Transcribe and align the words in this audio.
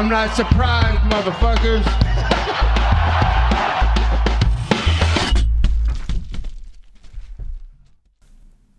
I'm 0.00 0.08
not 0.08 0.34
surprised, 0.34 1.04
motherfuckers. 1.10 1.84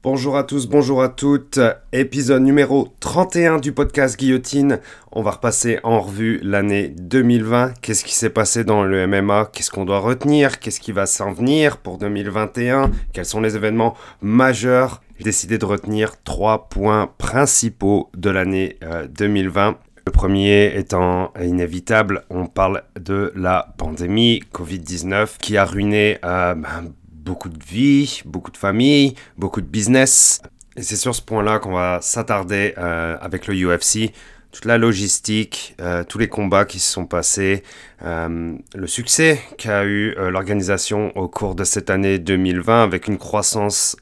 Bonjour 0.01 0.35
à 0.35 0.43
tous, 0.43 0.65
bonjour 0.65 1.03
à 1.03 1.09
toutes. 1.09 1.59
Épisode 1.93 2.41
numéro 2.41 2.95
31 3.01 3.59
du 3.59 3.71
podcast 3.71 4.17
Guillotine. 4.17 4.79
On 5.11 5.21
va 5.21 5.29
repasser 5.29 5.77
en 5.83 6.01
revue 6.01 6.39
l'année 6.41 6.87
2020. 6.87 7.73
Qu'est-ce 7.83 8.03
qui 8.03 8.15
s'est 8.15 8.31
passé 8.31 8.63
dans 8.63 8.83
le 8.83 9.05
MMA 9.05 9.51
Qu'est-ce 9.53 9.69
qu'on 9.69 9.85
doit 9.85 9.99
retenir? 9.99 10.59
Qu'est-ce 10.59 10.79
qui 10.79 10.91
va 10.91 11.05
s'en 11.05 11.33
venir 11.33 11.77
pour 11.77 11.99
2021 11.99 12.89
Quels 13.13 13.25
sont 13.25 13.41
les 13.41 13.55
événements 13.55 13.95
majeurs? 14.23 15.03
J'ai 15.19 15.25
décidé 15.25 15.59
de 15.59 15.65
retenir 15.65 16.13
trois 16.23 16.67
points 16.67 17.13
principaux 17.19 18.09
de 18.17 18.31
l'année 18.31 18.79
2020. 19.11 19.77
Le 20.11 20.17
premier 20.17 20.77
étant 20.77 21.31
inévitable, 21.41 22.25
on 22.29 22.45
parle 22.45 22.83
de 22.99 23.31
la 23.33 23.73
pandémie 23.77 24.43
Covid-19 24.53 25.37
qui 25.39 25.55
a 25.55 25.63
ruiné 25.63 26.19
euh, 26.25 26.53
ben, 26.53 26.91
beaucoup 27.13 27.47
de 27.47 27.57
vie, 27.63 28.21
beaucoup 28.25 28.51
de 28.51 28.57
familles, 28.57 29.15
beaucoup 29.37 29.61
de 29.61 29.67
business. 29.67 30.41
Et 30.75 30.81
c'est 30.81 30.97
sur 30.97 31.15
ce 31.15 31.21
point-là 31.21 31.59
qu'on 31.59 31.71
va 31.71 31.99
s'attarder 32.01 32.73
euh, 32.77 33.15
avec 33.21 33.47
le 33.47 33.55
UFC. 33.55 34.11
Toute 34.51 34.65
la 34.65 34.77
logistique, 34.77 35.75
euh, 35.79 36.03
tous 36.03 36.17
les 36.17 36.27
combats 36.27 36.65
qui 36.65 36.79
se 36.79 36.91
sont 36.91 37.05
passés, 37.05 37.63
le 38.03 38.87
succès 38.87 39.39
qu'a 39.57 39.85
eu 39.85 40.13
l'organisation 40.17 41.15
au 41.17 41.29
cours 41.29 41.55
de 41.55 41.63
cette 41.63 41.89
année 41.89 42.19
2020 42.19 42.83
avec 42.83 43.07
une 43.07 43.17
croissance 43.17 43.95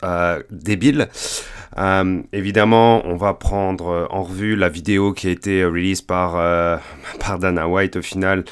débile. 0.50 1.08
Euh, 1.80 2.22
évidemment, 2.34 3.06
on 3.06 3.16
va 3.16 3.34
prendre 3.34 3.88
euh, 3.88 4.06
en 4.10 4.24
revue 4.24 4.56
la 4.56 4.68
vidéo 4.68 5.14
qui 5.14 5.28
a 5.28 5.32
été 5.32 5.64
release 5.64 6.02
par, 6.02 6.36
euh, 6.38 6.78
par 7.20 7.40
Dana 7.40 7.68
White 7.68 7.96
au 7.96 8.02
final, 8.02 8.44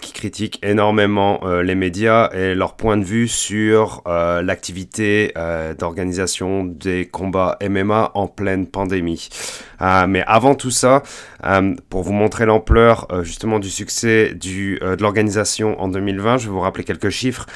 qui 0.00 0.12
critique 0.12 0.60
énormément 0.62 1.40
les 1.60 1.74
médias 1.74 2.30
et 2.32 2.54
leur 2.54 2.76
point 2.76 2.96
de 2.96 3.02
vue 3.02 3.26
sur 3.26 4.02
l'activité 4.06 5.34
d'organisation 5.76 6.64
des 6.64 7.06
combats 7.06 7.58
MMA 7.60 8.12
en 8.14 8.28
pleine 8.28 8.68
pandémie. 8.68 9.28
mais 10.06 10.22
avant 10.28 10.54
tout 10.54 10.70
ça, 10.70 11.02
pour 11.88 12.02
vous 12.02 12.12
montrer 12.12 12.46
l'ampleur 12.46 13.08
justement 13.24 13.58
du 13.58 13.70
succès 13.70 14.34
de 14.34 14.78
l'organisation 15.00 15.80
en 15.80 15.88
2020, 15.88 16.38
je 16.38 16.46
vais 16.46 16.52
vous 16.52 16.60
rappeler 16.60 16.84
quelques 16.84 17.10
chiffres. 17.10 17.46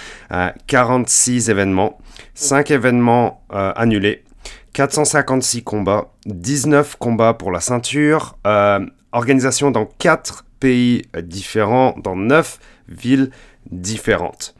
46 0.66 1.48
événements, 1.48 1.98
5 2.34 2.72
événements 2.72 3.44
annulés, 3.50 4.24
456 4.77 5.62
combats, 5.62 6.12
19 6.27 6.96
combats 6.96 7.32
pour 7.32 7.50
la 7.50 7.60
ceinture, 7.60 8.36
euh, 8.46 8.84
organisation 9.12 9.70
dans 9.70 9.86
4 9.86 10.44
pays 10.60 11.06
différents, 11.22 11.94
dans 11.96 12.14
9 12.14 12.58
villes 12.86 13.30
différentes. 13.70 14.54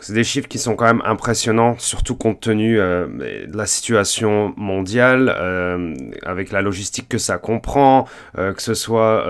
C'est 0.00 0.14
des 0.14 0.24
chiffres 0.24 0.48
qui 0.48 0.58
sont 0.58 0.76
quand 0.76 0.86
même 0.86 1.02
impressionnants, 1.04 1.76
surtout 1.78 2.16
compte 2.16 2.40
tenu 2.40 2.80
euh, 2.80 3.06
de 3.46 3.56
la 3.56 3.66
situation 3.66 4.54
mondiale, 4.56 5.34
euh, 5.36 5.94
avec 6.24 6.52
la 6.52 6.62
logistique 6.62 7.08
que 7.08 7.18
ça 7.18 7.38
comprend, 7.38 8.06
euh, 8.38 8.52
que 8.54 8.62
ce 8.62 8.74
soit 8.74 9.26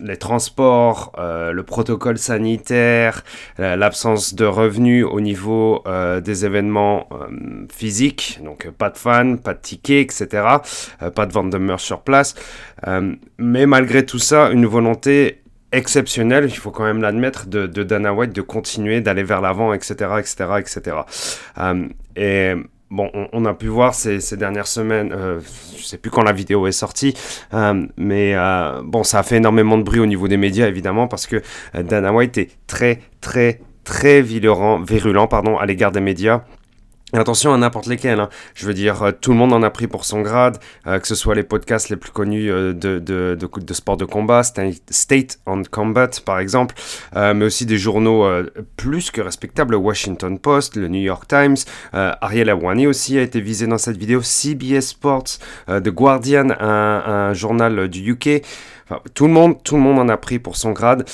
les 0.00 0.16
transports, 0.16 1.12
le 1.18 1.62
protocole 1.62 2.18
sanitaire, 2.18 3.24
l'absence 3.58 4.34
de 4.34 4.44
revenus 4.44 5.04
au 5.04 5.20
niveau 5.20 5.82
des 6.22 6.44
événements 6.44 7.08
physiques, 7.72 8.40
donc 8.44 8.70
pas 8.70 8.90
de 8.90 8.98
fans, 8.98 9.36
pas 9.36 9.54
de 9.54 9.60
tickets, 9.60 10.04
etc., 10.04 10.46
pas 11.14 11.26
de 11.26 11.32
vente 11.32 11.50
de 11.50 11.58
merch 11.58 11.84
sur 11.84 12.00
place. 12.00 12.34
mais 13.38 13.66
malgré 13.66 14.04
tout 14.04 14.18
ça, 14.18 14.50
une 14.50 14.66
volonté 14.66 15.42
exceptionnel, 15.76 16.46
il 16.46 16.56
faut 16.56 16.70
quand 16.70 16.84
même 16.84 17.02
l'admettre, 17.02 17.46
de, 17.46 17.66
Dana 17.66 18.12
White 18.12 18.32
de 18.32 18.42
continuer, 18.42 19.00
d'aller 19.00 19.22
vers 19.22 19.40
l'avant, 19.40 19.72
etc., 19.72 19.94
etc., 20.18 20.44
etc. 20.58 20.96
et 22.16 22.54
bon, 22.90 23.10
on, 23.32 23.44
a 23.44 23.54
pu 23.54 23.66
voir 23.66 23.94
ces, 23.94 24.20
dernières 24.36 24.66
semaines, 24.66 25.12
euh, 25.12 25.40
je 25.76 25.84
sais 25.84 25.98
plus 25.98 26.10
quand 26.10 26.22
la 26.22 26.32
vidéo 26.32 26.66
est 26.66 26.72
sortie, 26.72 27.14
euh, 27.54 27.86
mais 27.96 28.34
euh, 28.34 28.80
bon, 28.84 29.02
ça 29.04 29.20
a 29.20 29.22
fait 29.22 29.36
énormément 29.36 29.78
de 29.78 29.82
bruit 29.82 30.00
au 30.00 30.06
niveau 30.06 30.28
des 30.28 30.36
médias, 30.36 30.68
évidemment, 30.68 31.08
parce 31.08 31.26
que 31.26 31.42
Dana 31.74 32.12
White 32.12 32.38
est 32.38 32.50
très, 32.66 33.00
très, 33.20 33.60
très 33.84 34.22
virulent, 34.22 34.80
virulent 34.80 35.28
pardon, 35.28 35.58
à 35.58 35.66
l'égard 35.66 35.92
des 35.92 36.00
médias. 36.00 36.42
Attention 37.12 37.54
à 37.54 37.56
n'importe 37.56 37.86
lesquels. 37.86 38.18
Hein. 38.18 38.28
Je 38.56 38.66
veux 38.66 38.74
dire, 38.74 39.00
euh, 39.00 39.12
tout 39.12 39.30
le 39.30 39.36
monde 39.36 39.52
en 39.52 39.62
a 39.62 39.70
pris 39.70 39.86
pour 39.86 40.04
son 40.04 40.22
grade, 40.22 40.58
euh, 40.88 40.98
que 40.98 41.06
ce 41.06 41.14
soit 41.14 41.36
les 41.36 41.44
podcasts 41.44 41.88
les 41.88 41.94
plus 41.94 42.10
connus 42.10 42.50
euh, 42.50 42.72
de, 42.72 42.98
de, 42.98 43.38
de, 43.38 43.48
de, 43.60 43.74
sport 43.74 43.96
de 43.96 44.04
combat, 44.04 44.42
State 44.42 45.38
on 45.46 45.62
Combat 45.62 46.10
par 46.24 46.40
exemple, 46.40 46.74
mais 47.14 47.44
aussi 47.44 47.64
des 47.64 47.78
journaux 47.78 48.26
plus 48.76 49.10
que 49.10 49.20
respectables, 49.20 49.72
le 49.72 49.76
Washington 49.76 50.38
Post, 50.38 50.76
le 50.76 50.88
New 50.88 51.00
York 51.00 51.26
Times, 51.28 51.56
Ariel 51.92 52.50
Awani 52.50 52.86
aussi 52.86 53.18
a 53.18 53.22
été 53.22 53.40
visé 53.40 53.66
dans 53.66 53.78
cette 53.78 53.96
vidéo, 53.96 54.20
CBS 54.22 54.88
Sports, 54.88 55.38
The 55.68 55.88
Guardian, 55.88 56.50
un, 56.58 57.02
un 57.06 57.32
journal 57.34 57.88
du 57.88 58.12
UK. 58.12 58.42
Enfin, 58.88 59.00
tout 59.14 59.26
le 59.26 59.32
monde, 59.32 59.62
tout 59.64 59.74
le 59.74 59.82
monde 59.82 59.98
en 59.98 60.08
a 60.08 60.16
pris 60.16 60.38
pour 60.38 60.56
son 60.56 60.70
grade 60.70 61.04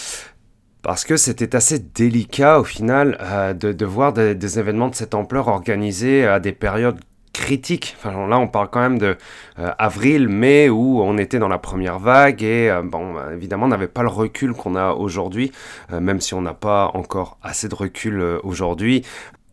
parce 0.82 1.04
que 1.04 1.16
c'était 1.16 1.54
assez 1.54 1.78
délicat 1.78 2.58
au 2.58 2.64
final 2.64 3.16
euh, 3.20 3.54
de, 3.54 3.84
voir 3.86 4.12
des, 4.12 4.58
événements 4.58 4.88
de 4.88 4.94
cette 4.94 5.14
ampleur 5.14 5.48
organisés 5.48 6.26
à 6.26 6.40
des 6.40 6.52
périodes 6.52 7.00
critiques. 7.32 7.96
Enfin, 7.98 8.26
là, 8.28 8.38
on 8.38 8.48
parle 8.48 8.68
quand 8.68 8.80
même 8.80 8.98
de 8.98 9.16
euh, 9.58 9.70
avril, 9.78 10.28
mai, 10.28 10.68
où 10.68 11.00
on 11.00 11.16
était 11.16 11.38
dans 11.38 11.48
la 11.48 11.58
première 11.58 11.98
vague 11.98 12.42
et, 12.42 12.68
euh, 12.68 12.82
bon, 12.82 13.14
bah, 13.14 13.28
évidemment, 13.32 13.66
on 13.66 13.68
n'avait 13.68 13.88
pas 13.88 14.02
le 14.02 14.08
recul 14.08 14.52
qu'on 14.52 14.74
a 14.74 14.92
aujourd'hui, 14.92 15.52
même 15.90 16.20
si 16.20 16.34
on 16.34 16.42
n'a 16.42 16.54
pas 16.54 16.90
encore 16.94 17.38
assez 17.42 17.68
de 17.68 17.74
recul 17.74 18.20
aujourd'hui. 18.42 19.04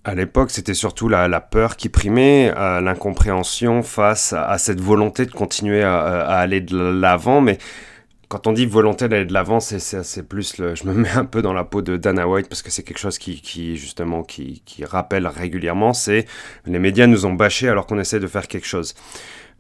À 0.04 0.16
l'époque, 0.16 0.50
c'était 0.50 0.74
surtout 0.74 1.08
la, 1.08 1.40
peur 1.40 1.76
qui 1.76 1.90
primait, 1.90 2.52
l'incompréhension 2.82 3.84
face 3.84 4.34
à, 4.34 4.58
cette 4.58 4.82
volonté 4.82 5.26
de 5.26 5.32
continuer 5.32 5.84
à, 5.84 6.00
à 6.00 6.38
aller 6.38 6.62
de 6.62 6.78
l'avant, 6.78 7.42
mais 7.42 7.60
quand 8.30 8.46
on 8.46 8.54
dit 8.54 8.68
volonté 8.68 9.08
d'aller 9.10 9.26
de 9.26 9.34
l'avant, 9.34 9.60
c'est 9.60 10.28
plus 10.28 10.60
le, 10.60 10.76
je 10.76 10.86
me 10.86 10.94
mets 10.94 11.10
un 11.10 11.26
peu 11.26 11.42
dans 11.42 11.54
la 11.54 11.64
peau 11.64 11.82
de 11.82 11.98
Dana 11.98 12.28
White 12.28 12.48
parce 12.48 12.62
que 12.62 12.70
c'est 12.70 12.84
quelque 12.84 13.00
chose 13.00 13.18
qui, 13.18 13.76
justement 13.76 14.24
qui, 14.24 14.62
rappelle 14.84 15.28
régulièrement, 15.28 15.94
c'est 15.94 16.26
les 16.66 16.80
médias 16.80 17.08
nous 17.08 17.26
ont 17.26 17.34
bâché 17.34 17.68
alors 17.68 17.88
qu'on 17.88 18.00
essaie 18.00 18.20
de 18.20 18.28
faire 18.28 18.48
quelque 18.48 18.68
chose. 18.68 18.94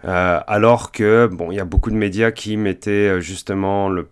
Euh, 0.05 0.39
alors 0.47 0.91
que 0.91 1.27
bon, 1.27 1.51
il 1.51 1.55
y 1.55 1.59
a 1.59 1.65
beaucoup 1.65 1.89
de 1.89 1.95
médias 1.95 2.31
qui 2.31 2.55
mettaient 2.55 3.09
euh, 3.09 3.19
justement 3.19 3.89
le 3.89 4.07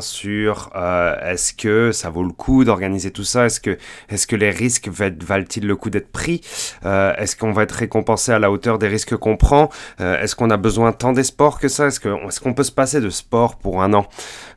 sur 0.00 0.70
euh, 0.76 1.16
est-ce 1.22 1.54
que 1.54 1.92
ça 1.92 2.10
vaut 2.10 2.22
le 2.22 2.32
coup 2.32 2.64
d'organiser 2.64 3.10
tout 3.10 3.24
ça? 3.24 3.46
Est-ce 3.46 3.60
que, 3.60 3.78
est 4.08 4.26
que 4.26 4.36
les 4.36 4.50
risques 4.50 4.88
valent-ils 4.88 5.66
le 5.66 5.76
coup 5.76 5.90
d'être 5.90 6.12
pris? 6.12 6.40
Euh, 6.84 7.14
Est-ce 7.16 7.36
qu'on 7.36 7.52
va 7.52 7.62
être 7.62 7.72
récompensé 7.72 8.32
à 8.32 8.38
la 8.38 8.50
hauteur 8.50 8.78
des 8.78 8.88
risques 8.88 9.16
qu'on 9.16 9.36
prend? 9.36 9.70
Euh, 10.00 10.20
Est-ce 10.20 10.36
qu'on 10.36 10.50
a 10.50 10.56
besoin 10.56 10.92
tant 10.92 11.12
des 11.12 11.24
sports 11.24 11.58
que 11.58 11.68
ça? 11.68 11.86
Est-ce 11.86 12.40
qu'on 12.40 12.54
peut 12.54 12.62
se 12.62 12.72
passer 12.72 13.00
de 13.00 13.10
sport 13.10 13.56
pour 13.56 13.82
un 13.82 13.94
an? 13.94 14.06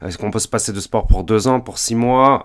Est-ce 0.05 0.17
qu'on 0.17 0.31
peut 0.31 0.39
se 0.39 0.47
passer 0.47 0.73
de 0.73 0.79
sport 0.79 1.07
pour 1.07 1.23
deux 1.23 1.47
ans, 1.47 1.59
pour 1.59 1.77
six 1.77 1.95
mois? 1.95 2.43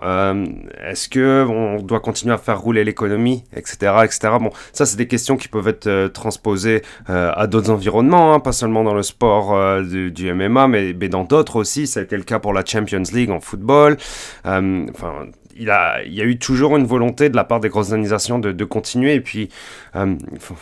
Est-ce 0.83 1.09
qu'on 1.09 1.81
doit 1.81 1.99
continuer 1.99 2.33
à 2.33 2.37
faire 2.37 2.59
rouler 2.59 2.83
l'économie, 2.83 3.43
etc., 3.55 3.93
etc. 4.03 4.37
Bon, 4.39 4.51
ça 4.71 4.85
c'est 4.85 4.97
des 4.97 5.07
questions 5.07 5.37
qui 5.37 5.47
peuvent 5.47 5.67
être 5.67 6.07
transposées 6.07 6.81
à 7.07 7.47
d'autres 7.47 7.71
environnements, 7.71 8.33
hein, 8.33 8.39
pas 8.39 8.53
seulement 8.53 8.83
dans 8.83 8.93
le 8.93 9.03
sport 9.03 9.81
du, 9.83 10.33
MMA, 10.33 10.67
mais, 10.67 10.93
mais 10.93 11.09
dans 11.09 11.23
d'autres 11.23 11.57
aussi. 11.57 11.87
Ça 11.87 11.99
a 11.99 12.03
été 12.03 12.17
le 12.17 12.23
cas 12.23 12.39
pour 12.39 12.52
la 12.53 12.65
Champions 12.65 13.03
League 13.13 13.29
en 13.29 13.39
football. 13.39 13.97
Euh, 14.45 14.85
enfin, 14.89 15.27
il, 15.55 15.69
a, 15.69 16.03
il 16.03 16.13
y 16.13 16.21
a 16.21 16.25
eu 16.25 16.37
toujours 16.37 16.77
une 16.77 16.85
volonté 16.85 17.29
de 17.29 17.35
la 17.35 17.43
part 17.43 17.59
des 17.59 17.69
grosses 17.69 17.91
organisations 17.91 18.39
de, 18.39 18.65
continuer. 18.65 19.15
Et 19.15 19.21
puis, 19.21 19.49
euh, 19.95 20.15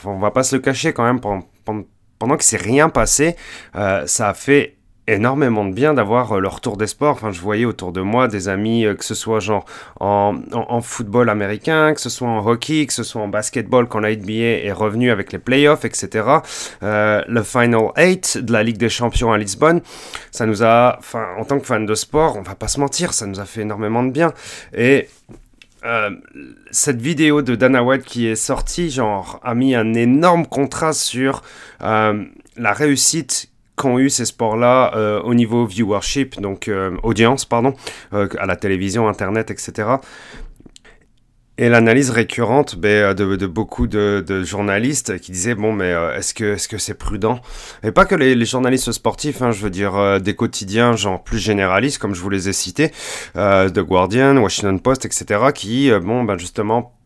on 0.05 0.19
va 0.19 0.31
pas 0.31 0.43
se 0.43 0.55
le 0.55 0.61
cacher 0.61 0.93
quand 0.93 1.03
même, 1.03 1.19
pendant, 1.19 1.47
pendant, 1.65 1.83
pendant 2.19 2.37
que 2.37 2.43
c'est 2.43 2.61
rien 2.61 2.89
passé, 2.89 3.35
euh, 3.75 4.05
ça 4.05 4.29
a 4.29 4.33
fait 4.33 4.75
énormément 5.13 5.65
de 5.65 5.73
bien 5.73 5.93
d'avoir 5.93 6.33
euh, 6.33 6.39
le 6.39 6.47
retour 6.47 6.77
des 6.77 6.87
sports. 6.87 7.11
Enfin, 7.11 7.31
je 7.31 7.41
voyais 7.41 7.65
autour 7.65 7.91
de 7.91 8.01
moi 8.01 8.27
des 8.27 8.47
amis, 8.49 8.85
euh, 8.85 8.95
que 8.95 9.05
ce 9.05 9.15
soit 9.15 9.39
genre 9.39 9.65
en, 9.99 10.39
en, 10.51 10.81
football 10.81 11.29
américain, 11.29 11.93
que 11.93 12.01
ce 12.01 12.09
soit 12.09 12.27
en 12.27 12.45
hockey, 12.45 12.85
que 12.85 12.93
ce 12.93 13.03
soit 13.03 13.21
en 13.21 13.27
basketball 13.27 13.87
quand 13.87 13.99
la 13.99 14.15
NBA 14.15 14.63
est 14.63 14.71
revenue 14.71 15.11
avec 15.11 15.31
les 15.31 15.39
playoffs, 15.39 15.85
etc. 15.85 16.27
Euh, 16.83 17.21
le 17.27 17.43
Final 17.43 17.91
8 17.97 18.39
de 18.39 18.51
la 18.51 18.63
Ligue 18.63 18.77
des 18.77 18.89
Champions 18.89 19.31
à 19.31 19.37
Lisbonne, 19.37 19.81
ça 20.31 20.45
nous 20.45 20.63
a, 20.63 20.95
enfin, 20.99 21.27
en 21.37 21.45
tant 21.45 21.59
que 21.59 21.65
fan 21.65 21.85
de 21.85 21.95
sport, 21.95 22.37
on 22.37 22.41
va 22.41 22.55
pas 22.55 22.67
se 22.67 22.79
mentir, 22.79 23.13
ça 23.13 23.25
nous 23.25 23.39
a 23.39 23.45
fait 23.45 23.61
énormément 23.61 24.03
de 24.03 24.11
bien. 24.11 24.33
Et 24.73 25.07
cette 26.69 27.01
vidéo 27.01 27.41
de 27.41 27.55
Dana 27.55 27.83
White 27.83 28.03
qui 28.03 28.27
est 28.27 28.35
sortie, 28.35 28.91
genre, 28.91 29.39
a 29.43 29.55
mis 29.55 29.73
un 29.73 29.95
énorme 29.95 30.45
contraste 30.45 31.01
sur 31.01 31.41
la 31.79 32.73
réussite 32.73 33.50
qu'ont 33.81 33.97
eu 33.97 34.11
ces 34.11 34.25
sports-là 34.25 34.93
euh, 34.95 35.19
au 35.21 35.33
niveau 35.33 35.65
viewership, 35.65 36.39
donc 36.39 36.67
euh, 36.67 36.95
audience, 37.01 37.45
pardon, 37.45 37.73
euh, 38.13 38.27
à 38.37 38.45
la 38.45 38.55
télévision, 38.55 39.07
Internet, 39.07 39.49
etc. 39.49 39.89
Et 41.57 41.67
l'analyse 41.67 42.11
récurrente 42.11 42.75
ben, 42.75 43.15
de, 43.15 43.47
beaucoup 43.47 43.87
de, 43.87 44.43
journalistes 44.43 45.19
qui 45.19 45.31
disaient 45.31 45.53
bon 45.55 45.73
mais 45.73 45.91
est-ce 46.17 46.33
que 46.33 46.53
est-ce 46.53 46.67
que 46.67 46.77
c'est 46.77 46.93
prudent? 46.93 47.39
Et 47.83 47.91
pas 47.91 48.05
que 48.05 48.15
les, 48.15 48.45
journalistes 48.45 48.91
sportifs, 48.91 49.41
hein, 49.41 49.51
je 49.51 49.61
veux 49.61 49.69
dire 49.69 50.21
des 50.21 50.33
quotidiens 50.33 50.95
genre 50.95 51.23
plus 51.23 51.37
généralistes 51.37 51.99
comme 51.99 52.15
je 52.15 52.21
vous 52.21 52.29
les 52.29 52.49
ai 52.49 52.53
cités, 52.53 52.91
The 53.35 53.79
Guardian, 53.79 54.37
Washington 54.37 54.79
Post, 54.79 55.05
etc. 55.05 55.25
qui 55.53 55.91
bon 56.01 56.23
ben 56.23 56.37
justement 56.37 56.97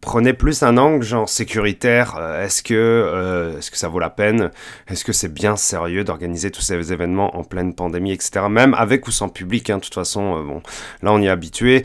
prenez 0.00 0.32
plus 0.32 0.62
un 0.62 0.76
angle 0.76 1.04
genre 1.04 1.28
sécuritaire. 1.28 2.16
Euh, 2.18 2.44
est-ce 2.44 2.62
que, 2.62 2.74
euh, 2.74 3.58
est-ce 3.58 3.70
que 3.70 3.76
ça 3.76 3.88
vaut 3.88 3.98
la 3.98 4.10
peine? 4.10 4.50
Est-ce 4.88 5.04
que 5.04 5.12
c'est 5.12 5.32
bien 5.32 5.56
sérieux 5.56 6.04
d'organiser 6.04 6.50
tous 6.50 6.62
ces 6.62 6.92
événements 6.92 7.36
en 7.36 7.44
pleine 7.44 7.74
pandémie, 7.74 8.12
etc. 8.12 8.46
Même 8.48 8.74
avec 8.74 9.06
ou 9.06 9.10
sans 9.10 9.28
public, 9.28 9.68
hein, 9.70 9.76
de 9.78 9.82
toute 9.82 9.94
façon, 9.94 10.38
euh, 10.38 10.42
bon, 10.42 10.62
là 11.02 11.12
on 11.12 11.20
y 11.20 11.26
est 11.26 11.30
habitué. 11.30 11.84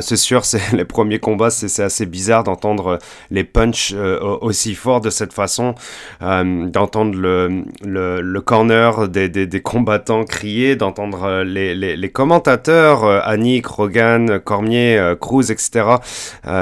c'est 0.00 0.16
sûr, 0.16 0.44
c'est 0.52 0.72
les 0.72 0.84
premiers 0.84 1.18
combats, 1.18 1.50
c'est 1.50 1.82
assez 1.82 2.06
bizarre 2.06 2.44
d'entendre 2.44 2.98
les 3.30 3.44
punchs 3.44 3.92
aussi 3.92 4.74
forts 4.74 5.00
de 5.00 5.10
cette 5.10 5.32
façon, 5.32 5.74
d'entendre 6.20 7.16
le, 7.16 7.64
le, 7.84 8.20
le, 8.20 8.40
corner 8.40 9.08
des, 9.08 9.28
des, 9.28 9.46
des 9.46 9.62
combattants 9.62 10.24
crier, 10.24 10.76
d'entendre 10.76 11.42
les, 11.42 11.74
les, 11.74 11.96
les, 11.96 12.10
commentateurs, 12.10 13.04
Annick, 13.04 13.66
Rogan, 13.66 14.40
Cormier, 14.40 15.14
Cruz, 15.20 15.50
etc. 15.50 15.96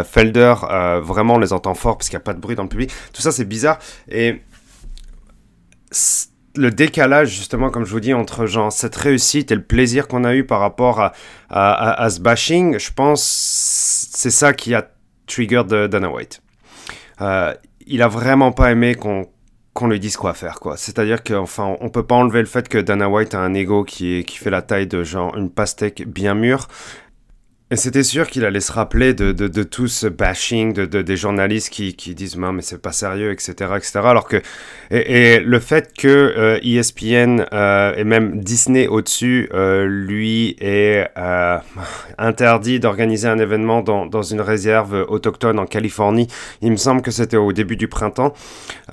Felder. 0.05 0.55
Vraiment 0.99 1.35
on 1.35 1.39
les 1.39 1.53
entend 1.53 1.75
fort 1.75 1.97
parce 1.97 2.09
qu'il 2.09 2.17
n'y 2.17 2.23
a 2.23 2.25
pas 2.25 2.35
de 2.35 2.41
bruit 2.41 2.57
dans 2.57 2.65
le 2.65 2.69
public. 2.69 2.91
Tout 3.13 3.23
ça 3.23 3.31
c'est 3.31 3.45
bizarre 3.45 3.79
et 4.09 4.41
le 6.57 6.71
décalage 6.71 7.29
justement 7.31 7.71
comme 7.71 7.85
je 7.85 7.93
vous 7.93 8.01
dis 8.01 8.15
entre 8.15 8.47
genre 8.47 8.73
cette 8.73 8.97
réussite 8.97 9.53
et 9.53 9.55
le 9.55 9.63
plaisir 9.63 10.09
qu'on 10.09 10.25
a 10.25 10.35
eu 10.35 10.45
par 10.45 10.61
rapport 10.61 11.01
à, 11.01 11.13
à, 11.49 12.11
ce 12.11 12.21
bashing, 12.21 12.79
je 12.79 12.93
pense 12.93 13.23
c'est 14.13 14.31
ça 14.31 14.53
qui 14.53 14.75
a 14.75 14.89
trigger 15.27 15.63
de 15.65 15.87
Dana 15.87 16.11
White. 16.11 16.43
Euh, 17.21 17.55
il 17.87 18.03
a 18.03 18.09
vraiment 18.09 18.53
pas 18.53 18.71
aimé 18.71 18.95
qu'on 18.95 19.27
qu'on 19.73 19.87
lui 19.87 20.01
dise 20.01 20.17
quoi 20.17 20.35
faire 20.35 20.59
quoi. 20.59 20.77
C'est-à-dire 20.77 21.23
qu'enfin 21.23 21.77
on 21.81 21.89
peut 21.89 22.03
pas 22.03 22.17
enlever 22.17 22.41
le 22.41 22.47
fait 22.47 22.69
que 22.69 22.79
Dana 22.79 23.09
White 23.09 23.35
a 23.35 23.41
un 23.41 23.55
ego 23.55 23.85
qui, 23.85 24.25
qui 24.25 24.37
fait 24.37 24.51
la 24.51 24.63
taille 24.63 24.89
de 24.89 25.05
genre 25.05 25.37
une 25.37 25.51
pastèque 25.51 26.07
bien 26.09 26.35
mûre 26.35 26.67
et 27.73 27.77
c'était 27.77 28.03
sûr 28.03 28.29
qu'il 28.29 28.45
allait 28.45 28.61
se 28.61 28.73
rappeler 28.73 29.15
de, 29.15 29.31
de, 29.31 29.47
de 29.47 29.63
tout 29.63 29.87
ce 29.87 30.09
bashing 30.09 30.73
de, 30.73 30.87
de 30.87 31.03
des 31.03 31.17
journalistes 31.17 31.71
qui, 31.71 31.95
qui 31.95 32.17
disent 32.17 32.37
mais 32.37 32.63
c'est 32.63 32.83
pas 32.83 32.91
sérieux, 32.91 33.31
etc., 33.31 33.53
etc. 33.77 34.01
Alors 34.03 34.27
que 34.27 34.43
et, 34.91 35.35
et 35.35 35.41
le 35.41 35.61
fait 35.61 35.93
que 35.97 36.09
euh, 36.09 36.59
ESPN 36.65 37.45
euh, 37.53 37.95
et 37.97 38.03
même 38.03 38.41
Disney 38.41 38.89
au-dessus 38.89 39.49
euh, 39.55 39.87
lui 39.87 40.57
est 40.61 41.09
euh, 41.17 41.59
interdit 42.19 42.81
d'organiser 42.81 43.29
un 43.29 43.39
événement 43.39 43.83
dans, 43.83 44.05
dans 44.07 44.23
une 44.23 44.41
réserve 44.41 45.07
autochtone 45.09 45.61
en 45.61 45.67
Californie, 45.67 46.27
il 46.63 46.73
me 46.73 46.77
semble 46.77 47.03
que 47.03 47.13
c'était 47.13 47.37
au 47.37 47.53
début 47.53 47.77
du 47.77 47.87
printemps. 47.87 48.35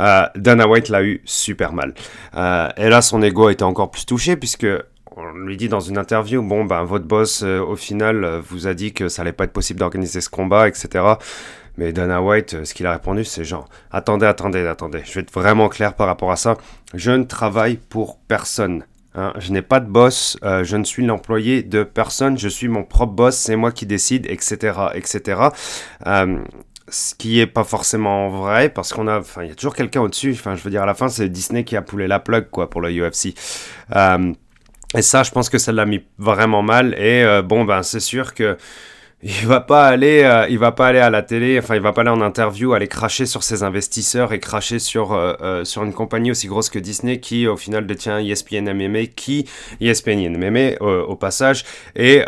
Euh, 0.02 0.28
Dana 0.36 0.68
White 0.68 0.90
l'a 0.90 1.04
eu 1.04 1.22
super 1.26 1.74
mal. 1.74 1.96
et 2.36 2.90
là, 2.90 3.02
son 3.02 3.24
ego 3.24 3.48
a 3.48 3.52
été 3.52 3.64
encore 3.64 3.90
plus 3.90 4.06
touché 4.06 4.36
puisque 4.36 4.68
on 5.18 5.34
lui 5.34 5.58
dit 5.58 5.68
dans 5.68 5.80
une 5.80 5.98
interview, 5.98 6.42
bon, 6.44 6.66
ben, 6.66 6.84
votre 6.84 7.06
boss, 7.06 7.42
euh, 7.44 7.60
au 7.60 7.76
final, 7.76 8.24
euh, 8.24 8.40
vous 8.40 8.68
a 8.68 8.74
dit 8.74 8.94
que 8.94 9.10
ça 9.10 9.24
allait 9.24 9.34
pas 9.34 9.46
être 9.46 9.54
possible 9.54 9.80
d'organiser 9.80 10.22
ce 10.22 10.30
combat, 10.30 10.68
etc. 10.68 11.04
Mais 11.78 11.92
Dana 11.92 12.22
White, 12.22 12.54
euh, 12.54 12.66
ce 12.66 12.76
qu'il 12.76 12.86
a 12.86 12.92
répondu, 12.92 13.26
c'est 13.26 13.44
genre, 13.44 13.68
attendez, 13.92 14.28
attendez, 14.28 14.66
attendez, 14.68 15.02
je 15.06 15.14
vais 15.14 15.22
être 15.22 15.34
vraiment 15.34 15.70
clair 15.70 15.96
par 15.96 16.06
rapport 16.06 16.32
à 16.32 16.36
ça. 16.36 16.58
Je 16.94 17.12
ne 17.12 17.24
travaille 17.24 17.78
pour 17.78 18.20
personne. 18.28 18.84
Hein. 19.16 19.34
Je 19.40 19.52
n'ai 19.52 19.64
pas 19.64 19.80
de 19.80 19.88
boss, 19.88 20.38
je 20.44 20.78
ne 20.78 20.84
suis 20.84 21.04
l'employé 21.04 21.64
de 21.64 21.82
personne, 21.82 22.38
je 22.38 22.48
suis 22.48 22.68
mon 22.68 22.84
propre 22.84 23.14
boss, 23.14 23.36
c'est 23.36 23.56
moi 23.56 23.72
qui 23.72 23.88
décide, 23.88 24.28
etc., 24.30 24.78
etc. 24.94 25.42
ce 26.90 27.16
qui 27.16 27.40
est 27.40 27.48
pas 27.48 27.64
forcément 27.64 28.30
vrai 28.30 28.70
parce 28.70 28.94
qu'on 28.94 29.08
a, 29.08 29.20
enfin, 29.20 29.44
il 29.44 29.50
y 29.50 29.52
a 29.52 29.56
toujours 29.56 29.76
quelqu'un 29.76 30.02
au-dessus. 30.02 30.34
Enfin, 30.34 30.56
je 30.56 30.62
veux 30.62 30.70
dire, 30.70 30.84
à 30.84 30.86
la 30.86 30.94
fin, 30.94 31.10
c'est 31.10 31.28
Disney 31.30 31.64
qui 31.64 31.76
a 31.76 31.82
poulé 31.82 32.08
la 32.08 32.20
plug, 32.20 32.50
quoi, 32.52 32.70
pour 32.70 32.82
le 32.82 32.92
UFC. 32.92 33.34
Et 34.96 35.02
ça, 35.02 35.24
je 35.24 35.32
pense 35.32 35.50
que 35.50 35.58
ça 35.58 35.72
l'a 35.72 35.86
mis 35.86 36.02
vraiment 36.18 36.62
mal. 36.62 36.94
Et 36.94 37.24
euh, 37.24 37.42
bon, 37.42 37.66
ben, 37.66 37.84
c'est 37.84 38.00
sûr 38.00 38.34
que 38.34 38.58
il 39.24 39.48
va 39.48 39.62
pas 39.62 39.88
aller, 39.88 40.22
euh, 40.24 40.46
il 40.48 40.60
va 40.60 40.72
pas 40.72 40.88
aller 40.88 41.00
à 41.00 41.10
la 41.10 41.24
télé, 41.24 41.58
enfin, 41.58 41.76
il 41.76 41.82
va 41.82 41.92
pas 41.92 42.02
aller 42.02 42.12
en 42.12 42.22
interview, 42.22 42.74
aller 42.74 42.88
cracher 42.88 43.26
sur 43.26 43.42
ses 43.42 43.64
investisseurs 43.64 44.32
et 44.32 44.40
cracher 44.40 44.78
sur 44.78 45.14
euh, 45.14 45.64
sur 45.64 45.84
une 45.84 45.94
compagnie 45.94 46.30
aussi 46.30 46.48
grosse 46.48 46.70
que 46.70 46.78
Disney 46.78 47.20
qui, 47.20 47.48
au 47.48 47.58
final, 47.58 47.88
détient 47.88 48.20
ESPN 48.20 48.72
MMA, 48.72 49.08
qui 49.08 49.50
ESPN 49.82 50.30
MMA 50.38 50.80
au 50.82 51.16
passage 51.16 51.66
et 51.96 52.24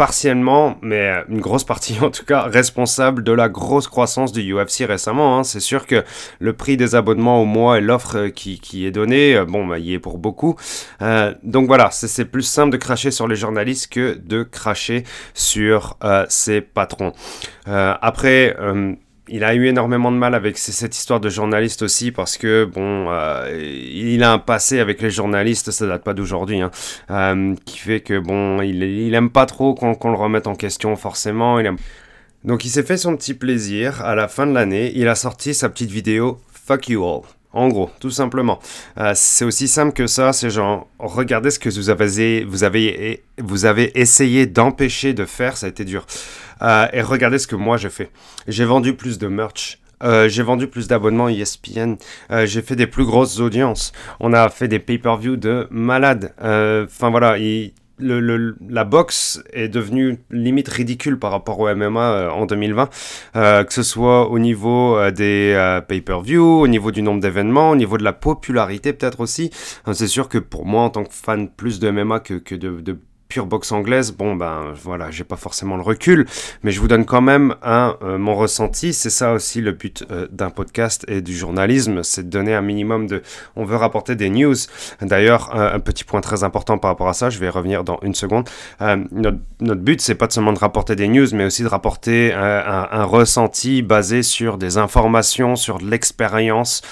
partiellement, 0.00 0.78
mais 0.80 1.12
une 1.28 1.42
grosse 1.42 1.64
partie 1.64 1.98
en 2.00 2.10
tout 2.10 2.24
cas, 2.24 2.44
responsable 2.44 3.22
de 3.22 3.32
la 3.32 3.50
grosse 3.50 3.86
croissance 3.86 4.32
du 4.32 4.54
UFC 4.54 4.86
récemment. 4.86 5.36
Hein. 5.36 5.44
C'est 5.44 5.60
sûr 5.60 5.86
que 5.86 6.02
le 6.38 6.54
prix 6.54 6.78
des 6.78 6.94
abonnements 6.94 7.42
au 7.42 7.44
mois 7.44 7.76
et 7.76 7.82
l'offre 7.82 8.28
qui, 8.28 8.60
qui, 8.60 8.86
est 8.86 8.92
donnée, 8.92 9.36
euh, 9.36 9.44
bon, 9.44 9.66
bah, 9.66 9.78
y 9.78 9.92
est 9.92 9.98
pour 9.98 10.16
beaucoup. 10.16 10.56
Euh, 11.02 11.34
donc 11.42 11.66
voilà, 11.66 11.90
c'est 11.90 12.24
plus 12.24 12.44
simple 12.44 12.72
de 12.72 12.78
cracher 12.78 13.10
sur 13.10 13.28
les 13.28 13.36
journalistes 13.36 13.92
que 13.92 14.14
de 14.14 14.42
cracher 14.42 15.04
sur 15.34 15.98
euh, 16.02 16.24
ses 16.30 16.62
patrons. 16.62 17.12
Euh, 17.68 17.92
après, 18.00 18.56
euh, 18.58 18.94
il 19.30 19.44
a 19.44 19.54
eu 19.54 19.66
énormément 19.66 20.10
de 20.10 20.16
mal 20.16 20.34
avec 20.34 20.58
cette 20.58 20.96
histoire 20.96 21.20
de 21.20 21.28
journaliste 21.28 21.82
aussi 21.82 22.10
parce 22.10 22.36
que 22.36 22.64
bon, 22.64 23.06
euh, 23.08 23.48
il 23.92 24.22
a 24.24 24.32
un 24.32 24.38
passé 24.38 24.80
avec 24.80 25.00
les 25.00 25.10
journalistes, 25.10 25.70
ça 25.70 25.86
date 25.86 26.02
pas 26.02 26.14
d'aujourd'hui, 26.14 26.60
hein, 26.60 26.70
euh, 27.10 27.54
qui 27.64 27.78
fait 27.78 28.00
que 28.00 28.18
bon, 28.18 28.60
il, 28.60 29.14
aime 29.14 29.30
pas 29.30 29.46
trop 29.46 29.74
qu'on 29.74 30.10
le 30.10 30.16
remette 30.16 30.48
en 30.48 30.56
question 30.56 30.96
forcément. 30.96 31.60
Donc 32.44 32.64
il 32.64 32.70
s'est 32.70 32.82
fait 32.82 32.96
son 32.96 33.16
petit 33.16 33.34
plaisir 33.34 34.02
à 34.04 34.14
la 34.14 34.26
fin 34.26 34.46
de 34.46 34.52
l'année. 34.52 34.92
Il 34.96 35.06
a 35.08 35.14
sorti 35.14 35.54
sa 35.54 35.68
petite 35.68 35.90
vidéo 35.90 36.40
Fuck 36.52 36.88
You 36.88 37.04
All. 37.04 37.39
En 37.52 37.68
gros, 37.68 37.90
tout 37.98 38.10
simplement. 38.10 38.60
Euh, 38.98 39.12
c'est 39.16 39.44
aussi 39.44 39.66
simple 39.66 39.92
que 39.92 40.06
ça, 40.06 40.32
c'est 40.32 40.50
genre, 40.50 40.86
regardez 41.00 41.50
ce 41.50 41.58
que 41.58 41.68
vous 41.68 41.90
avez, 41.90 42.44
vous 42.44 42.62
avez, 42.62 43.24
vous 43.38 43.64
avez 43.64 43.98
essayé 43.98 44.46
d'empêcher 44.46 45.14
de 45.14 45.24
faire, 45.24 45.56
ça 45.56 45.66
a 45.66 45.68
été 45.68 45.84
dur. 45.84 46.06
Euh, 46.62 46.86
et 46.92 47.02
regardez 47.02 47.38
ce 47.38 47.48
que 47.48 47.56
moi 47.56 47.76
j'ai 47.76 47.90
fait. 47.90 48.10
J'ai 48.46 48.64
vendu 48.64 48.94
plus 48.94 49.18
de 49.18 49.26
merch. 49.26 49.78
Euh, 50.02 50.28
j'ai 50.28 50.42
vendu 50.42 50.66
plus 50.68 50.86
d'abonnements 50.86 51.28
ESPN. 51.28 51.96
J'ai 52.44 52.62
fait 52.62 52.76
des 52.76 52.86
plus 52.86 53.04
grosses 53.04 53.40
audiences. 53.40 53.92
On 54.20 54.32
a 54.32 54.48
fait 54.48 54.68
des 54.68 54.78
pay-per-view 54.78 55.36
de 55.36 55.66
malades. 55.70 56.32
Enfin 56.38 57.10
voilà, 57.10 57.36
le, 58.00 58.56
la 58.68 58.84
boxe 58.84 59.42
est 59.52 59.68
devenue 59.68 60.18
limite 60.30 60.68
ridicule 60.68 61.18
par 61.18 61.30
rapport 61.30 61.58
au 61.60 61.74
MMA 61.74 62.12
euh, 62.12 62.30
en 62.30 62.46
2020, 62.46 62.88
euh, 63.36 63.64
que 63.64 63.72
ce 63.72 63.82
soit 63.82 64.28
au 64.28 64.38
niveau 64.38 64.96
euh, 64.96 65.10
des 65.10 65.80
pay-per-view, 65.88 66.42
au 66.42 66.68
niveau 66.68 66.90
du 66.90 67.02
nombre 67.02 67.20
d'événements, 67.20 67.70
au 67.70 67.76
niveau 67.76 67.98
de 67.98 68.04
la 68.04 68.12
popularité 68.12 68.92
peut-être 68.92 69.20
aussi. 69.20 69.50
C'est 69.92 70.06
sûr 70.06 70.28
que 70.28 70.38
pour 70.38 70.66
moi, 70.66 70.82
en 70.82 70.90
tant 70.90 71.04
que 71.04 71.12
fan 71.12 71.48
plus 71.48 71.80
de 71.80 71.90
MMA 71.90 72.20
que, 72.20 72.54
de 72.54 72.98
pure 73.30 73.46
boxe 73.46 73.70
anglaise, 73.72 74.12
bon 74.12 74.34
ben 74.34 74.74
voilà, 74.82 75.10
j'ai 75.10 75.24
pas 75.24 75.36
forcément 75.36 75.76
le 75.76 75.82
recul, 75.82 76.26
mais 76.62 76.72
je 76.72 76.80
vous 76.80 76.88
donne 76.88 77.06
quand 77.06 77.20
même 77.20 77.54
un 77.62 77.96
euh, 78.02 78.18
mon 78.18 78.34
ressenti. 78.34 78.92
C'est 78.92 79.08
ça 79.08 79.32
aussi 79.32 79.60
le 79.60 79.72
but 79.72 80.04
euh, 80.10 80.26
d'un 80.32 80.50
podcast 80.50 81.06
et 81.08 81.22
du 81.22 81.34
journalisme, 81.34 82.02
c'est 82.02 82.24
de 82.24 82.28
donner 82.28 82.54
un 82.54 82.60
minimum 82.60 83.06
de. 83.06 83.22
On 83.54 83.64
veut 83.64 83.76
rapporter 83.76 84.16
des 84.16 84.28
news. 84.28 84.56
D'ailleurs, 85.00 85.54
un, 85.54 85.78
petit 85.78 86.04
point 86.04 86.20
très 86.20 86.42
important 86.44 86.76
par 86.76 86.90
rapport 86.90 87.08
à 87.08 87.14
ça, 87.14 87.30
je 87.30 87.38
vais 87.38 87.48
revenir 87.48 87.84
dans 87.84 88.00
une 88.02 88.14
seconde. 88.14 88.48
Euh, 88.82 88.96
notre, 89.12 89.80
but, 89.80 90.00
c'est 90.00 90.16
pas 90.16 90.28
seulement 90.28 90.52
de 90.52 90.58
rapporter 90.58 90.96
des 90.96 91.06
news, 91.06 91.28
mais 91.32 91.44
aussi 91.44 91.62
de 91.62 91.68
rapporter 91.68 92.34
un, 92.34 92.88
un 92.90 93.04
ressenti 93.04 93.82
basé 93.82 94.24
sur 94.24 94.58
des 94.58 94.76
informations, 94.76 95.54
sur 95.54 95.78
de 95.78 95.88
l'expérience 95.88 96.82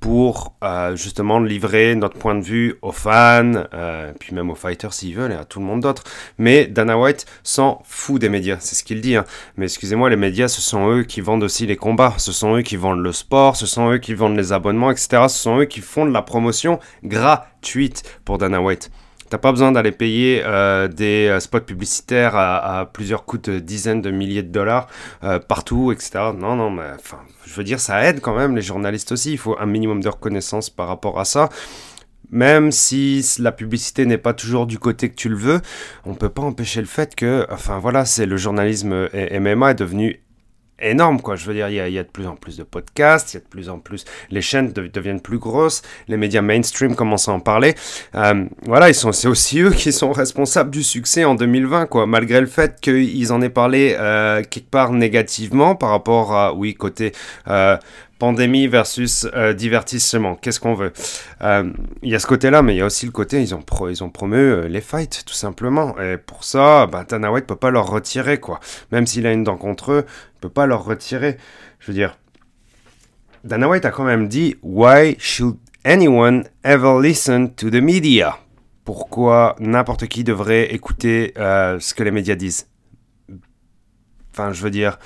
pour 0.00 0.54
euh, 0.62 0.96
justement 0.96 1.40
livrer 1.40 1.94
notre 1.94 2.18
point 2.18 2.34
de 2.34 2.42
vue 2.42 2.76
aux 2.82 2.92
fans, 2.92 3.64
euh, 3.72 4.12
puis 4.18 4.34
même 4.34 4.50
aux 4.50 4.54
fighters 4.54 4.92
s'ils 4.92 5.14
veulent 5.14 5.32
et 5.32 5.36
à 5.36 5.44
tout 5.44 5.60
le 5.60 5.66
monde 5.66 5.80
d'autre. 5.80 6.04
Mais 6.38 6.66
Dana 6.66 6.98
White 6.98 7.26
s'en 7.42 7.82
fout 7.84 8.20
des 8.20 8.28
médias, 8.28 8.58
c'est 8.60 8.74
ce 8.74 8.84
qu'il 8.84 9.00
dit. 9.00 9.16
Hein. 9.16 9.24
Mais 9.56 9.66
excusez-moi, 9.66 10.10
les 10.10 10.16
médias, 10.16 10.48
ce 10.48 10.60
sont 10.60 10.90
eux 10.90 11.02
qui 11.02 11.20
vendent 11.20 11.42
aussi 11.42 11.66
les 11.66 11.76
combats, 11.76 12.14
ce 12.18 12.32
sont 12.32 12.56
eux 12.56 12.62
qui 12.62 12.76
vendent 12.76 13.02
le 13.02 13.12
sport, 13.12 13.56
ce 13.56 13.66
sont 13.66 13.90
eux 13.92 13.98
qui 13.98 14.14
vendent 14.14 14.36
les 14.36 14.52
abonnements, 14.52 14.90
etc. 14.90 15.24
Ce 15.28 15.38
sont 15.38 15.58
eux 15.58 15.64
qui 15.66 15.80
font 15.80 16.06
de 16.06 16.12
la 16.12 16.22
promotion 16.22 16.78
gratuite 17.02 18.02
pour 18.24 18.38
Dana 18.38 18.60
White. 18.60 18.90
T'as 19.30 19.38
pas 19.38 19.52
besoin 19.52 19.72
d'aller 19.72 19.92
payer 19.92 20.42
euh, 20.44 20.86
des 20.86 21.28
euh, 21.28 21.40
spots 21.40 21.60
publicitaires 21.60 22.36
à, 22.36 22.90
plusieurs 22.92 23.24
coûts 23.24 23.38
de 23.38 23.58
dizaines 23.58 24.02
de 24.02 24.10
milliers 24.10 24.42
de 24.42 24.52
dollars 24.52 24.86
euh, 25.22 25.38
partout, 25.38 25.92
etc. 25.92 26.32
Non, 26.36 26.56
non, 26.56 26.70
mais 26.70 26.84
enfin, 26.94 27.18
je 27.46 27.54
veux 27.54 27.64
dire, 27.64 27.80
ça 27.80 28.04
aide 28.04 28.20
quand 28.20 28.36
même 28.36 28.54
les 28.54 28.62
journalistes 28.62 29.12
aussi. 29.12 29.32
Il 29.32 29.38
faut 29.38 29.56
un 29.58 29.66
minimum 29.66 30.02
de 30.02 30.08
reconnaissance 30.08 30.68
par 30.68 30.88
rapport 30.88 31.18
à 31.18 31.24
ça. 31.24 31.48
Même 32.30 32.72
si 32.72 33.24
la 33.38 33.52
publicité 33.52 34.06
n'est 34.06 34.18
pas 34.18 34.32
toujours 34.32 34.66
du 34.66 34.78
côté 34.78 35.08
que 35.08 35.14
tu 35.14 35.28
le 35.28 35.36
veux, 35.36 35.60
on 36.04 36.14
peut 36.14 36.30
pas 36.30 36.42
empêcher 36.42 36.80
le 36.80 36.86
fait 36.86 37.14
que, 37.14 37.46
enfin 37.50 37.78
voilà, 37.78 38.04
c'est 38.04 38.26
le 38.26 38.36
journalisme 38.36 39.08
MMA 39.12 39.70
est 39.70 39.74
devenu 39.74 40.23
énorme, 40.90 41.20
quoi. 41.20 41.36
Je 41.36 41.46
veux 41.46 41.54
dire, 41.54 41.68
il 41.68 41.74
y, 41.74 41.98
a, 41.98 42.02
de 42.02 42.08
plus 42.08 42.26
en 42.26 42.36
plus 42.36 42.56
de 42.56 42.62
podcasts, 42.62 43.34
il 43.34 43.36
y 43.36 43.40
a 43.40 43.40
de 43.40 43.48
plus 43.48 43.68
en 43.68 43.78
plus, 43.78 44.04
les 44.30 44.42
chaînes 44.42 44.72
deviennent 44.72 45.20
plus 45.20 45.38
grosses, 45.38 45.82
les 46.08 46.16
médias 46.16 46.42
mainstream 46.42 46.94
commencent 46.94 47.28
à 47.28 47.32
en 47.32 47.40
parler. 47.40 47.74
Euh, 48.14 48.44
voilà, 48.62 48.88
ils 48.88 48.94
sont, 48.94 49.12
c'est 49.12 49.28
aussi 49.28 49.60
eux 49.60 49.70
qui 49.70 49.92
sont 49.92 50.12
responsables 50.12 50.70
du 50.70 50.82
succès 50.82 51.24
en 51.24 51.34
2020, 51.34 51.86
quoi. 51.86 52.06
Malgré 52.06 52.40
le 52.40 52.46
fait 52.46 52.80
qu'ils 52.80 53.32
en 53.32 53.40
aient 53.42 53.48
parlé 53.48 53.96
euh, 53.98 54.42
quelque 54.42 54.70
part 54.70 54.92
négativement 54.92 55.74
par 55.74 55.90
rapport 55.90 56.34
à, 56.34 56.54
oui, 56.54 56.74
côté 56.74 57.12
euh, 57.48 57.76
pandémie 58.24 58.68
versus 58.68 59.28
euh, 59.34 59.52
divertissement. 59.52 60.34
Qu'est-ce 60.34 60.58
qu'on 60.58 60.72
veut? 60.72 60.94
Euh, 61.42 61.70
Il 62.02 62.08
y 62.08 62.14
a 62.14 62.18
ce 62.18 62.26
côté-là, 62.26 62.62
mais 62.62 62.74
il 62.74 62.78
y 62.78 62.80
a 62.80 62.86
aussi 62.86 63.04
le 63.04 63.12
côté, 63.12 63.42
ils 63.42 63.54
ont, 63.54 63.62
ils 63.90 64.02
ont 64.02 64.08
promu 64.08 64.38
euh, 64.38 64.66
les 64.66 64.80
fights, 64.80 65.24
tout 65.26 65.34
simplement. 65.34 65.94
Et 66.00 66.16
pour 66.16 66.42
ça, 66.42 66.86
bah, 66.86 67.04
Dana 67.06 67.30
White 67.30 67.46
peut 67.46 67.54
pas 67.54 67.70
leur 67.70 67.86
retirer, 67.86 68.40
quoi. 68.40 68.60
Même 68.92 69.06
s'il 69.06 69.26
a 69.26 69.32
une 69.32 69.44
dent 69.44 69.58
contre 69.58 69.92
eux, 69.92 70.06
il 70.08 70.40
peut 70.40 70.48
pas 70.48 70.64
leur 70.64 70.86
retirer. 70.86 71.36
Je 71.80 71.88
veux 71.88 71.92
dire, 71.92 72.16
Dana 73.44 73.68
White 73.68 73.84
a 73.84 73.90
quand 73.90 74.04
même 74.04 74.26
dit 74.26 74.56
Why 74.62 75.16
should 75.18 75.58
anyone 75.84 76.44
ever 76.62 77.02
listen 77.02 77.54
to 77.54 77.68
the 77.68 77.82
media? 77.82 78.38
Pourquoi 78.86 79.54
n'importe 79.60 80.06
qui 80.06 80.24
devrait 80.24 80.72
écouter 80.74 81.34
ce 81.36 81.92
que 81.92 82.02
les 82.02 82.10
médias 82.10 82.36
disent? 82.36 82.68
Enfin, 84.32 84.54
je 84.54 84.62
veux 84.62 84.70
dire, 84.70 84.98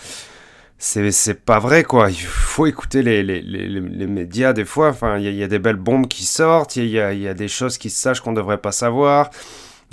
c'est 0.78 1.44
pas 1.44 1.58
vrai 1.58 1.82
quoi. 1.82 2.10
Il 2.10 2.16
faut 2.16 2.66
écouter 2.66 3.02
les, 3.02 3.22
les, 3.22 3.42
les, 3.42 3.68
les 3.68 4.06
médias 4.06 4.52
des 4.52 4.64
fois. 4.64 4.90
Enfin, 4.90 5.18
il 5.18 5.34
y, 5.34 5.42
a 5.42 5.48
des 5.48 5.58
belles 5.58 5.76
bombes 5.76 6.06
qui 6.06 6.24
sortent, 6.24 6.76
il 6.76 6.86
y 6.86 7.00
a, 7.00 7.12
y 7.12 7.26
a, 7.26 7.34
des 7.34 7.48
choses 7.48 7.78
qui 7.78 7.90
se 7.90 8.00
sachent 8.00 8.20
qu'on 8.20 8.32
devrait 8.32 8.58
pas 8.58 8.72
savoir. 8.72 9.30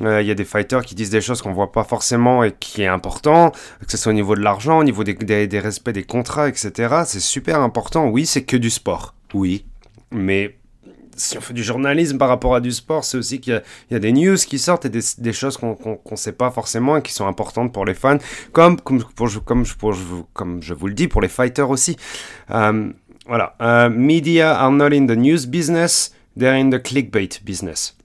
Euh, 0.03 0.21
il 0.21 0.27
y 0.27 0.31
a 0.31 0.35
des 0.35 0.45
fighters 0.45 0.83
qui 0.83 0.93
disent 0.93 1.09
des 1.09 1.21
choses 1.21 1.41
qu'on 1.41 1.53
voit 1.53 1.71
pas 1.71 1.85
forcément 1.85 2.43
et 2.43 2.51
qui 2.51 2.81
est 2.81 2.87
important, 2.87 3.51
que 3.51 3.89
ce 3.89 3.97
soit 3.97 4.11
au 4.11 4.15
niveau 4.15 4.35
de 4.35 4.41
l'argent, 4.41 4.79
au 4.79 4.83
niveau 4.83 5.03
des, 5.03 5.13
des, 5.13 5.47
des 5.47 5.59
respects 5.59 5.91
des 5.91 6.03
contrats, 6.03 6.49
etc. 6.49 7.03
C'est 7.05 7.21
super 7.21 7.61
important. 7.61 8.07
Oui, 8.07 8.25
c'est 8.25 8.43
que 8.43 8.57
du 8.57 8.69
sport. 8.69 9.15
Oui. 9.33 9.65
Mais 10.11 10.57
si 11.15 11.37
on 11.37 11.41
fait 11.41 11.53
du 11.53 11.63
journalisme 11.63 12.17
par 12.17 12.29
rapport 12.29 12.55
à 12.55 12.61
du 12.61 12.71
sport, 12.71 13.03
c'est 13.03 13.17
aussi 13.17 13.39
qu'il 13.39 13.61
y, 13.91 13.95
a 13.95 13.99
des 13.99 14.11
news 14.11 14.35
qui 14.35 14.59
sortent 14.59 14.85
et 14.85 14.89
des, 14.89 15.33
choses 15.33 15.57
qu'on 15.57 15.77
ne 16.09 16.15
sait 16.15 16.33
pas 16.33 16.51
forcément 16.51 16.97
et 16.97 17.01
qui 17.01 17.13
sont 17.13 17.27
importantes 17.27 17.73
pour 17.73 17.85
les 17.85 17.93
fans, 17.93 18.17
comme, 18.51 18.79
comme, 18.79 19.03
pour, 19.03 19.29
comme, 19.43 19.65
pour, 19.65 19.95
comme 20.33 20.61
je 20.61 20.73
vous 20.73 20.87
le 20.87 20.93
dis, 20.93 21.07
pour 21.07 21.21
les 21.21 21.27
fighters 21.27 21.69
aussi. 21.69 21.97
Euh, 22.51 22.91
voilà. 23.27 23.55
Uh, 23.59 23.89
media 23.89 24.55
are 24.55 24.71
not 24.71 24.93
in 24.93 25.07
the 25.07 25.17
news 25.17 25.47
business, 25.47 26.13
they're 26.37 26.55
in 26.55 26.69
the 26.69 26.81
clickbait 26.81 27.41
business. 27.43 27.95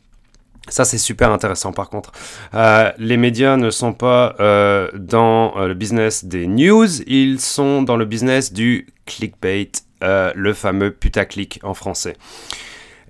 Ça, 0.68 0.84
c'est 0.84 0.98
super 0.98 1.32
intéressant 1.32 1.72
par 1.72 1.90
contre. 1.90 2.12
Euh, 2.54 2.92
les 2.98 3.16
médias 3.16 3.56
ne 3.56 3.70
sont 3.70 3.92
pas 3.92 4.36
euh, 4.38 4.88
dans 4.94 5.66
le 5.66 5.74
business 5.74 6.24
des 6.24 6.46
news, 6.46 7.02
ils 7.06 7.40
sont 7.40 7.82
dans 7.82 7.96
le 7.96 8.04
business 8.04 8.52
du 8.52 8.86
clickbait, 9.04 9.72
le 10.02 10.52
fameux 10.52 10.92
putaclic 10.92 11.60
en 11.64 11.74
français. 11.74 12.16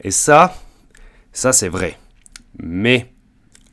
Et 0.03 0.11
ça, 0.11 0.55
ça 1.33 1.53
c'est 1.53 1.69
vrai. 1.69 1.99
Mais 2.59 3.13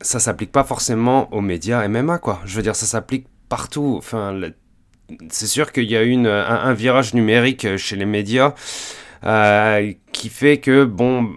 ça 0.02 0.20
s'applique 0.20 0.52
pas 0.52 0.64
forcément 0.64 1.32
aux 1.34 1.42
médias 1.42 1.88
MMA, 1.88 2.20
quoi. 2.20 2.42
Je 2.46 2.56
veux 2.56 2.64
dire, 2.64 2.76
ça 2.76 2.86
s'applique 2.86 3.28
partout. 3.50 3.96
Enfin, 3.98 4.40
c'est 5.30 5.48
sûr 5.48 5.72
qu'il 5.72 5.90
y 5.90 5.98
a 5.98 6.04
eu 6.04 6.16
un, 6.16 6.74
virage 6.74 7.14
numérique 7.14 7.78
chez 7.78 7.96
les 7.96 8.06
médias 8.06 8.54
euh, 9.24 9.94
qui 10.12 10.30
fait 10.30 10.60
que, 10.60 10.84
bon, 10.86 11.30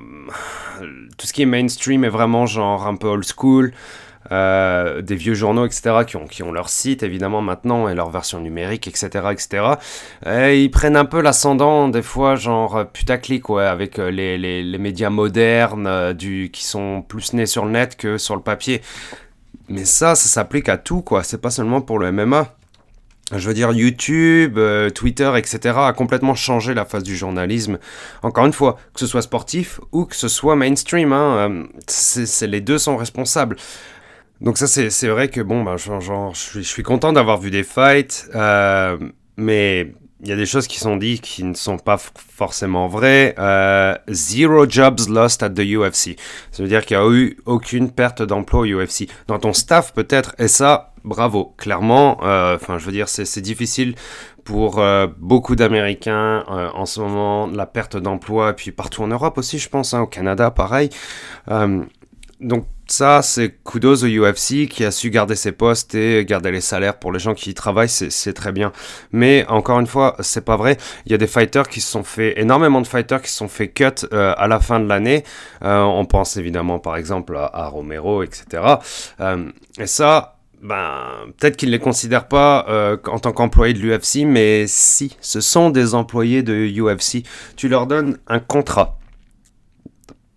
tout 1.17 1.27
ce 1.27 1.33
qui 1.33 1.43
est 1.43 1.47
mainstream 1.47 2.05
est 2.05 2.09
vraiment 2.09 2.47
genre 2.47 2.87
un 2.87 2.97
peu 2.97 3.09
old 3.09 3.25
school. 3.25 3.73
Euh, 4.33 5.03
des 5.03 5.17
vieux 5.17 5.35
journaux, 5.35 5.67
etc., 5.67 6.05
qui 6.07 6.17
ont, 6.17 6.29
qui 6.29 6.45
ont 6.45 6.53
leur 6.53 6.69
site, 6.69 7.03
évidemment, 7.03 7.43
maintenant, 7.43 7.89
et 7.89 7.97
leur 7.97 8.11
version 8.11 8.39
numérique, 8.39 8.87
etc., 8.87 9.09
etc. 9.33 9.65
Et 10.25 10.63
ils 10.63 10.71
prennent 10.71 10.97
un 10.97 11.05
peu 11.05 11.21
l'ascendant, 11.21 11.89
des 11.89 12.03
fois, 12.03 12.37
genre 12.37 12.87
putaclic, 12.93 13.49
ouais, 13.49 13.65
avec 13.65 13.99
euh, 13.99 14.09
les, 14.11 14.39
les, 14.39 14.63
les 14.63 14.79
médias 14.79 15.11
modernes, 15.11 15.89
euh, 15.89 16.13
du, 16.13 16.51
qui 16.53 16.65
sont 16.65 17.03
plus 17.03 17.33
nés 17.33 17.47
sur 17.47 17.65
le 17.65 17.73
net 17.73 17.97
que 17.97 18.19
sur 18.19 18.37
le 18.37 18.43
papier. 18.43 18.83
Mais 19.69 19.85
ça, 19.85 20.15
ça 20.15 20.29
s'applique 20.29 20.69
à 20.69 20.77
tout, 20.77 21.03
quoi. 21.03 21.25
C'est 21.25 21.41
pas 21.41 21.51
seulement 21.51 21.81
pour 21.81 21.99
le 21.99 22.13
MMA. 22.13 22.55
Je 23.35 23.49
veux 23.49 23.55
dire, 23.55 23.73
YouTube, 23.73 24.59
Twitter, 24.93 25.33
etc. 25.37 25.75
a 25.77 25.93
complètement 25.93 26.35
changé 26.35 26.75
la 26.75 26.85
face 26.85 27.05
du 27.05 27.17
journalisme. 27.17 27.79
Encore 28.23 28.47
une 28.47 28.53
fois, 28.53 28.77
que 28.93 28.99
ce 28.99 29.07
soit 29.07 29.23
sportif 29.23 29.81
ou 29.93 30.05
que 30.05 30.17
ce 30.17 30.27
soit 30.27 30.57
mainstream, 30.57 31.13
hein, 31.13 31.67
c'est, 31.87 32.49
les 32.49 32.61
deux 32.61 32.79
sont 32.79 32.97
responsables. 32.97 33.57
Donc 34.41 34.57
ça, 34.57 34.67
c'est 34.67 35.09
vrai 35.09 35.29
que, 35.29 35.41
bon, 35.43 35.77
genre, 35.77 36.35
je, 36.35 36.61
suis, 36.61 36.83
content 36.83 37.13
d'avoir 37.13 37.39
vu 37.39 37.51
des 37.51 37.63
fights, 37.63 38.31
euh, 38.35 38.97
mais 39.37 39.93
il 40.23 40.29
y 40.29 40.33
a 40.33 40.37
des 40.37 40.47
choses 40.47 40.67
qui 40.67 40.79
sont 40.79 40.97
dites 40.97 41.21
qui 41.21 41.45
ne 41.45 41.53
sont 41.53 41.77
pas 41.77 41.99
forcément 41.99 42.89
vraies. 42.89 43.35
Euh, 43.39 43.95
zero 44.09 44.69
jobs 44.69 45.01
lost 45.11 45.43
at 45.43 45.51
the 45.51 45.61
UFC. 45.61 46.17
Ça 46.53 46.63
veut 46.63 46.71
dire 46.71 46.87
qu'il 46.87 46.97
n'y 46.97 47.03
a 47.03 47.11
eu 47.11 47.37
aucune 47.45 47.91
perte 47.91 48.23
d'emploi 48.23 48.61
au 48.61 48.65
UFC. 48.65 49.09
Dans 49.27 49.39
ton 49.39 49.53
staff, 49.53 49.93
peut-être, 49.93 50.35
et 50.39 50.49
ça, 50.49 50.95
bravo. 51.05 51.55
Clairement, 51.59 52.19
euh, 52.23 52.57
enfin, 52.57 52.79
je 52.79 52.87
veux 52.87 52.93
dire, 52.93 53.11
c'est 53.11 53.41
difficile 53.43 53.95
pour 54.45 54.83
beaucoup 55.19 55.55
d'Américains 55.55 56.45
en 56.49 56.87
ce 56.87 56.99
moment, 56.99 57.47
la 57.47 57.67
perte 57.67 57.97
d'emploi, 57.99 58.55
puis 58.55 58.73
partout 58.73 59.03
en 59.03 59.07
Europe 59.07 59.39
aussi, 59.39 59.59
je 59.59 59.69
pense, 59.69 59.95
hein, 59.95 60.01
au 60.01 60.07
Canada, 60.07 60.51
pareil. 60.51 60.89
Donc 62.41 62.65
ça, 62.93 63.23
c'est 63.23 63.57
kudos 63.65 64.05
au 64.05 64.07
UFC 64.07 64.69
qui 64.69 64.85
a 64.85 64.91
su 64.91 65.11
garder 65.11 65.37
ses 65.37 65.53
postes 65.53 65.95
et 65.95 66.25
garder 66.25 66.51
les 66.51 66.61
salaires 66.61 66.99
pour 66.99 67.13
les 67.13 67.19
gens 67.19 67.35
qui 67.35 67.51
y 67.51 67.55
travaillent, 67.55 67.89
c'est 67.89 68.33
très 68.33 68.53
bien. 68.53 68.73
Mais 69.13 69.45
encore 69.49 69.81
une 69.81 69.87
fois, 69.87 70.17
c'est 70.21 70.45
pas 70.45 70.57
vrai. 70.57 70.77
Il 71.07 71.13
y 71.13 71.15
a 71.15 71.19
des 71.19 71.27
fighters 71.27 71.69
qui 71.69 71.81
se 71.81 71.91
sont 71.91 72.03
fait, 72.03 72.41
énormément 72.41 72.81
de 72.81 72.87
fighters 72.87 73.23
qui 73.23 73.31
se 73.31 73.37
sont 73.37 73.49
fait 73.49 73.69
cut 73.69 74.07
euh, 74.13 74.35
à 74.37 74.49
la 74.49 74.61
fin 74.61 74.81
de 74.81 74.89
l'année. 74.89 75.25
Euh, 75.63 75.81
on 75.83 76.05
pense 76.05 76.37
évidemment 76.37 76.79
par 76.79 76.97
exemple 76.97 77.37
à, 77.37 77.69
Romero, 77.69 78.23
etc. 78.23 78.63
Euh, 79.21 79.51
et 79.79 79.87
ça, 79.87 80.39
ben, 80.63 80.97
peut-être 81.39 81.57
qu'ils 81.57 81.71
ne 81.71 81.75
les 81.75 81.81
considèrent 81.81 82.29
pas 82.29 82.67
en 83.07 83.19
tant 83.19 83.33
qu'employés 83.33 83.75
de 83.75 83.79
l'UFC, 83.79 84.27
mais 84.27 84.67
si, 84.67 85.17
ce 85.21 85.41
sont 85.41 85.71
des 85.71 85.95
employés 85.95 86.43
de 86.43 86.55
UFC. 86.55 87.25
Tu 87.57 87.69
leur 87.69 87.87
donnes 87.87 88.19
un 88.27 88.41
contrat 88.41 89.00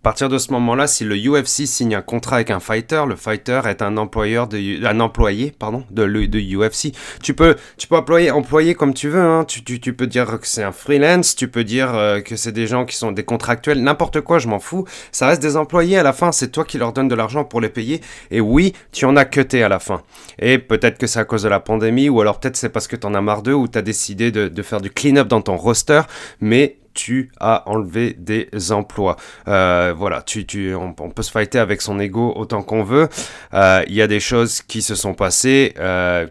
à 0.04 0.12
partir 0.12 0.28
de 0.28 0.36
ce 0.36 0.52
moment-là, 0.52 0.86
si 0.86 1.02
le 1.02 1.16
UFC 1.16 1.66
signe 1.66 1.94
un 1.94 2.02
contrat 2.02 2.36
avec 2.36 2.50
un 2.50 2.60
fighter, 2.60 3.04
le 3.08 3.16
fighter 3.16 3.62
est 3.64 3.80
un 3.80 3.96
employeur 3.96 4.48
de, 4.48 4.84
un 4.84 5.00
employé, 5.00 5.50
pardon, 5.58 5.82
de, 5.90 6.04
de 6.04 6.38
UFC. 6.40 6.92
Tu 7.22 7.32
peux, 7.32 7.56
tu 7.78 7.86
peux 7.86 7.96
employer, 7.96 8.30
employer 8.30 8.74
comme 8.74 8.92
tu 8.92 9.08
veux, 9.08 9.22
hein. 9.22 9.46
tu, 9.48 9.64
tu, 9.64 9.80
tu, 9.80 9.94
peux 9.94 10.06
dire 10.06 10.26
que 10.38 10.46
c'est 10.46 10.62
un 10.62 10.72
freelance, 10.72 11.34
tu 11.34 11.48
peux 11.48 11.64
dire 11.64 11.94
euh, 11.94 12.20
que 12.20 12.36
c'est 12.36 12.52
des 12.52 12.66
gens 12.66 12.84
qui 12.84 12.96
sont 12.96 13.12
des 13.12 13.22
contractuels, 13.22 13.82
n'importe 13.82 14.20
quoi, 14.20 14.38
je 14.38 14.46
m'en 14.46 14.58
fous. 14.58 14.84
Ça 15.10 15.26
reste 15.26 15.40
des 15.40 15.56
employés 15.56 15.96
à 15.96 16.02
la 16.02 16.12
fin, 16.12 16.32
c'est 16.32 16.48
toi 16.48 16.66
qui 16.66 16.76
leur 16.76 16.92
donnes 16.92 17.08
de 17.08 17.14
l'argent 17.14 17.44
pour 17.44 17.62
les 17.62 17.70
payer. 17.70 18.02
Et 18.30 18.42
oui, 18.42 18.74
tu 18.92 19.06
en 19.06 19.16
as 19.16 19.24
cuté 19.24 19.62
à 19.62 19.70
la 19.70 19.78
fin. 19.78 20.02
Et 20.38 20.58
peut-être 20.58 20.98
que 20.98 21.06
c'est 21.06 21.20
à 21.20 21.24
cause 21.24 21.44
de 21.44 21.48
la 21.48 21.60
pandémie, 21.60 22.10
ou 22.10 22.20
alors 22.20 22.40
peut-être 22.40 22.58
c'est 22.58 22.68
parce 22.68 22.88
que 22.88 22.96
tu 22.96 23.06
en 23.06 23.14
as 23.14 23.22
marre 23.22 23.40
d'eux, 23.40 23.54
ou 23.54 23.68
tu 23.68 23.78
as 23.78 23.82
décidé 23.82 24.30
de, 24.30 24.48
de 24.48 24.62
faire 24.62 24.82
du 24.82 24.90
clean-up 24.90 25.28
dans 25.28 25.40
ton 25.40 25.56
roster, 25.56 26.02
mais 26.42 26.76
tu 26.94 27.30
as 27.40 27.68
enlevé 27.68 28.14
des 28.16 28.48
emplois. 28.72 29.16
Euh, 29.48 29.92
voilà, 29.96 30.22
tu, 30.22 30.46
tu, 30.46 30.74
on, 30.74 30.92
peut 30.92 31.22
se 31.22 31.30
fighter 31.30 31.58
avec 31.58 31.82
son 31.82 32.00
ego 32.00 32.32
autant 32.36 32.62
qu'on 32.62 32.82
veut. 32.82 33.08
Euh, 33.52 33.82
il 33.88 33.94
y 33.94 34.02
a 34.02 34.06
des 34.06 34.20
choses 34.20 34.62
qui 34.62 34.80
se 34.80 34.94
sont 34.94 35.14
passées. 35.14 35.74
Euh, 35.78 36.26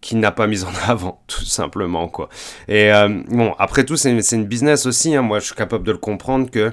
qui 0.00 0.16
n'a 0.16 0.32
pas 0.32 0.46
mis 0.46 0.64
en 0.64 0.72
avant, 0.88 1.22
tout 1.26 1.44
simplement, 1.44 2.08
quoi. 2.08 2.30
Et 2.68 2.90
bon, 3.28 3.54
après 3.58 3.84
tout, 3.84 3.98
c'est 3.98 4.10
une 4.10 4.46
business 4.46 4.86
aussi, 4.86 5.14
hein. 5.14 5.20
moi 5.20 5.40
je 5.40 5.44
suis 5.44 5.54
capable 5.54 5.84
de 5.84 5.92
le 5.92 5.98
comprendre 5.98 6.50
que 6.50 6.72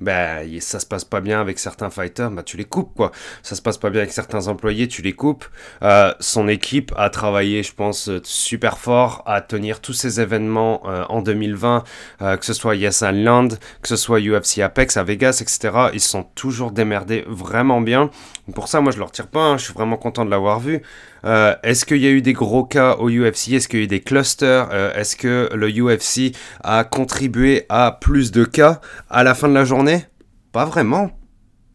ben 0.00 0.48
ça 0.60 0.80
se 0.80 0.86
passe 0.86 1.04
pas 1.04 1.20
bien 1.20 1.40
avec 1.40 1.58
certains 1.58 1.90
fighters, 1.90 2.30
bah 2.30 2.42
tu 2.42 2.56
les 2.56 2.64
coupes 2.64 2.94
quoi. 2.94 3.12
Ça 3.42 3.54
se 3.54 3.62
passe 3.62 3.78
pas 3.78 3.90
bien 3.90 4.00
avec 4.00 4.12
certains 4.12 4.48
employés, 4.48 4.88
tu 4.88 5.02
les 5.02 5.12
coupes. 5.12 5.44
Euh, 5.82 6.12
son 6.20 6.48
équipe 6.48 6.92
a 6.96 7.10
travaillé, 7.10 7.62
je 7.62 7.74
pense, 7.74 8.10
super 8.24 8.78
fort 8.78 9.22
à 9.26 9.40
tenir 9.40 9.80
tous 9.80 9.92
ces 9.92 10.20
événements 10.20 10.82
euh, 10.86 11.04
en 11.08 11.22
2020, 11.22 11.84
euh, 12.22 12.36
que 12.36 12.44
ce 12.44 12.52
soit 12.52 12.76
Yes 12.76 13.02
Land, 13.02 13.48
que 13.82 13.88
ce 13.88 13.96
soit 13.96 14.20
UFC 14.20 14.58
Apex 14.58 14.96
à 14.96 15.02
Vegas, 15.02 15.38
etc. 15.40 15.88
Ils 15.92 16.00
sont 16.00 16.24
toujours 16.34 16.72
démerdés 16.72 17.24
vraiment 17.26 17.80
bien. 17.80 18.10
Pour 18.54 18.68
ça, 18.68 18.80
moi 18.80 18.92
je 18.92 18.98
leur 18.98 19.10
tire 19.10 19.26
pas, 19.26 19.42
hein. 19.42 19.56
je 19.58 19.64
suis 19.64 19.74
vraiment 19.74 19.96
content 19.96 20.24
de 20.24 20.30
l'avoir 20.30 20.58
vu. 20.58 20.80
Euh, 21.24 21.54
est-ce 21.62 21.84
qu'il 21.84 21.98
y 21.98 22.06
a 22.06 22.10
eu 22.10 22.22
des 22.22 22.32
gros 22.32 22.64
cas 22.64 22.96
au 22.96 23.10
UFC 23.10 23.52
Est-ce 23.52 23.68
qu'il 23.68 23.80
y 23.80 23.82
a 23.82 23.84
eu 23.84 23.88
des 23.88 24.00
clusters? 24.00 24.68
Euh, 24.72 24.94
Est-ce 24.94 25.16
que 25.16 25.50
le 25.54 25.68
UFC 25.70 26.34
a 26.64 26.84
contribué 26.84 27.66
à 27.68 27.98
plus 28.00 28.30
de 28.30 28.44
cas 28.44 28.80
à 29.10 29.22
la 29.22 29.34
fin 29.34 29.48
de 29.48 29.54
la 29.54 29.64
journée? 29.64 30.04
Pas 30.52 30.64
vraiment. 30.64 31.10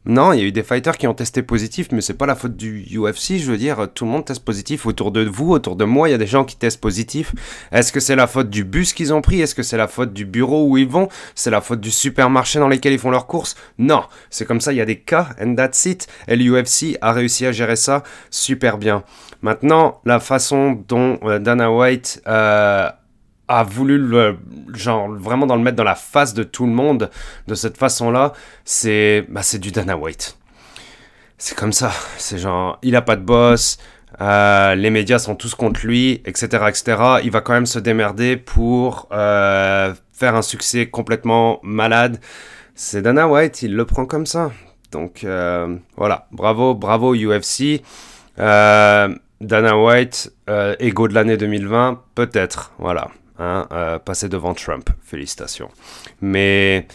Non, 0.05 0.33
il 0.33 0.39
y 0.39 0.43
a 0.43 0.45
eu 0.45 0.51
des 0.51 0.63
fighters 0.63 0.97
qui 0.97 1.07
ont 1.07 1.13
testé 1.13 1.43
positif, 1.43 1.87
mais 1.93 2.01
c'est 2.01 2.13
pas 2.13 2.25
la 2.25 2.35
faute 2.35 2.57
du 2.57 2.85
UFC. 2.93 3.37
Je 3.37 3.49
veux 3.49 3.57
dire, 3.57 3.87
tout 3.93 4.03
le 4.03 4.11
monde 4.11 4.25
teste 4.25 4.43
positif 4.43 4.85
autour 4.85 5.11
de 5.11 5.23
vous, 5.23 5.51
autour 5.51 5.77
de 5.77 5.85
moi. 5.85 6.09
Il 6.09 6.11
y 6.11 6.15
a 6.15 6.17
des 6.17 6.27
gens 6.27 6.43
qui 6.43 6.57
testent 6.57 6.81
positif. 6.81 7.33
Est-ce 7.71 7.93
que 7.93 8.01
c'est 8.01 8.17
la 8.17 8.27
faute 8.27 8.49
du 8.49 8.65
bus 8.65 8.91
qu'ils 8.91 9.13
ont 9.13 9.21
pris? 9.21 9.39
Est-ce 9.39 9.55
que 9.55 9.63
c'est 9.63 9.77
la 9.77 9.87
faute 9.87 10.11
du 10.11 10.25
bureau 10.25 10.67
où 10.67 10.77
ils 10.77 10.87
vont? 10.87 11.07
C'est 11.35 11.51
la 11.51 11.61
faute 11.61 11.79
du 11.79 11.89
supermarché 11.89 12.59
dans 12.59 12.67
lequel 12.67 12.91
ils 12.91 12.99
font 12.99 13.11
leurs 13.11 13.27
courses? 13.27 13.55
Non, 13.77 14.03
c'est 14.29 14.45
comme 14.45 14.59
ça. 14.59 14.73
Il 14.73 14.75
y 14.75 14.81
a 14.81 14.85
des 14.85 14.99
cas, 14.99 15.29
and 15.41 15.55
that's 15.55 15.85
it. 15.85 16.07
Et 16.27 16.35
l'UFC 16.35 16.97
a 16.99 17.13
réussi 17.13 17.45
à 17.45 17.53
gérer 17.53 17.77
ça 17.77 18.03
super 18.29 18.77
bien. 18.77 19.03
Maintenant, 19.41 20.01
la 20.03 20.19
façon 20.19 20.83
dont 20.87 21.17
euh, 21.23 21.39
Dana 21.39 21.71
White 21.71 22.21
euh, 22.27 22.89
a 23.57 23.63
voulu 23.63 23.97
le, 23.97 24.37
genre 24.73 25.09
vraiment 25.11 25.45
dans 25.45 25.55
le 25.55 25.61
mettre 25.61 25.77
dans 25.77 25.83
la 25.83 25.95
face 25.95 26.33
de 26.33 26.43
tout 26.43 26.65
le 26.65 26.71
monde 26.71 27.09
de 27.47 27.55
cette 27.55 27.77
façon-là, 27.77 28.33
c'est 28.65 29.25
bah, 29.29 29.41
du 29.53 29.71
Dana 29.71 29.97
White. 29.97 30.37
C'est 31.37 31.57
comme 31.57 31.73
ça, 31.73 31.91
c'est 32.17 32.37
genre 32.37 32.79
il 32.83 32.95
a 32.95 33.01
pas 33.01 33.15
de 33.15 33.21
boss, 33.21 33.77
euh, 34.21 34.75
les 34.75 34.89
médias 34.89 35.19
sont 35.19 35.35
tous 35.35 35.55
contre 35.55 35.85
lui, 35.85 36.21
etc., 36.25 36.65
etc. 36.67 36.97
Il 37.23 37.31
va 37.31 37.41
quand 37.41 37.53
même 37.53 37.65
se 37.65 37.79
démerder 37.79 38.37
pour 38.37 39.07
euh, 39.11 39.93
faire 40.11 40.35
un 40.35 40.41
succès 40.41 40.87
complètement 40.87 41.59
malade. 41.63 42.19
C'est 42.75 43.01
Dana 43.01 43.27
White, 43.27 43.61
il 43.63 43.75
le 43.75 43.85
prend 43.85 44.05
comme 44.05 44.25
ça. 44.25 44.51
Donc 44.91 45.23
euh, 45.23 45.75
voilà, 45.97 46.27
bravo, 46.31 46.75
bravo 46.75 47.15
UFC. 47.15 47.81
Dana 48.37 49.77
White, 49.77 50.31
ego 50.79 51.07
de 51.07 51.13
l'année 51.13 51.37
2020, 51.37 52.01
peut-être, 52.15 52.71
voilà. 52.77 53.09
Hein, 53.39 53.67
euh, 53.71 53.97
passer 53.97 54.29
devant 54.29 54.53
Trump. 54.53 54.89
Félicitations. 55.03 55.69
Mais 56.21 56.87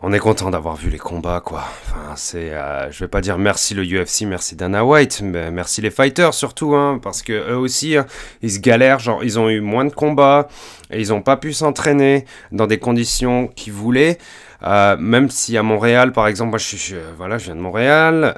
on 0.00 0.12
est 0.12 0.18
content 0.18 0.50
d'avoir 0.50 0.76
vu 0.76 0.88
les 0.88 0.98
combats, 0.98 1.42
quoi. 1.44 1.64
Enfin, 1.84 2.14
c'est, 2.16 2.50
euh, 2.50 2.90
je 2.90 3.00
vais 3.00 3.08
pas 3.08 3.20
dire 3.20 3.36
merci 3.36 3.74
le 3.74 3.84
UFC, 3.84 4.22
merci 4.22 4.56
Dana 4.56 4.84
White, 4.84 5.20
mais 5.22 5.50
merci 5.50 5.82
les 5.82 5.90
fighters 5.90 6.32
surtout, 6.32 6.74
hein, 6.74 6.98
parce 7.02 7.22
que 7.22 7.32
eux 7.32 7.56
aussi, 7.56 7.96
hein, 7.96 8.06
ils 8.40 8.52
se 8.52 8.58
galèrent. 8.60 9.00
Genre, 9.00 9.22
ils 9.22 9.38
ont 9.38 9.50
eu 9.50 9.60
moins 9.60 9.84
de 9.84 9.92
combats 9.92 10.48
et 10.90 10.98
ils 10.98 11.12
ont 11.12 11.22
pas 11.22 11.36
pu 11.36 11.52
s'entraîner 11.52 12.24
dans 12.50 12.66
des 12.66 12.78
conditions 12.78 13.46
qu'ils 13.48 13.74
voulaient. 13.74 14.18
Euh, 14.62 14.96
même 14.98 15.28
si 15.28 15.58
à 15.58 15.62
Montréal, 15.62 16.12
par 16.12 16.26
exemple, 16.26 16.58
je, 16.58 16.96
voilà, 17.18 17.36
je 17.36 17.46
viens 17.46 17.56
de 17.56 17.60
Montréal, 17.60 18.32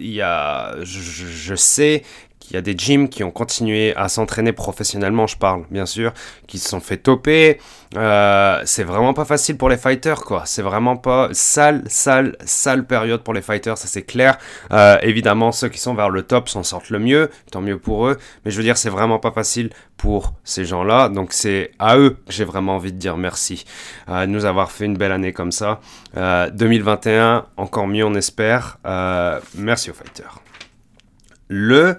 il 0.00 0.10
y 0.10 0.20
a, 0.20 0.74
je 0.82 1.54
sais 1.54 2.02
il 2.50 2.54
y 2.54 2.56
a 2.56 2.62
des 2.62 2.74
gyms 2.76 3.08
qui 3.08 3.22
ont 3.24 3.30
continué 3.30 3.94
à 3.96 4.08
s'entraîner 4.08 4.52
professionnellement, 4.52 5.26
je 5.26 5.36
parle 5.36 5.64
bien 5.70 5.86
sûr, 5.86 6.12
qui 6.46 6.58
se 6.58 6.68
sont 6.68 6.80
fait 6.80 6.96
toper. 6.96 7.58
Euh, 7.96 8.62
c'est 8.64 8.84
vraiment 8.84 9.14
pas 9.14 9.24
facile 9.24 9.56
pour 9.56 9.68
les 9.68 9.76
fighters, 9.76 10.22
quoi. 10.22 10.42
C'est 10.46 10.62
vraiment 10.62 10.96
pas 10.96 11.28
sale, 11.32 11.84
sale, 11.88 12.36
sale 12.44 12.86
période 12.86 13.22
pour 13.22 13.34
les 13.34 13.42
fighters, 13.42 13.76
ça 13.76 13.86
c'est 13.86 14.02
clair. 14.02 14.38
Euh, 14.72 14.96
évidemment, 15.02 15.52
ceux 15.52 15.68
qui 15.68 15.78
sont 15.78 15.94
vers 15.94 16.10
le 16.10 16.22
top 16.22 16.48
s'en 16.48 16.62
sortent 16.62 16.90
le 16.90 16.98
mieux, 16.98 17.30
tant 17.50 17.60
mieux 17.60 17.78
pour 17.78 18.06
eux. 18.06 18.16
Mais 18.44 18.50
je 18.50 18.56
veux 18.56 18.62
dire, 18.62 18.78
c'est 18.78 18.90
vraiment 18.90 19.18
pas 19.18 19.30
facile 19.30 19.70
pour 19.96 20.32
ces 20.44 20.64
gens-là. 20.64 21.10
Donc 21.10 21.32
c'est 21.32 21.72
à 21.78 21.98
eux 21.98 22.16
que 22.26 22.32
j'ai 22.32 22.44
vraiment 22.44 22.76
envie 22.76 22.92
de 22.92 22.98
dire 22.98 23.16
merci 23.16 23.64
euh, 24.08 24.26
de 24.26 24.30
nous 24.30 24.46
avoir 24.46 24.70
fait 24.70 24.86
une 24.86 24.96
belle 24.96 25.12
année 25.12 25.32
comme 25.32 25.52
ça. 25.52 25.80
2021, 26.14 27.46
encore 27.56 27.86
mieux, 27.86 28.04
on 28.04 28.14
espère. 28.14 28.78
merci 29.54 29.90
aux 29.90 29.94
fighters. 29.94 30.40
Le 31.48 31.98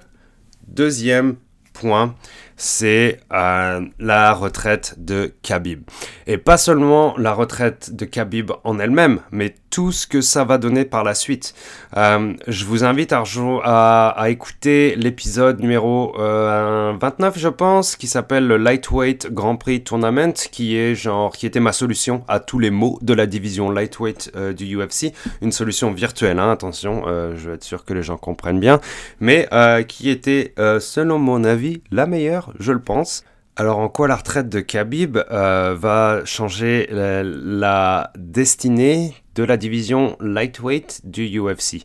Deuxième 0.70 1.38
point, 1.74 2.16
c'est 2.56 3.22
euh, 3.34 3.82
la 3.98 4.34
retraite 4.34 4.96
de 4.98 5.34
Khabib. 5.42 5.82
Et 6.28 6.38
pas 6.38 6.58
seulement 6.58 7.16
la 7.18 7.34
retraite 7.34 7.96
de 7.96 8.06
Khabib 8.06 8.52
en 8.64 8.78
elle-même, 8.78 9.22
mais 9.32 9.56
tout 9.70 9.92
ce 9.92 10.08
que 10.08 10.22
ça 10.22 10.44
va 10.44 10.58
donner 10.58 10.86
par 10.86 11.04
la 11.04 11.14
suite. 11.14 11.54
Euh, 11.98 12.34
je 12.48 12.66
vous 12.66 12.84
invite 12.84 13.14
à, 13.14 14.26
écouter 14.28 14.96
l'épisode 14.96 15.60
numéro 15.60 16.14
29, 16.18 16.20
euh, 16.20 17.40
je 17.40 17.50
pense, 17.50 17.96
qui 17.96 18.08
s'appelle 18.08 18.48
le 18.48 18.58
Lightweight 18.58 19.32
Grand 19.32 19.56
Prix 19.56 19.84
Tournament, 19.84 20.34
qui 20.34 20.76
est 20.76 20.96
genre, 20.96 21.36
qui 21.36 21.46
était 21.46 21.60
ma 21.60 21.74
solution 21.74 22.24
à 22.28 22.40
tous 22.40 22.60
les 22.60 22.72
mots 22.72 23.00
de 23.02 23.14
la 23.14 23.26
division 23.26 23.72
lightweight 23.72 24.32
du 24.56 24.78
UFC. 24.78 25.14
Une 25.42 25.52
solution 25.52 25.92
virtuelle, 25.92 26.40
hein, 26.40 26.52
attention, 26.52 27.04
je 27.06 27.50
veux 27.50 27.54
être 27.56 27.64
sûr 27.64 27.86
que 27.86 27.94
les 27.94 28.04
gens 28.04 28.18
comprennent 28.18 28.60
bien, 28.60 28.80
mais 29.20 29.48
qui 29.88 30.10
était, 30.10 30.54
selon 30.80 31.20
mon 31.20 31.44
avis, 31.44 31.82
la 31.92 32.06
meilleure 32.06 32.54
je 32.60 32.72
le 32.72 32.80
pense. 32.80 33.24
Alors 33.60 33.80
en 33.80 33.89
quoi 33.89 34.08
la 34.08 34.16
retraite 34.16 34.48
de 34.48 34.62
Khabib 34.62 35.18
euh, 35.18 35.75
va 35.78 36.22
changer 36.24 36.88
la, 36.89 38.10
destinée 38.18 39.13
de 39.36 39.44
la 39.44 39.58
division 39.58 40.16
lightweight 40.22 41.01
du 41.04 41.38
UFC 41.38 41.84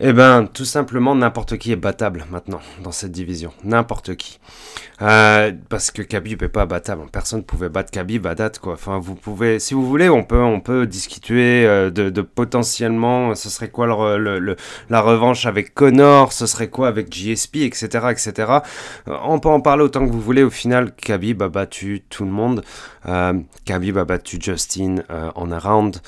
eh 0.00 0.12
ben, 0.12 0.46
tout 0.46 0.64
simplement, 0.64 1.14
n'importe 1.14 1.58
qui 1.58 1.72
est 1.72 1.76
battable 1.76 2.24
maintenant 2.30 2.60
dans 2.82 2.92
cette 2.92 3.10
division. 3.10 3.52
N'importe 3.64 4.14
qui. 4.14 4.38
Euh, 5.02 5.52
parce 5.68 5.90
que 5.90 6.02
Khabib 6.02 6.42
est 6.42 6.48
pas 6.48 6.66
battable. 6.66 7.02
Personne 7.10 7.40
ne 7.40 7.44
pouvait 7.44 7.68
battre 7.68 7.90
Khabib 7.90 8.26
à 8.26 8.34
date, 8.34 8.58
quoi. 8.58 8.74
Enfin, 8.74 8.98
vous 8.98 9.14
pouvez, 9.14 9.58
si 9.58 9.74
vous 9.74 9.86
voulez, 9.86 10.08
on 10.08 10.24
peut, 10.24 10.40
on 10.40 10.60
peut 10.60 10.86
discuter 10.86 11.64
euh, 11.66 11.90
de, 11.90 12.20
potentiellement, 12.22 13.34
ce 13.34 13.48
serait 13.48 13.70
quoi 13.70 13.86
la 13.88 15.00
revanche 15.00 15.46
avec 15.46 15.74
Connor, 15.74 16.32
ce 16.32 16.46
serait 16.46 16.68
quoi 16.68 16.88
avec 16.88 17.10
GSP, 17.10 17.56
etc., 17.56 17.86
etc. 18.10 18.32
Euh, 19.08 19.16
on 19.24 19.40
peut 19.40 19.48
en 19.48 19.60
parler 19.60 19.82
autant 19.82 20.06
que 20.06 20.12
vous 20.12 20.20
voulez. 20.20 20.42
Au 20.42 20.50
final, 20.50 20.92
Khabib 20.94 21.42
a 21.42 21.48
battu 21.48 22.02
tout 22.08 22.24
le 22.24 22.30
monde. 22.30 22.64
Euh, 23.06 23.34
Khabib 23.64 23.98
a 23.98 24.04
battu 24.04 24.38
Justin 24.40 24.96
en 25.34 25.50
un 25.50 25.58
round. 25.58 26.00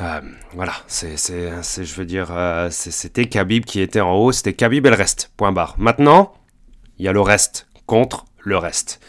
Euh, 0.00 0.20
voilà, 0.52 0.74
c'est, 0.86 1.16
je 1.16 1.94
veux 1.94 2.04
dire, 2.04 2.28
euh, 2.30 2.68
c'était 2.70 3.26
Khabib 3.26 3.64
qui 3.64 3.80
était 3.80 4.00
en 4.00 4.14
haut, 4.14 4.32
c'était 4.32 4.52
Khabib 4.52 4.84
et 4.86 4.90
le 4.90 4.96
reste, 4.96 5.30
point 5.36 5.52
barre. 5.52 5.74
Maintenant, 5.78 6.34
il 6.98 7.06
y 7.06 7.08
a 7.08 7.12
le 7.12 7.20
reste 7.20 7.66
contre 7.86 8.26
le 8.40 8.58
reste. 8.58 9.00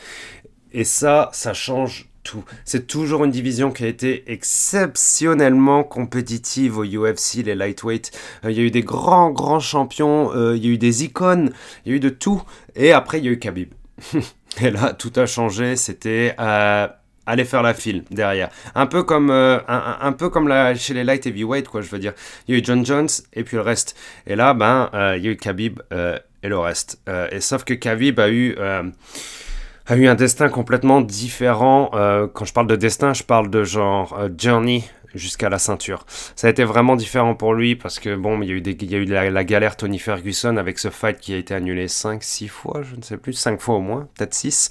Et 0.71 0.84
ça, 0.84 1.30
ça 1.34 1.54
change 1.54 2.10
tout. 2.23 2.43
C'est 2.63 2.88
toujours 2.88 3.26
une 3.26 3.32
division 3.32 3.71
qui 3.71 3.84
a 3.84 3.88
été 3.88 4.32
exceptionnellement 4.32 5.84
compétitive 5.84 6.78
au 6.78 6.86
UFC, 6.86 7.43
les 7.43 7.56
lightweight. 7.56 8.12
Euh, 8.45 8.52
il 8.52 8.58
y 8.58 8.62
a 8.62 8.63
eu 8.63 8.71
des 8.71 8.84
grands, 8.84 9.30
grands 9.30 9.60
champions, 9.60 10.32
il 10.54 10.65
y 10.65 10.69
a 10.69 10.71
eu 10.71 10.78
des 10.78 11.04
icônes, 11.04 11.52
il 11.86 11.91
y 11.91 11.93
a 11.93 11.97
eu 11.97 12.00
de 12.00 12.10
tout. 12.10 12.41
Et 12.76 12.93
après, 12.93 13.19
il 13.19 13.26
y 13.26 13.28
a 13.28 13.32
eu 13.32 13.39
Khabib. 13.39 13.73
et 14.62 14.71
là, 14.71 14.93
tout 14.93 15.12
a 15.17 15.26
changé. 15.26 15.76
C'était 15.76 16.36
aller 17.28 17.46
faire 17.46 17.62
la 17.62 17.74
file 17.74 18.04
derrière. 18.10 18.50
Un 18.74 18.88
peu 18.88 19.04
comme, 19.04 19.30
euh, 19.30 19.60
un, 19.68 20.12
peu 20.13 20.30
comme 20.30 20.48
la, 20.48 20.74
chez 20.74 20.94
les 20.94 21.04
light 21.04 21.28
heavyweight, 21.28 21.68
quoi, 21.68 21.82
je 21.82 21.90
veux 21.90 22.00
dire. 22.00 22.13
Il 22.48 22.56
y 22.56 22.58
a 22.58 22.60
eu 22.60 22.63
John 22.63 22.86
Jones 22.86 23.10
et 23.34 23.44
puis 23.44 23.58
le 23.58 23.62
reste. 23.62 23.96
Et 24.26 24.36
là, 24.36 24.54
ben, 24.54 24.90
euh, 24.94 25.16
il 25.18 25.26
y 25.26 25.28
a 25.28 25.32
eu 25.32 25.38
Khabib 25.38 25.82
euh, 25.92 26.18
et 26.42 26.48
le 26.48 26.58
reste. 26.58 27.00
et 27.32 27.42
sauf 27.42 27.63
que 27.63 27.74
Khabib 27.74 28.20
a 28.20 28.30
eu 28.30 28.56
a 29.90 29.96
eu 29.96 30.08
un 30.08 30.16
destin 30.16 30.50
complètement 30.50 31.02
différent. 31.02 31.92
quand 32.34 32.46
je 32.46 32.54
parle 32.54 32.68
de 32.68 32.76
destin, 32.76 33.13
je 33.13 33.24
parle 33.24 33.50
de 33.50 33.63
genre 33.63 34.18
journey 34.38 34.84
jusqu'à 35.16 35.50
la 35.50 35.60
ceinture. 35.60 36.06
Ça 36.36 36.48
a 36.48 36.50
été 36.50 36.63
vraiment 36.63 36.96
différent 36.96 37.36
pour 37.36 37.54
lui 37.54 37.76
parce 37.76 38.00
que 38.00 38.16
bon, 38.16 38.42
il 38.42 38.50
y 38.50 38.52
a 38.52 38.56
eu, 38.56 38.62
des, 38.62 38.78
il 38.80 38.92
y 38.92 38.96
a 38.96 39.00
eu 39.00 39.06
la, 39.06 39.44
galère 39.44 39.76
Tony 39.76 40.00
Ferguson 40.00 40.58
avec 40.58 40.80
ce 40.80 40.90
fight 40.90 41.20
qui 41.20 41.34
a 41.34 41.38
été 41.38 41.54
annulé 41.54 41.88
5, 41.88 42.24
6 42.24 42.48
fois, 42.48 42.82
je 42.84 42.96
ne 42.96 43.02
sais 43.02 43.18
plus, 43.18 43.34
5 43.34 43.60
fois 43.60 43.76
au 43.76 43.82
moins, 43.82 44.08
peut-être 44.16 44.34
6. 44.34 44.70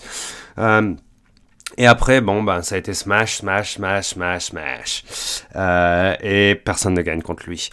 Et 1.78 1.86
après, 1.86 2.20
bon, 2.20 2.42
ben, 2.42 2.62
ça 2.62 2.76
a 2.76 2.78
été 2.78 2.94
smash, 2.94 3.38
smash, 3.38 3.74
smash, 3.74 4.08
smash, 4.08 4.44
smash. 4.44 5.04
Euh, 5.56 6.14
et 6.20 6.54
personne 6.54 6.94
ne 6.94 7.02
gagne 7.02 7.22
contre 7.22 7.44
lui. 7.46 7.70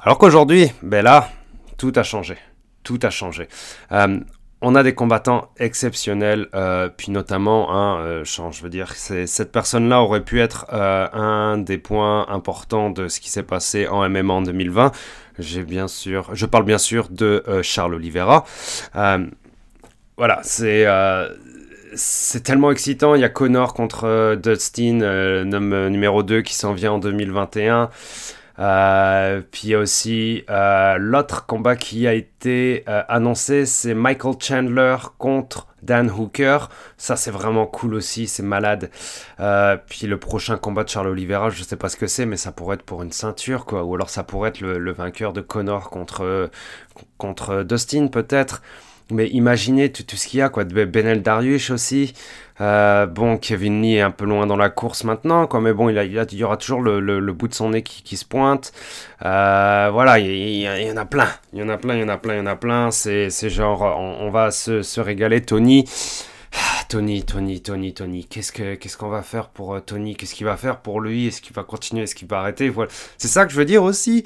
Alors 0.00 0.18
qu'aujourd'hui, 0.18 0.72
ben 0.82 1.02
là, 1.02 1.28
tout 1.76 1.92
a 1.96 2.02
changé. 2.02 2.36
Tout 2.82 2.98
a 3.02 3.10
changé. 3.10 3.48
Euh, 3.92 4.20
on 4.62 4.74
a 4.74 4.82
des 4.82 4.94
combattants 4.94 5.50
exceptionnels, 5.58 6.48
euh, 6.54 6.88
puis 6.88 7.12
notamment, 7.12 7.72
hein, 7.74 8.22
je 8.24 8.62
veux 8.62 8.70
dire, 8.70 8.92
cette 8.94 9.52
personne-là 9.52 10.00
aurait 10.00 10.24
pu 10.24 10.40
être 10.40 10.72
un 10.72 11.58
des 11.58 11.76
points 11.76 12.26
importants 12.28 12.88
de 12.90 13.06
ce 13.06 13.20
qui 13.20 13.28
s'est 13.30 13.42
passé 13.42 13.86
en 13.86 14.08
MMA 14.08 14.32
en 14.32 14.42
2020. 14.42 14.92
J'ai 15.38 15.62
bien 15.62 15.88
sûr, 15.88 16.30
je 16.32 16.46
parle 16.46 16.64
bien 16.64 16.78
sûr 16.78 17.08
de 17.10 17.44
Charles 17.62 17.94
Oliveira. 17.94 18.44
voilà, 18.94 20.40
c'est 20.42 20.86
c'est 21.96 22.42
tellement 22.42 22.70
excitant. 22.70 23.14
Il 23.14 23.22
y 23.22 23.24
a 23.24 23.28
Connor 23.28 23.74
contre 23.74 24.04
euh, 24.04 24.36
Dustin, 24.36 25.00
euh, 25.00 25.44
euh, 25.50 25.88
numéro 25.88 26.22
2, 26.22 26.42
qui 26.42 26.54
s'en 26.54 26.74
vient 26.74 26.92
en 26.92 26.98
2021. 26.98 27.90
puis 29.50 29.60
il 29.64 29.70
y 29.70 29.74
a 29.74 29.78
aussi 29.78 30.44
l'autre 30.98 31.46
combat 31.46 31.76
qui 31.76 32.06
a 32.06 32.14
été 32.14 32.84
annoncé, 32.86 33.66
c'est 33.66 33.94
Michael 33.94 34.34
Chandler 34.40 34.96
contre 35.18 35.66
Dan 35.82 36.10
Hooker. 36.10 36.68
Ça 36.96 37.16
c'est 37.16 37.30
vraiment 37.30 37.66
cool 37.66 37.94
aussi, 37.94 38.26
c'est 38.26 38.42
malade. 38.42 38.90
puis 39.86 40.06
le 40.06 40.16
prochain 40.18 40.56
combat 40.56 40.84
de 40.84 40.88
Charles 40.88 41.08
Oliveira, 41.08 41.50
je 41.50 41.62
sais 41.62 41.76
pas 41.76 41.88
ce 41.88 41.96
que 41.96 42.06
c'est, 42.06 42.26
mais 42.26 42.36
ça 42.36 42.52
pourrait 42.52 42.76
être 42.76 42.82
pour 42.82 43.02
une 43.02 43.12
ceinture 43.12 43.66
quoi, 43.66 43.84
ou 43.84 43.94
alors 43.94 44.10
ça 44.10 44.22
pourrait 44.22 44.50
être 44.50 44.60
le, 44.60 44.92
vainqueur 44.92 45.32
de 45.32 45.40
Connor 45.40 45.90
contre 45.90 46.50
contre 47.18 47.62
Dustin 47.62 48.08
peut-être. 48.08 48.62
Mais 49.10 49.28
imaginez 49.28 49.92
tout, 49.92 50.02
tout 50.02 50.16
ce 50.16 50.26
qu'il 50.26 50.40
y 50.40 50.42
a, 50.42 50.48
quoi. 50.48 50.64
Benel 50.64 51.22
Darius 51.22 51.70
aussi. 51.70 52.12
Euh, 52.60 53.06
bon, 53.06 53.36
Kevin 53.36 53.82
Lee 53.82 53.96
est 53.96 54.00
un 54.00 54.10
peu 54.10 54.24
loin 54.24 54.46
dans 54.46 54.56
la 54.56 54.70
course 54.70 55.04
maintenant, 55.04 55.46
quoi, 55.46 55.60
mais 55.60 55.72
bon, 55.72 55.90
il, 55.90 55.96
il, 55.98 56.38
y 56.38 56.44
aura 56.44 56.56
toujours 56.56 56.80
le, 56.80 57.00
le, 57.00 57.32
bout 57.32 57.48
de 57.48 57.54
son 57.54 57.70
nez 57.70 57.82
qui, 57.82 58.16
se 58.16 58.24
pointe. 58.24 58.72
Euh, 59.24 59.90
voilà, 59.92 60.18
il, 60.18 60.60
y 60.62 60.90
en 60.90 60.96
a 60.96 61.04
plein. 61.04 61.28
Il 61.52 61.60
y 61.60 61.62
en 61.62 61.68
a 61.68 61.76
plein, 61.76 61.94
il 61.94 62.00
y 62.00 62.04
en 62.04 62.08
a 62.08 62.16
plein, 62.16 62.34
il 62.34 62.38
y 62.38 62.40
en 62.40 62.46
a 62.46 62.56
plein. 62.56 62.90
C'est 62.90 63.30
genre, 63.50 63.82
on, 63.82 64.26
on 64.26 64.30
va 64.30 64.50
se, 64.50 64.82
se, 64.82 65.00
régaler. 65.00 65.42
Tony. 65.42 65.84
Ah, 66.52 66.84
Tony, 66.88 67.24
Tony, 67.24 67.60
Tony, 67.60 67.92
Tony, 67.94 68.24
qu'est-ce 68.24 68.52
que 68.52 68.74
qu'est-ce 68.74 68.96
qu'on 68.96 69.08
va 69.08 69.22
faire 69.22 69.48
pour 69.48 69.74
euh, 69.74 69.80
Tony? 69.80 70.16
Qu'est-ce 70.16 70.34
qu'il 70.34 70.46
va 70.46 70.56
faire 70.56 70.80
pour 70.80 71.00
lui? 71.00 71.26
Est-ce 71.26 71.40
qu'il 71.40 71.54
va 71.54 71.64
continuer? 71.64 72.04
Est-ce 72.04 72.14
qu'il 72.14 72.28
va 72.28 72.40
arrêter? 72.40 72.68
Voilà, 72.68 72.90
c'est 73.18 73.28
ça 73.28 73.44
que 73.44 73.52
je 73.52 73.56
veux 73.56 73.64
dire 73.64 73.82
aussi. 73.82 74.24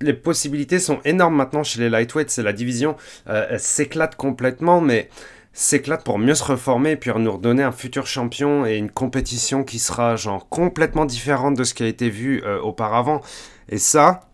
Les 0.00 0.12
possibilités 0.12 0.78
sont 0.78 1.00
énormes 1.04 1.36
maintenant 1.36 1.64
chez 1.64 1.80
les 1.80 1.90
lightweights. 1.90 2.30
C'est 2.30 2.42
la 2.42 2.52
division 2.52 2.96
euh, 3.28 3.58
s'éclate 3.58 4.16
complètement, 4.16 4.80
mais 4.80 5.08
s'éclate 5.52 6.04
pour 6.04 6.18
mieux 6.18 6.34
se 6.34 6.44
reformer 6.44 6.92
et 6.92 6.96
puis 6.96 7.10
nous 7.16 7.32
redonner 7.32 7.62
un 7.62 7.72
futur 7.72 8.06
champion 8.06 8.66
et 8.66 8.76
une 8.76 8.90
compétition 8.90 9.64
qui 9.64 9.78
sera 9.78 10.14
genre 10.16 10.48
complètement 10.50 11.06
différente 11.06 11.56
de 11.56 11.64
ce 11.64 11.72
qui 11.72 11.82
a 11.82 11.86
été 11.86 12.10
vu 12.10 12.42
euh, 12.44 12.60
auparavant. 12.60 13.22
Et 13.70 13.78
ça, 13.78 14.28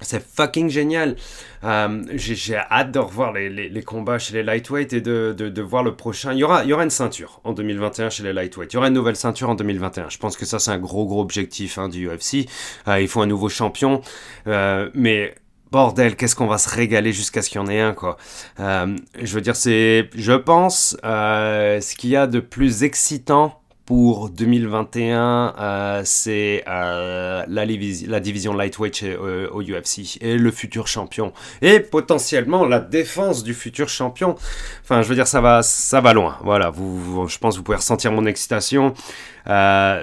c'est 0.00 0.24
fucking 0.24 0.70
génial. 0.70 1.16
Euh, 1.64 2.02
J'ai 2.12 2.56
hâte 2.56 2.92
de 2.92 2.98
revoir 2.98 3.32
les, 3.32 3.82
combats 3.82 4.18
chez 4.18 4.34
les 4.34 4.42
lightweight 4.42 4.92
et 4.92 5.00
de, 5.00 5.62
voir 5.62 5.82
le 5.82 5.94
prochain. 5.94 6.32
Il 6.32 6.38
y, 6.38 6.44
aura, 6.44 6.64
il 6.64 6.70
y 6.70 6.72
aura 6.72 6.84
une 6.84 6.90
ceinture 6.90 7.40
en 7.44 7.52
2021 7.52 8.10
chez 8.10 8.22
les 8.22 8.32
lightweight. 8.32 8.72
Il 8.72 8.76
y 8.76 8.78
aura 8.78 8.88
une 8.88 8.94
nouvelle 8.94 9.16
ceinture 9.16 9.50
en 9.50 9.54
2021. 9.54 10.08
Je 10.08 10.18
pense 10.18 10.36
que 10.36 10.46
ça, 10.46 10.58
c'est 10.58 10.70
un 10.70 10.78
gros, 10.78 11.06
gros 11.06 11.20
objectif 11.20 11.78
hein, 11.78 11.88
du 11.88 12.08
UFC. 12.08 12.48
Euh, 12.88 13.00
il 13.00 13.08
faut 13.08 13.20
un 13.20 13.26
nouveau 13.26 13.48
champion. 13.48 14.00
Euh, 14.46 14.90
mais 14.94 15.34
bordel, 15.70 16.16
qu'est-ce 16.16 16.34
qu'on 16.34 16.46
va 16.46 16.58
se 16.58 16.68
régaler 16.74 17.12
jusqu'à 17.12 17.42
ce 17.42 17.50
qu'il 17.50 17.60
y 17.60 17.64
en 17.64 17.68
ait 17.68 17.80
un, 17.80 17.92
quoi. 17.92 18.16
Euh, 18.58 18.96
je 19.20 19.34
veux 19.34 19.40
dire, 19.40 19.56
c'est, 19.56 20.10
je 20.14 20.32
pense, 20.32 20.96
ce 21.02 21.94
qu'il 21.94 22.10
y 22.10 22.16
a 22.16 22.26
de 22.26 22.40
plus 22.40 22.82
excitant 22.82 23.59
pour 23.90 24.30
2021, 24.30 25.56
euh, 25.58 26.02
c'est 26.04 26.62
euh, 26.68 27.44
la, 27.48 28.20
division 28.20 28.54
lightweight 28.54 29.02
euh, 29.02 29.48
au 29.50 29.62
UFC 29.62 30.16
et 30.20 30.38
le 30.38 30.52
futur 30.52 30.86
champion 30.86 31.32
et 31.60 31.80
potentiellement 31.80 32.64
la 32.66 32.78
défense 32.78 33.42
du 33.42 33.52
futur 33.52 33.88
champion. 33.88 34.36
Enfin, 34.84 35.02
je 35.02 35.08
veux 35.08 35.16
dire, 35.16 35.26
ça 35.26 35.40
va, 35.40 35.64
ça 35.64 36.00
va 36.00 36.12
loin. 36.12 36.38
Voilà, 36.44 36.70
je 36.72 37.38
pense 37.38 37.54
que 37.54 37.58
vous 37.58 37.64
pouvez 37.64 37.78
ressentir 37.78 38.12
mon 38.12 38.26
excitation. 38.26 38.94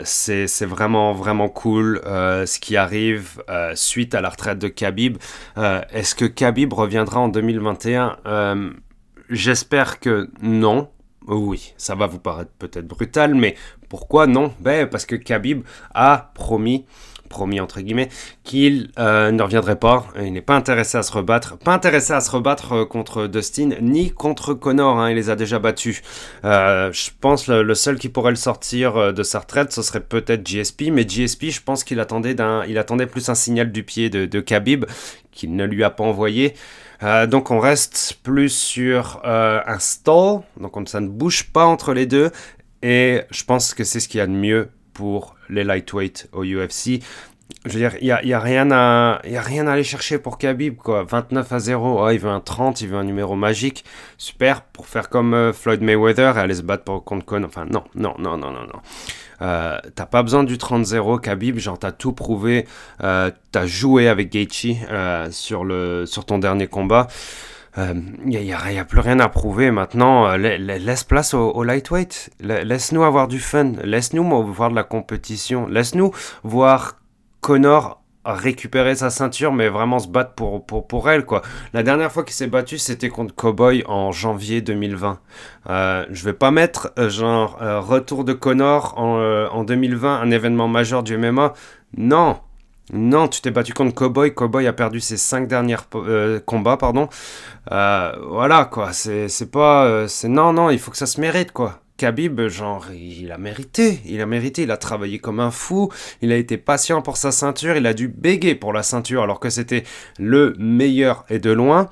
C'est 0.03 0.65
vraiment, 0.65 1.13
vraiment 1.13 1.47
cool 1.47 2.01
ce 2.03 2.59
qui 2.59 2.75
arrive 2.75 3.41
suite 3.75 4.13
à 4.15 4.19
la 4.19 4.27
retraite 4.27 4.59
de 4.59 4.67
Khabib. 4.67 5.17
Est-ce 5.55 6.13
que 6.13 6.25
Khabib 6.25 6.73
reviendra 6.73 7.21
en 7.21 7.29
2021 7.29 8.17
J'espère 9.29 10.01
que 10.01 10.29
non. 10.41 10.89
Oui, 11.27 11.73
ça 11.75 11.93
va 11.93 12.07
vous 12.07 12.19
paraître 12.19 12.51
peut-être 12.57 12.87
brutal, 12.87 13.35
mais 13.35 13.55
pourquoi 13.89 14.27
non? 14.27 14.53
Ben, 14.59 14.87
Parce 14.87 15.05
que 15.05 15.15
Khabib 15.15 15.63
a 15.93 16.31
promis, 16.33 16.85
promis 17.27 17.59
entre 17.59 17.81
guillemets, 17.81 18.09
qu'il 18.43 18.89
euh, 18.99 19.31
ne 19.31 19.41
reviendrait 19.41 19.77
pas. 19.77 20.07
Il 20.19 20.33
n'est 20.33 20.41
pas 20.41 20.55
intéressé 20.55 20.97
à 20.97 21.03
se 21.03 21.11
rebattre. 21.11 21.57
Pas 21.57 21.73
intéressé 21.73 22.13
à 22.13 22.21
se 22.21 22.31
rebattre 22.31 22.73
euh, 22.73 22.85
contre 22.85 23.27
Dustin, 23.27 23.69
ni 23.81 24.11
contre 24.11 24.53
Connor. 24.53 24.99
Hein, 24.99 25.11
il 25.11 25.15
les 25.15 25.29
a 25.29 25.35
déjà 25.35 25.59
battus. 25.59 26.01
Euh, 26.43 26.91
je 26.91 27.11
pense 27.19 27.47
le, 27.47 27.63
le, 27.63 27.75
seul 27.75 27.97
qui 27.97 28.09
pourrait 28.09 28.31
le 28.31 28.37
sortir 28.37 29.13
de 29.13 29.23
sa 29.23 29.39
retraite, 29.39 29.71
ce 29.71 29.81
serait 29.81 30.01
peut-être 30.01 30.47
GSP. 30.47 30.85
Mais 30.91 31.07
GSP, 31.07 31.45
je 31.45 31.61
pense 31.61 31.83
qu'il 31.83 31.99
attendait, 31.99 32.35
plus 33.05 33.29
un 33.29 33.35
signal 33.35 33.71
du 33.71 33.83
pied 33.83 34.09
de, 34.09 34.25
de 34.25 34.39
Khabib, 34.39 34.85
qu'il 35.31 35.55
ne 35.55 35.65
lui 35.65 35.83
a 35.83 35.89
pas 35.89 36.03
envoyé. 36.03 36.55
Donc 37.27 37.51
on 37.51 37.59
reste 37.59 38.17
plus 38.23 38.49
sur 38.49 39.21
un 39.23 39.77
stall, 39.77 40.39
donc 40.59 40.75
on, 40.75 40.85
ça 40.87 40.99
ne 40.99 41.07
bouge 41.07 41.43
pas 41.51 41.63
entre 41.63 41.93
les 41.93 42.07
deux, 42.07 42.31
et 42.81 43.21
je 43.31 43.43
pense 43.43 43.73
que 43.73 43.83
c'est 43.83 43.99
ce 43.99 44.07
qu'il 44.07 44.19
y 44.19 44.21
a 44.21 44.27
de 44.27 44.31
mieux 44.31 44.69
pour 44.93 45.35
les 45.49 45.63
lightweight 45.63 46.29
au 46.33 46.43
UFC. 46.43 47.01
Je 47.65 47.71
veux 47.73 47.79
dire, 47.79 47.95
il 48.01 48.05
n'y 48.05 48.11
a, 48.11 48.23
y 48.25 48.33
a, 48.33 48.39
rien 48.39 48.71
à, 48.71 49.19
a 49.23 49.41
rien 49.41 49.67
à 49.67 49.73
aller 49.73 49.83
chercher 49.83 50.19
pour 50.19 50.37
Khabib, 50.37 50.77
quoi. 50.77 51.03
29 51.03 51.51
à 51.51 51.59
0, 51.59 52.05
oh, 52.05 52.09
il 52.09 52.19
veut 52.19 52.29
un 52.29 52.39
30, 52.39 52.81
il 52.81 52.89
veut 52.89 52.97
un 52.97 53.03
numéro 53.03 53.35
magique. 53.35 53.85
Super, 54.17 54.61
pour 54.61 54.87
faire 54.87 55.09
comme 55.09 55.33
euh, 55.33 55.53
Floyd 55.53 55.81
Mayweather 55.81 56.37
et 56.37 56.41
aller 56.41 56.55
se 56.55 56.61
battre 56.61 56.83
pour 56.83 57.03
contre 57.03 57.25
Con. 57.25 57.43
Enfin, 57.43 57.65
non, 57.65 57.83
non, 57.95 58.15
non, 58.19 58.37
non, 58.37 58.51
non, 58.51 58.63
non. 58.63 58.81
Euh, 59.41 59.77
t'as 59.95 60.05
pas 60.05 60.23
besoin 60.23 60.43
du 60.43 60.57
30-0 60.57 61.19
Khabib, 61.19 61.57
genre 61.59 61.77
t'as 61.77 61.91
tout 61.91 62.11
prouvé, 62.11 62.67
euh, 63.03 63.31
t'as 63.51 63.67
joué 63.67 64.07
avec 64.07 64.31
Gaethje 64.31 64.75
euh, 64.89 65.29
sur, 65.31 65.63
le, 65.63 66.05
sur 66.05 66.25
ton 66.25 66.39
dernier 66.39 66.67
combat. 66.67 67.07
Il 67.77 67.83
euh, 67.83 67.93
n'y 68.25 68.53
a, 68.53 68.85
plus 68.85 68.99
rien 68.99 69.19
à 69.19 69.29
prouver 69.29 69.69
maintenant. 69.69 70.27
Euh, 70.27 70.37
laisse 70.37 71.03
place 71.03 71.35
au, 71.35 71.63
lightweight. 71.63 72.31
Laisse-nous 72.39 73.03
avoir 73.03 73.27
du 73.27 73.39
fun. 73.39 73.73
Laisse-nous 73.83 74.23
voir 74.51 74.71
de 74.71 74.75
la 74.75 74.83
compétition. 74.83 75.67
Laisse-nous 75.67 76.11
voir 76.43 76.95
Connor 77.41 78.01
récupérer 78.25 78.95
sa 78.95 79.09
ceinture, 79.09 79.53
mais 79.53 79.69
vraiment 79.69 79.99
se 79.99 80.07
battre 80.07 80.33
pour, 80.33 80.65
pour, 80.65 81.09
elle, 81.09 81.23
quoi. 81.23 81.43
La 81.71 81.81
dernière 81.83 82.11
fois 82.11 82.23
qu'il 82.23 82.33
s'est 82.33 82.47
battu, 82.47 82.77
c'était 82.77 83.07
contre 83.07 83.33
Cowboy 83.33 83.83
en 83.85 84.11
janvier 84.11 84.59
2020. 84.59 85.19
Euh, 85.69 86.05
je 86.09 86.25
vais 86.25 86.33
pas 86.33 86.51
mettre, 86.51 86.91
euh, 86.99 87.09
genre, 87.09 87.57
retour 87.59 88.25
de 88.25 88.33
Connor 88.33 88.95
en, 88.97 89.19
en 89.49 89.63
2020, 89.63 90.19
un 90.19 90.31
événement 90.31 90.67
majeur 90.67 91.03
du 91.03 91.15
MMA. 91.15 91.53
Non, 91.95 92.39
non, 92.93 93.27
tu 93.27 93.41
t'es 93.41 93.51
battu 93.51 93.73
contre 93.73 93.93
Cowboy. 93.93 94.33
Cowboy 94.33 94.65
a 94.67 94.73
perdu 94.73 94.99
ses 95.01 95.17
cinq 95.17 95.47
derniers 95.47 95.75
euh, 95.95 96.39
combats, 96.39 96.77
pardon. 96.77 97.09
Euh, 97.71 98.13
voilà, 98.29 98.65
quoi. 98.65 98.93
C'est 98.93 99.51
pas. 99.51 100.07
c'est 100.07 100.29
non, 100.29 100.53
non, 100.53 100.69
il 100.69 100.79
faut 100.79 100.91
que 100.91 100.97
ça 100.97 101.05
se 101.05 101.19
mérite, 101.19 101.51
quoi. 101.51 101.81
Khabib, 101.97 102.47
genre, 102.47 102.85
il 102.93 103.31
a 103.31 103.39
mérité, 103.39 103.99
il 104.05 104.21
a 104.21 104.27
mérité, 104.27 104.61
il 104.61 104.71
a 104.71 104.77
travaillé 104.77 105.17
comme 105.17 105.39
un 105.39 105.49
fou, 105.49 105.91
il 106.21 106.31
a 106.31 106.35
été 106.35 106.57
patient 106.57 107.01
pour 107.01 107.17
sa 107.17 107.31
ceinture, 107.31 107.75
il 107.75 107.87
a 107.87 107.95
dû 107.95 108.07
béguer 108.07 108.53
pour 108.53 108.71
la 108.71 108.83
ceinture 108.83 109.23
alors 109.23 109.39
que 109.39 109.49
c'était 109.49 109.83
le 110.19 110.53
meilleur 110.59 111.25
et 111.29 111.39
de 111.39 111.51
loin. 111.51 111.89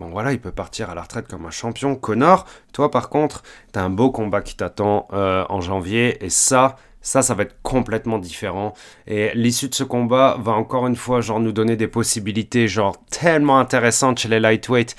Bon 0.00 0.08
voilà, 0.08 0.32
il 0.32 0.40
peut 0.40 0.50
partir 0.50 0.90
à 0.90 0.96
la 0.96 1.02
retraite 1.02 1.28
comme 1.28 1.46
un 1.46 1.50
champion. 1.50 1.94
Connor, 1.94 2.46
toi 2.72 2.90
par 2.90 3.08
contre, 3.08 3.44
t'as 3.70 3.82
un 3.82 3.90
beau 3.90 4.10
combat 4.10 4.42
qui 4.42 4.56
t'attend 4.56 5.06
euh, 5.12 5.44
en 5.48 5.60
janvier 5.60 6.22
et 6.24 6.30
ça, 6.30 6.74
ça, 7.04 7.20
ça 7.20 7.34
va 7.34 7.42
être 7.44 7.56
complètement 7.62 8.18
différent. 8.18 8.72
Et 9.06 9.30
l'issue 9.34 9.68
de 9.68 9.74
ce 9.74 9.84
combat 9.84 10.38
va 10.40 10.52
encore 10.52 10.86
une 10.86 10.96
fois, 10.96 11.20
genre, 11.20 11.38
nous 11.38 11.52
donner 11.52 11.76
des 11.76 11.86
possibilités, 11.86 12.66
genre, 12.66 12.96
tellement 13.10 13.58
intéressantes 13.58 14.18
chez 14.18 14.28
les 14.28 14.40
lightweight. 14.40 14.96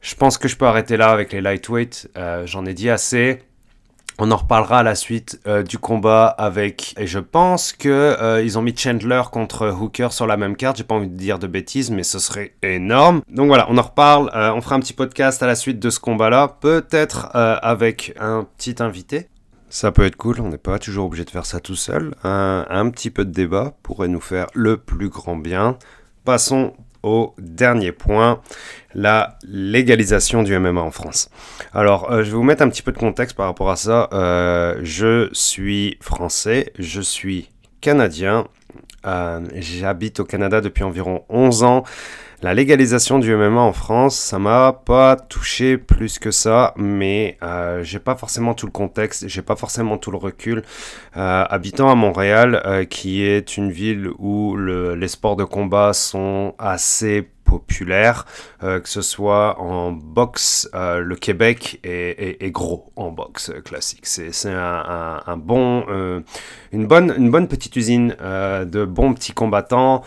Je 0.00 0.14
pense 0.14 0.38
que 0.38 0.46
je 0.46 0.56
peux 0.56 0.66
arrêter 0.66 0.96
là 0.96 1.10
avec 1.10 1.32
les 1.32 1.40
lightweight. 1.40 2.08
Euh, 2.16 2.46
J'en 2.46 2.64
ai 2.66 2.72
dit 2.72 2.88
assez. 2.88 3.42
On 4.20 4.30
en 4.30 4.36
reparlera 4.36 4.78
à 4.78 4.82
la 4.84 4.94
suite 4.94 5.40
euh, 5.48 5.64
du 5.64 5.78
combat 5.78 6.26
avec. 6.26 6.94
Et 6.96 7.08
je 7.08 7.18
pense 7.18 7.72
que 7.72 7.88
euh, 7.88 8.40
ils 8.42 8.56
ont 8.56 8.62
mis 8.62 8.76
Chandler 8.76 9.22
contre 9.32 9.68
Hooker 9.70 10.12
sur 10.12 10.28
la 10.28 10.36
même 10.36 10.54
carte. 10.54 10.76
J'ai 10.76 10.84
pas 10.84 10.94
envie 10.94 11.08
de 11.08 11.16
dire 11.16 11.40
de 11.40 11.48
bêtises, 11.48 11.90
mais 11.90 12.04
ce 12.04 12.20
serait 12.20 12.54
énorme. 12.62 13.22
Donc 13.28 13.48
voilà, 13.48 13.66
on 13.70 13.76
en 13.76 13.82
reparle. 13.82 14.30
On 14.34 14.60
fera 14.60 14.76
un 14.76 14.80
petit 14.80 14.92
podcast 14.92 15.42
à 15.42 15.48
la 15.48 15.56
suite 15.56 15.80
de 15.80 15.90
ce 15.90 15.98
combat-là, 15.98 16.58
peut-être 16.60 17.28
avec 17.34 18.14
un 18.20 18.46
petit 18.56 18.76
invité. 18.78 19.28
Ça 19.70 19.92
peut 19.92 20.04
être 20.04 20.16
cool, 20.16 20.40
on 20.40 20.48
n'est 20.48 20.56
pas 20.56 20.78
toujours 20.78 21.06
obligé 21.06 21.24
de 21.24 21.30
faire 21.30 21.44
ça 21.44 21.60
tout 21.60 21.76
seul. 21.76 22.14
Un, 22.24 22.90
petit 22.90 23.10
peu 23.10 23.24
de 23.24 23.30
débat 23.30 23.74
pourrait 23.82 24.08
nous 24.08 24.20
faire 24.20 24.46
le 24.54 24.78
plus 24.78 25.10
grand 25.10 25.36
bien. 25.36 25.76
Passons 26.24 26.72
au 27.02 27.34
dernier 27.38 27.92
point, 27.92 28.40
la 28.94 29.38
légalisation 29.46 30.42
du 30.42 30.58
MMA 30.58 30.80
en 30.80 30.90
France. 30.90 31.30
Alors, 31.72 32.10
euh, 32.10 32.24
je 32.24 32.30
vais 32.30 32.36
vous 32.36 32.42
mettre 32.42 32.62
un 32.62 32.68
petit 32.68 32.82
peu 32.82 32.92
de 32.92 32.98
contexte 32.98 33.36
par 33.36 33.46
rapport 33.46 33.70
à 33.70 33.76
ça. 33.76 34.08
Euh, 34.12 34.80
je 34.82 35.28
suis 35.32 35.98
français, 36.00 36.72
je 36.78 37.00
suis 37.00 37.50
canadien, 37.80 38.48
euh, 39.06 39.40
j'habite 39.54 40.20
au 40.20 40.24
Canada 40.24 40.60
depuis 40.60 40.82
environ 40.82 41.24
11 41.28 41.62
ans. 41.62 41.84
La 42.40 42.54
légalisation 42.54 43.18
du 43.18 43.34
MMA 43.34 43.60
en 43.60 43.72
France, 43.72 44.16
ça 44.16 44.38
m'a 44.38 44.72
pas 44.72 45.16
touché 45.16 45.76
plus 45.76 46.20
que 46.20 46.30
ça, 46.30 46.72
mais 46.76 47.36
euh, 47.42 47.82
j'ai 47.82 47.98
pas 47.98 48.14
forcément 48.14 48.54
tout 48.54 48.66
le 48.66 48.70
contexte, 48.70 49.26
j'ai 49.26 49.42
pas 49.42 49.56
forcément 49.56 49.98
tout 49.98 50.12
le 50.12 50.18
recul. 50.18 50.62
Euh, 51.16 51.44
habitant 51.50 51.90
à 51.90 51.96
Montréal, 51.96 52.62
euh, 52.64 52.84
qui 52.84 53.24
est 53.24 53.56
une 53.56 53.72
ville 53.72 54.08
où 54.18 54.54
le, 54.54 54.94
les 54.94 55.08
sports 55.08 55.34
de 55.34 55.42
combat 55.42 55.92
sont 55.92 56.54
assez 56.60 57.28
populaires, 57.48 58.26
euh, 58.62 58.78
que 58.78 58.88
ce 58.88 59.00
soit 59.00 59.58
en 59.58 59.90
boxe, 59.92 60.68
euh, 60.74 61.00
le 61.00 61.16
Québec 61.16 61.80
est, 61.82 61.90
est, 61.90 62.42
est, 62.44 62.50
gros 62.50 62.92
en 62.94 63.10
boxe 63.10 63.50
classique. 63.64 64.06
C'est 64.06 64.30
un, 64.50 64.84
un, 64.86 65.22
un, 65.26 65.36
bon, 65.36 65.84
euh, 65.88 66.20
une 66.72 66.86
bonne, 66.86 67.14
une 67.16 67.30
bonne 67.30 67.48
petite 67.48 67.74
usine 67.76 68.14
de 68.20 68.84
bons 68.84 69.14
petits 69.14 69.32
combattants. 69.32 70.04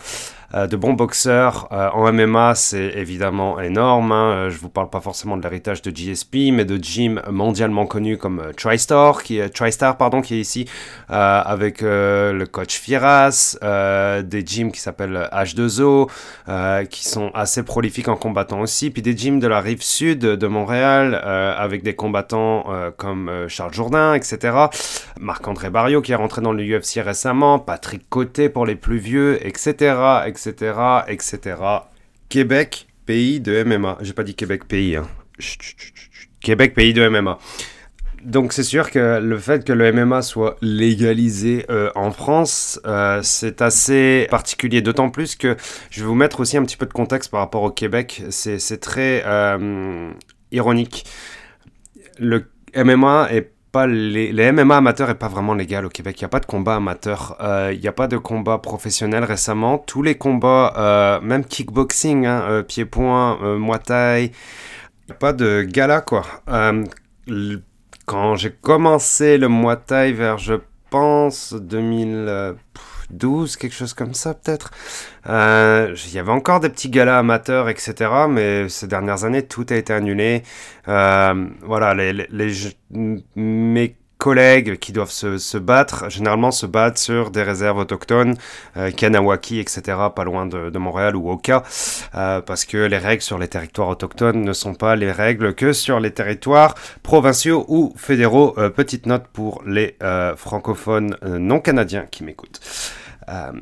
De 0.54 0.76
bons 0.76 0.92
boxeurs 0.92 1.68
en 1.70 2.12
MMA, 2.12 2.54
c'est 2.54 2.92
évidemment 2.96 3.60
énorme. 3.60 4.12
Hein. 4.12 4.48
Je 4.50 4.58
vous 4.58 4.68
parle 4.68 4.90
pas 4.90 5.00
forcément 5.00 5.36
de 5.36 5.42
l'héritage 5.42 5.82
de 5.82 5.90
GSP, 5.90 6.52
mais 6.52 6.64
de 6.64 6.76
gyms 6.76 7.22
mondialement 7.30 7.86
connus 7.86 8.18
comme 8.18 8.42
TriStar, 8.56 9.22
qui 9.22 9.38
est 9.38 9.52
pardon, 9.98 10.20
qui 10.20 10.34
est 10.34 10.40
ici 10.40 10.68
avec 11.08 11.80
le 11.82 12.44
coach 12.44 12.78
Fieras, 12.78 13.56
des 14.22 14.46
gyms 14.46 14.72
qui 14.72 14.80
s'appellent 14.80 15.28
H2O, 15.32 16.08
qui 16.88 17.08
sont 17.08 17.30
assez 17.34 17.62
prolifiques 17.62 18.08
en 18.08 18.16
combattant 18.16 18.60
aussi, 18.60 18.90
puis 18.90 19.02
des 19.02 19.16
gyms 19.16 19.40
de 19.40 19.46
la 19.46 19.60
rive 19.60 19.82
sud 19.82 20.20
de 20.20 20.46
Montréal 20.46 21.14
avec 21.14 21.82
des 21.82 21.94
combattants 21.94 22.64
comme 22.96 23.46
Charles 23.48 23.74
Jourdain, 23.74 24.14
etc. 24.14 24.56
Marc-André 25.18 25.70
Barrio 25.70 26.02
qui 26.02 26.12
est 26.12 26.16
rentré 26.16 26.42
dans 26.42 26.52
le 26.52 26.62
UFC 26.62 27.00
récemment, 27.02 27.58
Patrick 27.58 28.08
Côté 28.08 28.48
pour 28.48 28.66
les 28.66 28.76
plus 28.76 28.98
vieux, 28.98 29.38
etc., 29.46 29.96
etc., 30.26 30.41
etc. 30.46 31.54
Québec, 32.28 32.86
pays 33.06 33.40
de 33.40 33.62
MMA. 33.62 33.98
J'ai 34.00 34.12
pas 34.12 34.24
dit 34.24 34.34
Québec, 34.34 34.66
pays. 34.66 34.96
Hein. 34.96 35.06
Québec, 36.40 36.74
pays 36.74 36.92
de 36.92 37.08
MMA. 37.08 37.38
Donc 38.22 38.52
c'est 38.52 38.62
sûr 38.62 38.90
que 38.90 39.18
le 39.20 39.38
fait 39.38 39.64
que 39.64 39.72
le 39.72 39.92
MMA 39.92 40.22
soit 40.22 40.56
légalisé 40.62 41.66
euh, 41.70 41.90
en 41.96 42.12
France, 42.12 42.80
euh, 42.86 43.20
c'est 43.22 43.60
assez 43.62 44.28
particulier. 44.30 44.80
D'autant 44.80 45.10
plus 45.10 45.34
que 45.34 45.56
je 45.90 46.00
vais 46.00 46.06
vous 46.06 46.14
mettre 46.14 46.40
aussi 46.40 46.56
un 46.56 46.62
petit 46.64 46.76
peu 46.76 46.86
de 46.86 46.92
contexte 46.92 47.30
par 47.30 47.40
rapport 47.40 47.62
au 47.62 47.70
Québec. 47.70 48.22
C'est 48.30 48.80
très 48.80 49.24
euh, 49.26 50.12
ironique. 50.52 51.04
Le 52.18 52.48
MMA 52.76 53.28
est 53.32 53.51
pas 53.72 53.86
les, 53.86 54.32
les, 54.32 54.52
MMA 54.52 54.76
amateurs 54.76 55.10
est 55.10 55.16
pas 55.16 55.28
vraiment 55.28 55.54
légal 55.54 55.86
au 55.86 55.88
Québec. 55.88 56.20
Il 56.20 56.24
n'y 56.24 56.26
a 56.26 56.28
pas 56.28 56.40
de 56.40 56.46
combat 56.46 56.76
amateur. 56.76 57.36
Euh, 57.40 57.72
il 57.74 57.80
n'y 57.80 57.88
a 57.88 57.92
pas 57.92 58.06
de 58.06 58.18
combat 58.18 58.58
professionnel 58.58 59.24
récemment. 59.24 59.78
Tous 59.78 60.02
les 60.02 60.16
combats, 60.16 60.74
euh, 60.76 61.20
même 61.22 61.44
kickboxing, 61.44 62.26
hein, 62.26 62.42
euh, 62.48 62.62
pied-point, 62.62 63.38
muay 63.58 63.78
thai, 63.78 64.24
il 64.24 65.06
n'y 65.08 65.12
a 65.12 65.14
pas 65.14 65.32
de 65.32 65.62
gala 65.62 66.02
quoi. 66.02 66.24
quand 68.06 68.36
j'ai 68.36 68.50
commencé 68.52 69.38
le 69.38 69.48
muay 69.48 69.76
thai 69.86 70.12
vers, 70.12 70.38
je 70.38 70.54
pense, 70.90 71.54
2000... 71.54 72.54
12, 73.12 73.56
quelque 73.56 73.74
chose 73.74 73.94
comme 73.94 74.14
ça 74.14 74.34
peut-être. 74.34 74.70
Euh, 75.28 75.94
il 76.06 76.14
y 76.14 76.18
avait 76.18 76.32
encore 76.32 76.60
des 76.60 76.68
petits 76.68 76.90
galas 76.90 77.18
amateurs, 77.18 77.68
etc. 77.68 78.10
Mais 78.28 78.68
ces 78.68 78.86
dernières 78.86 79.24
années, 79.24 79.42
tout 79.42 79.66
a 79.70 79.74
été 79.74 79.92
annulé. 79.92 80.42
Euh, 80.88 81.46
voilà, 81.62 81.94
mes 83.36 83.96
collègues 84.18 84.78
qui 84.78 84.92
doivent 84.92 85.10
se, 85.10 85.58
battre, 85.58 86.08
généralement 86.08 86.52
se 86.52 86.64
battent 86.64 86.98
sur 86.98 87.32
des 87.32 87.42
réserves 87.42 87.78
autochtones, 87.78 88.36
euh, 88.76 88.92
Kanawaki, 88.92 89.58
etc., 89.58 89.98
pas 90.14 90.22
loin 90.22 90.46
de, 90.46 90.78
Montréal 90.78 91.16
ou 91.16 91.28
Oka, 91.28 91.64
euh, 92.14 92.40
parce 92.40 92.64
que 92.64 92.76
les 92.76 92.98
règles 92.98 93.22
sur 93.22 93.36
les 93.36 93.48
territoires 93.48 93.88
autochtones 93.88 94.42
ne 94.42 94.52
sont 94.52 94.74
pas 94.74 94.94
les 94.94 95.10
règles 95.10 95.54
que 95.56 95.72
sur 95.72 95.98
les 95.98 96.12
territoires 96.12 96.76
provinciaux 97.02 97.64
ou 97.66 97.94
fédéraux. 97.96 98.52
Petite 98.76 99.06
note 99.06 99.26
pour 99.32 99.60
les 99.66 99.96
francophones 100.36 101.16
non 101.24 101.58
canadiens 101.58 102.06
qui 102.08 102.22
m'écoutent. 102.22 102.60
Euh, 103.28 103.52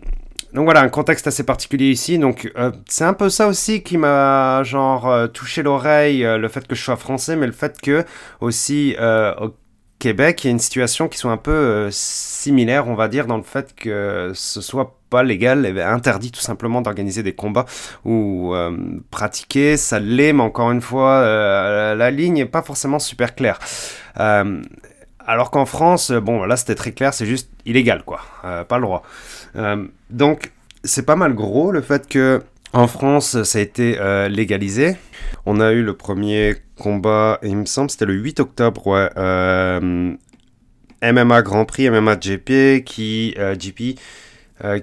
donc 0.52 0.64
voilà, 0.64 0.80
un 0.80 0.88
contexte 0.88 1.26
assez 1.26 1.44
particulier 1.44 1.90
ici. 1.90 2.18
Donc 2.18 2.50
euh, 2.56 2.72
c'est 2.88 3.04
un 3.04 3.14
peu 3.14 3.30
ça 3.30 3.46
aussi 3.46 3.82
qui 3.82 3.98
m'a 3.98 4.62
genre 4.64 5.08
euh, 5.08 5.26
touché 5.28 5.62
l'oreille, 5.62 6.22
le 6.22 6.48
fait 6.48 6.66
que 6.66 6.74
je 6.74 6.82
sois 6.82 6.96
français, 6.96 7.36
mais 7.36 7.46
le 7.46 7.52
fait 7.52 7.80
que 7.80 8.04
aussi 8.40 8.96
au 8.98 9.54
Québec, 9.98 10.42
il 10.42 10.46
y 10.46 10.50
a 10.50 10.52
une 10.52 10.58
situation 10.58 11.08
qui 11.08 11.18
soit 11.18 11.30
un 11.30 11.36
peu 11.36 11.88
similaire, 11.90 12.88
on 12.88 12.94
va 12.94 13.08
dire, 13.08 13.26
dans 13.26 13.36
le 13.36 13.42
fait 13.42 13.74
que 13.74 14.32
ce 14.34 14.60
soit 14.60 14.96
pas 15.10 15.22
légal, 15.22 15.66
interdit 15.80 16.30
tout 16.32 16.40
simplement 16.40 16.80
d'organiser 16.80 17.22
des 17.22 17.34
combats 17.34 17.66
ou 18.04 18.54
pratiquer, 19.10 19.76
ça 19.76 20.00
l'est, 20.00 20.32
mais 20.32 20.42
encore 20.42 20.72
une 20.72 20.80
fois, 20.80 21.22
la 21.94 22.10
ligne 22.10 22.34
n'est 22.34 22.46
pas 22.46 22.62
forcément 22.62 22.98
super 22.98 23.34
claire. 23.34 23.58
alors 24.16 25.50
qu'en 25.50 25.66
France, 25.66 26.10
bon 26.10 26.44
là 26.44 26.56
c'était 26.56 26.74
très 26.74 26.92
clair, 26.92 27.14
c'est 27.14 27.26
juste 27.26 27.50
illégal 27.66 28.02
quoi, 28.02 28.20
pas 28.42 28.78
le 28.78 28.82
droit. 28.82 29.04
Euh, 29.56 29.86
donc, 30.10 30.52
c'est 30.84 31.04
pas 31.04 31.16
mal 31.16 31.34
gros 31.34 31.72
le 31.72 31.80
fait 31.80 32.08
que 32.08 32.42
France, 32.86 33.42
ça 33.42 33.58
a 33.58 33.62
été 33.62 33.98
euh, 33.98 34.28
légalisé. 34.28 34.96
On 35.46 35.60
a 35.60 35.72
eu 35.72 35.82
le 35.82 35.94
premier 35.94 36.56
combat, 36.78 37.38
il 37.42 37.56
me 37.56 37.66
semble, 37.66 37.90
c'était 37.90 38.06
le 38.06 38.14
8 38.14 38.40
octobre. 38.40 39.10
Euh, 39.16 40.12
MMA 41.02 41.42
Grand 41.42 41.64
Prix, 41.64 41.88
MMA 41.90 42.16
GP, 42.16 42.84
qui, 42.84 43.34
GP, 43.58 43.98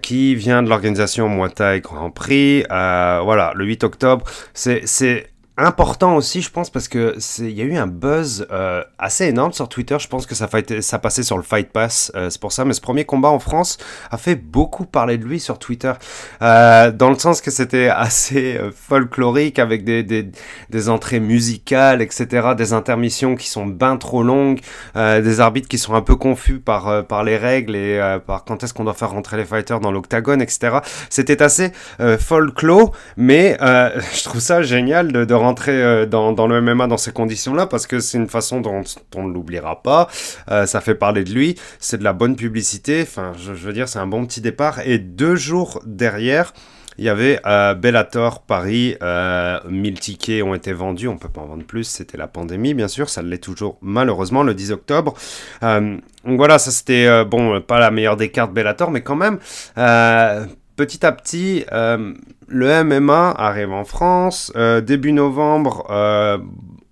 qui 0.01 0.33
vient 0.33 0.63
de 0.63 0.69
l'organisation 0.69 1.29
Muay 1.29 1.49
Thai 1.49 1.79
Grand 1.81 2.09
Prix. 2.09 2.63
voilà, 2.67 3.53
le 3.55 3.65
8 3.65 3.83
octobre. 3.83 4.25
C'est 4.53 5.27
important 5.57 6.15
aussi, 6.15 6.41
je 6.41 6.51
pense, 6.51 6.69
parce 6.69 6.87
que 6.87 7.15
il 7.39 7.49
y 7.51 7.61
a 7.61 7.65
eu 7.65 7.77
un 7.77 7.87
buzz 7.87 8.47
euh, 8.51 8.83
assez 8.99 9.25
énorme 9.25 9.53
sur 9.53 9.67
Twitter. 9.67 9.97
Je 9.99 10.07
pense 10.07 10.25
que 10.25 10.35
ça, 10.35 10.47
fait, 10.47 10.81
ça 10.81 10.99
passait 10.99 11.23
sur 11.23 11.37
le 11.37 11.43
Fight 11.43 11.71
Pass, 11.71 12.11
euh, 12.15 12.29
c'est 12.29 12.39
pour 12.39 12.51
ça. 12.51 12.63
Mais 12.63 12.73
ce 12.73 12.81
premier 12.81 13.05
combat 13.05 13.29
en 13.29 13.39
France 13.39 13.77
a 14.11 14.17
fait 14.17 14.35
beaucoup 14.35 14.85
parler 14.85 15.17
de 15.17 15.25
lui 15.25 15.39
sur 15.39 15.57
Twitter, 15.59 15.93
euh, 16.41 16.91
dans 16.91 17.09
le 17.09 17.17
sens 17.17 17.41
que 17.41 17.51
c'était 17.51 17.87
assez 17.89 18.57
euh, 18.57 18.71
folklorique 18.71 19.59
avec 19.59 19.83
des, 19.83 20.03
des, 20.03 20.29
des, 20.69 20.89
entrées 20.89 21.19
musicales, 21.19 22.01
etc., 22.01 22.49
des 22.55 22.73
intermissions 22.73 23.35
qui 23.35 23.49
sont 23.49 23.65
bien 23.65 23.97
trop 23.97 24.23
longues, 24.23 24.59
euh, 24.95 25.21
des 25.21 25.39
arbitres 25.39 25.67
qui 25.67 25.77
sont 25.77 25.95
un 25.95 26.01
peu 26.01 26.15
confus 26.15 26.59
par 26.59 27.05
par 27.07 27.23
les 27.23 27.37
règles 27.37 27.75
et 27.75 28.17
par 28.25 28.45
quand 28.45 28.63
est-ce 28.63 28.73
qu'on 28.73 28.83
doit 28.83 28.93
faire 28.93 29.11
rentrer 29.11 29.37
les 29.37 29.45
fighters 29.45 29.79
dans 29.79 29.91
l'octagone, 29.91 30.41
etc. 30.41 30.77
C'était 31.09 31.41
assez 31.41 31.71
folklore, 32.19 32.91
mais 33.17 33.57
je 33.61 34.23
trouve 34.23 34.41
ça 34.41 34.61
génial 34.61 35.11
de, 35.11 35.25
de 35.25 35.33
rentrer 35.47 35.81
euh, 35.81 36.05
dans, 36.05 36.47
le 36.47 36.61
MMA 36.61 36.87
dans 36.87 36.97
ces 36.97 37.11
conditions-là 37.11 37.67
parce 37.67 37.87
que 37.87 37.99
c'est 37.99 38.17
une 38.17 38.27
façon 38.27 38.59
dont 38.59 38.83
on 39.15 39.27
ne 39.27 39.33
l'oubliera 39.33 39.81
pas. 39.81 40.09
Euh, 40.51 40.65
ça 40.65 40.81
fait 40.81 40.95
parler 40.95 41.23
de 41.23 41.31
lui. 41.31 41.55
C'est 41.79 41.97
de 41.97 42.03
la 42.03 42.13
bonne 42.13 42.35
publicité. 42.35 43.01
Enfin, 43.01 43.31
je, 43.37 43.53
veux 43.53 43.73
dire, 43.73 43.87
c'est 43.87 43.99
un 43.99 44.07
bon 44.07 44.25
petit 44.25 44.41
départ. 44.41 44.79
Et 44.85 44.99
deux 44.99 45.35
jours 45.35 45.81
derrière, 45.85 46.53
il 46.97 47.05
y 47.05 47.09
avait 47.09 47.39
euh, 47.45 47.75
Bellator 47.75 48.41
Paris, 48.41 48.95
euh, 49.01 49.59
1000 49.69 49.99
tickets 49.99 50.43
ont 50.43 50.55
été 50.55 50.73
vendus, 50.73 51.07
on 51.07 51.17
peut 51.17 51.29
pas 51.29 51.41
en 51.41 51.45
vendre 51.45 51.63
plus, 51.63 51.83
c'était 51.83 52.17
la 52.17 52.27
pandémie 52.27 52.73
bien 52.73 52.87
sûr, 52.87 53.07
ça 53.07 53.21
l'est 53.21 53.37
toujours 53.37 53.77
malheureusement 53.81 54.41
le 54.41 54.55
10 54.55 54.71
octobre. 54.71 55.13
Donc 55.61 56.01
voilà, 56.25 56.57
ça 56.57 56.71
c'était 56.71 57.23
bon, 57.23 57.61
pas 57.61 57.79
la 57.79 57.91
meilleure 57.91 58.17
des 58.17 58.31
cartes 58.31 58.51
Bellator, 58.51 58.89
mais 58.89 59.01
quand 59.01 59.15
même 59.15 59.37
petit 60.77 61.05
à 61.05 61.11
petit, 61.11 61.65
euh, 61.73 62.13
le 62.47 62.83
MMA 62.83 63.31
arrive 63.31 63.73
en 63.73 63.83
France. 63.83 64.53
Euh, 64.55 64.79
début 64.79 65.11
novembre, 65.11 65.85
euh, 65.89 66.37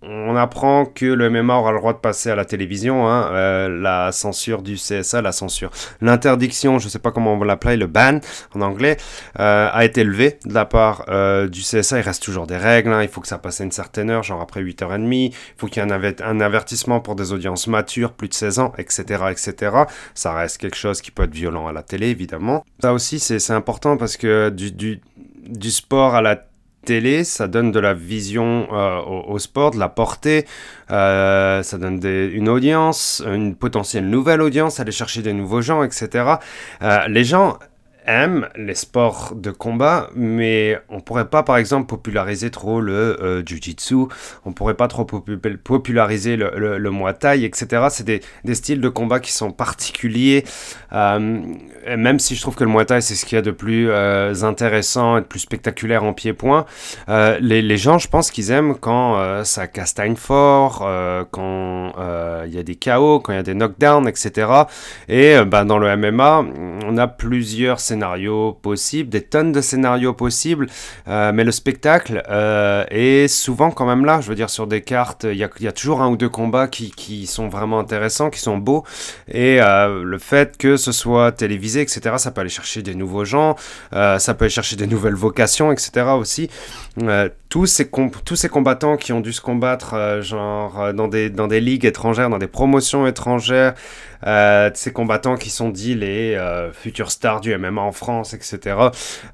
on 0.07 0.35
apprend 0.35 0.85
que 0.85 1.05
le 1.05 1.29
MMA 1.29 1.55
aura 1.55 1.71
le 1.71 1.79
droit 1.79 1.93
de 1.93 1.99
passer 1.99 2.29
à 2.29 2.35
la 2.35 2.45
télévision. 2.45 3.07
Hein, 3.07 3.29
euh, 3.31 3.69
la 3.69 4.11
censure 4.11 4.61
du 4.61 4.75
CSA, 4.75 5.21
la 5.21 5.31
censure, 5.31 5.71
l'interdiction, 6.01 6.79
je 6.79 6.85
ne 6.85 6.89
sais 6.89 6.99
pas 6.99 7.11
comment 7.11 7.33
on 7.33 7.37
va 7.37 7.45
l'appeler, 7.45 7.77
le 7.77 7.87
ban 7.87 8.19
en 8.53 8.61
anglais, 8.61 8.97
euh, 9.39 9.69
a 9.71 9.85
été 9.85 10.03
levée 10.03 10.39
de 10.45 10.53
la 10.53 10.65
part 10.65 11.05
euh, 11.09 11.47
du 11.47 11.61
CSA. 11.61 11.99
Il 11.99 12.01
reste 12.01 12.23
toujours 12.23 12.47
des 12.47 12.57
règles. 12.57 12.93
Hein, 12.93 13.03
il 13.03 13.09
faut 13.09 13.21
que 13.21 13.27
ça 13.27 13.37
passe 13.37 13.61
à 13.61 13.63
une 13.63 13.71
certaine 13.71 14.09
heure, 14.09 14.23
genre 14.23 14.41
après 14.41 14.61
8h30. 14.61 15.13
Il 15.13 15.33
faut 15.57 15.67
qu'il 15.67 15.83
y 15.83 15.85
ait 15.85 16.21
un, 16.23 16.39
avertissement 16.39 16.99
pour 16.99 17.15
des 17.15 17.33
audiences 17.33 17.67
matures, 17.67 18.13
plus 18.13 18.27
de 18.27 18.33
16 18.33 18.59
ans, 18.59 18.73
etc., 18.77 19.23
etc. 19.31 19.75
Ça 20.13 20.33
reste 20.33 20.59
quelque 20.59 20.77
chose 20.77 21.01
qui 21.01 21.11
peut 21.11 21.23
être 21.23 21.33
violent 21.33 21.67
à 21.67 21.73
la 21.73 21.83
télé, 21.83 22.07
évidemment. 22.07 22.65
Ça 22.81 22.93
aussi, 22.93 23.19
c'est 23.19 23.51
important 23.51 23.97
parce 23.97 24.17
que 24.17 24.49
du, 24.49 24.71
du, 24.71 25.01
du 25.47 25.71
sport 25.71 26.15
à 26.15 26.21
la 26.21 26.35
télé, 26.35 26.54
ça 27.23 27.47
donne 27.47 27.71
de 27.71 27.79
la 27.79 27.93
vision 27.93 28.67
euh, 28.71 28.99
au, 29.01 29.39
sport, 29.39 29.71
de 29.71 29.79
la 29.79 29.89
portée, 29.89 30.45
euh, 30.91 31.63
ça 31.63 31.77
donne 31.77 31.99
une 32.03 32.49
audience, 32.49 33.23
une 33.25 33.55
potentielle 33.55 34.09
nouvelle 34.09 34.41
audience, 34.41 34.79
aller 34.79 34.91
chercher 34.91 35.21
des 35.21 35.33
nouveaux 35.33 35.61
gens, 35.61 35.83
etc. 35.83 36.35
Euh, 36.81 37.07
les 37.07 37.23
gens 37.23 37.57
aiment 38.05 38.47
les 38.55 38.75
sports 38.75 39.33
de 39.35 39.51
combat, 39.51 40.09
mais 40.15 40.79
on 40.89 40.99
pourrait 40.99 41.29
pas, 41.29 41.43
par 41.43 41.57
exemple, 41.57 41.87
populariser 41.87 42.51
trop 42.51 42.81
le 42.81 42.93
euh, 43.21 43.43
jiu-jitsu, 43.45 43.95
on 44.45 44.53
pourrait 44.53 44.75
pas 44.75 44.87
trop 44.87 45.05
populariser 45.05 46.37
le, 46.37 46.77
le, 46.77 46.91
muay 46.91 47.13
thai, 47.13 47.43
etc. 47.43 47.87
C'est 47.89 48.03
des, 48.03 48.21
des, 48.43 48.55
styles 48.55 48.81
de 48.81 48.89
combat 48.89 49.19
qui 49.19 49.31
sont 49.31 49.51
particuliers, 49.51 50.43
euh, 50.93 51.19
même 51.97 52.19
si 52.19 52.35
je 52.35 52.41
trouve 52.41 52.55
que 52.55 52.63
le 52.63 52.69
muay 52.69 52.85
thai, 52.85 53.01
c'est 53.01 53.15
ce 53.15 53.25
qu'il 53.25 53.35
y 53.35 53.39
a 53.39 53.41
de 53.41 53.51
plus 53.51 53.89
euh, 53.89 54.33
intéressant 54.43 55.17
et 55.17 55.21
de 55.21 55.25
plus 55.25 55.39
spectaculaire 55.39 56.03
en 56.03 56.13
pied-point. 56.13 56.65
Euh, 57.09 57.37
les, 57.41 57.61
les, 57.61 57.77
gens, 57.77 57.97
je 57.97 58.07
pense 58.07 58.31
qu'ils 58.31 58.51
aiment 58.51 58.75
quand 58.75 59.43
ça 59.43 59.67
castagne 59.67 60.15
fort, 60.15 60.87
quand 61.31 61.93
il 62.45 62.53
y 62.53 62.59
a 62.59 62.63
des 62.63 62.75
chaos, 62.75 63.19
quand 63.19 63.33
il 63.33 63.37
y 63.37 63.39
a 63.39 63.43
des 63.43 63.53
knockdowns, 63.53 64.07
etc. 64.07 64.47
Et 65.07 65.43
ben, 65.45 65.65
dans 65.65 65.79
le 65.79 65.95
MMA, 65.95 66.45
on 66.85 66.97
a 66.97 67.07
plusieurs 67.07 67.79
scénarios 67.79 67.94
scénarios 67.95 68.57
possibles, 68.61 69.09
des 69.09 69.21
tonnes 69.21 69.53
de 69.53 69.61
scénarios 69.61 70.13
possibles, 70.13 70.67
euh, 71.07 71.31
mais 71.33 71.45
le 71.45 71.51
spectacle 71.51 72.23
euh, 72.29 72.83
est 72.89 73.27
souvent 73.27 73.71
quand 73.71 73.85
même 73.85 74.03
là. 74.05 74.19
Je 74.21 74.27
veux 74.27 74.35
dire, 74.35 74.49
sur 74.49 74.67
des 74.67 74.81
cartes, 74.81 75.25
il 75.29 75.37
y 75.37 75.43
a, 75.43 75.49
y 75.61 75.67
a, 75.67 75.71
toujours 75.71 76.01
un 76.01 76.09
ou 76.09 76.17
deux 76.17 76.29
combats 76.29 76.67
qui, 76.67 77.25
sont 77.25 77.47
vraiment 77.47 77.79
intéressants, 77.79 78.29
qui 78.29 78.39
sont 78.39 78.57
beaux, 78.57 78.83
et 79.27 79.61
euh, 79.61 80.03
le 80.03 80.17
fait 80.17 80.57
que 80.57 80.75
ce 80.77 80.91
soit 80.91 81.31
télévisé, 81.31 81.81
etc., 81.81 82.15
ça 82.17 82.31
peut 82.31 82.41
aller 82.41 82.49
chercher 82.49 82.81
des 82.81 82.95
nouveaux 82.95 83.25
gens, 83.25 83.55
ça 83.91 84.33
peut 84.33 84.45
aller 84.45 84.49
chercher 84.49 84.75
des 84.75 84.87
nouvelles 84.87 85.15
vocations, 85.15 85.71
etc. 85.71 86.07
aussi. 86.17 86.49
Tous, 87.49 87.67
ces 87.67 87.89
tous 88.25 88.35
ces 88.35 88.49
combattants 88.49 88.97
qui 88.97 89.13
ont 89.13 89.21
dû 89.21 89.31
se 89.31 89.41
combattre, 89.41 90.19
genre, 90.21 90.93
dans 90.93 91.07
des, 91.07 91.29
dans 91.29 91.47
des 91.47 91.61
ligues 91.61 91.85
étrangères, 91.85 92.29
dans 92.29 92.37
des 92.37 92.47
promotions 92.47 93.07
étrangères, 93.07 93.75
ces 94.73 94.91
combattants 94.93 95.37
qui 95.37 95.49
sont 95.49 95.69
dits 95.69 95.95
les 95.95 96.37
futurs 96.73 97.11
stars 97.11 97.41
du 97.41 97.55
MMA 97.57 97.84
en 97.85 97.91
France, 97.91 98.33
etc. 98.33 98.77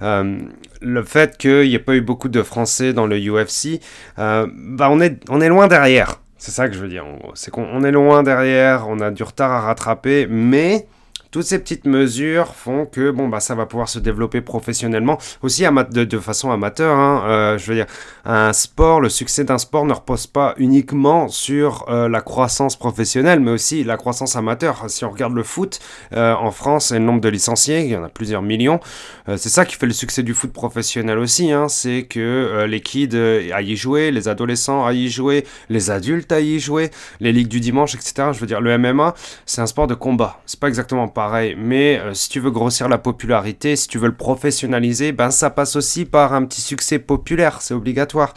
Euh, 0.01 0.37
le 0.81 1.03
fait 1.03 1.37
qu'il 1.37 1.67
n'y 1.67 1.75
ait 1.75 1.79
pas 1.79 1.95
eu 1.95 2.01
beaucoup 2.01 2.29
de 2.29 2.43
Français 2.43 2.93
dans 2.93 3.07
le 3.07 3.17
UFC, 3.17 3.79
bah 4.17 4.89
on 4.89 5.01
est, 5.01 5.19
on 5.29 5.41
est 5.41 5.49
loin 5.49 5.67
derrière. 5.67 6.19
C'est 6.37 6.51
ça 6.51 6.67
que 6.67 6.73
je 6.73 6.79
veux 6.79 6.87
dire. 6.87 7.05
C'est 7.35 7.51
qu'on 7.51 7.83
est 7.83 7.91
loin 7.91 8.23
derrière, 8.23 8.87
on 8.87 8.99
a 8.99 9.11
du 9.11 9.23
retard 9.23 9.51
à 9.51 9.61
rattraper, 9.61 10.27
mais 10.29 10.87
toutes 11.31 11.45
ces 11.45 11.59
petites 11.59 11.85
mesures 11.85 12.53
font 12.55 12.85
que 12.85 13.09
bon 13.09 13.29
bah 13.29 13.39
ça 13.39 13.55
va 13.55 13.65
pouvoir 13.65 13.87
se 13.87 13.99
développer 13.99 14.41
professionnellement 14.41 15.17
aussi 15.41 15.63
de, 15.63 16.19
façon 16.19 16.51
amateur 16.51 16.97
hein. 16.97 17.23
euh, 17.25 17.57
je 17.57 17.65
veux 17.67 17.75
dire 17.75 17.85
un 18.25 18.51
sport 18.51 18.99
le 18.99 19.07
succès 19.07 19.45
d'un 19.45 19.57
sport 19.57 19.85
ne 19.85 19.93
repose 19.93 20.27
pas 20.27 20.53
uniquement 20.57 21.29
sur 21.29 21.85
euh, 21.89 22.09
la 22.09 22.19
croissance 22.19 22.75
professionnelle 22.75 23.39
mais 23.39 23.51
aussi 23.51 23.85
la 23.85 23.95
croissance 23.95 24.35
amateur 24.35 24.83
si 24.89 25.05
on 25.05 25.09
regarde 25.09 25.33
le 25.33 25.43
foot 25.43 25.79
euh, 26.13 26.33
en 26.35 26.51
France 26.51 26.91
et 26.91 26.99
le 26.99 27.05
nombre 27.05 27.21
de 27.21 27.29
licenciés 27.29 27.85
il 27.85 27.91
y 27.91 27.95
en 27.95 28.03
a 28.03 28.09
plusieurs 28.09 28.41
millions 28.41 28.79
c'est 29.27 29.49
ça 29.49 29.65
qui 29.65 29.75
fait 29.75 29.85
le 29.85 29.93
succès 29.93 30.23
du 30.23 30.33
foot 30.33 30.51
professionnel 30.51 31.17
aussi 31.17 31.51
hein. 31.51 31.69
c'est 31.69 32.03
que 32.03 32.65
les 32.67 32.81
kids 32.81 33.15
aillent 33.53 33.71
y 33.71 33.75
jouer 33.77 34.11
les 34.11 34.27
adolescents 34.27 34.85
aillent 34.85 35.05
y 35.05 35.09
jouer 35.09 35.45
les 35.69 35.89
adultes 35.89 36.31
aillent 36.31 36.55
y 36.55 36.59
jouer 36.59 36.91
les 37.21 37.31
ligues 37.31 37.47
du 37.47 37.61
dimanche 37.61 37.95
etc 37.95 38.29
je 38.33 38.39
veux 38.39 38.47
dire 38.47 38.59
le 38.59 38.77
MMA 38.77 39.13
c'est 39.45 39.61
un 39.61 39.67
sport 39.67 39.87
de 39.87 39.93
combat 39.93 40.41
c'est 40.45 40.59
pas 40.59 40.67
exactement 40.67 41.07
pas 41.07 41.20
Mais 41.57 41.99
euh, 41.99 42.13
si 42.13 42.29
tu 42.29 42.39
veux 42.39 42.51
grossir 42.51 42.89
la 42.89 42.97
popularité, 42.97 43.75
si 43.75 43.87
tu 43.87 43.97
veux 43.97 44.07
le 44.07 44.15
professionnaliser, 44.15 45.11
ben 45.11 45.31
ça 45.31 45.49
passe 45.49 45.75
aussi 45.75 46.05
par 46.05 46.33
un 46.33 46.45
petit 46.45 46.61
succès 46.61 46.99
populaire, 46.99 47.61
c'est 47.61 47.73
obligatoire. 47.73 48.33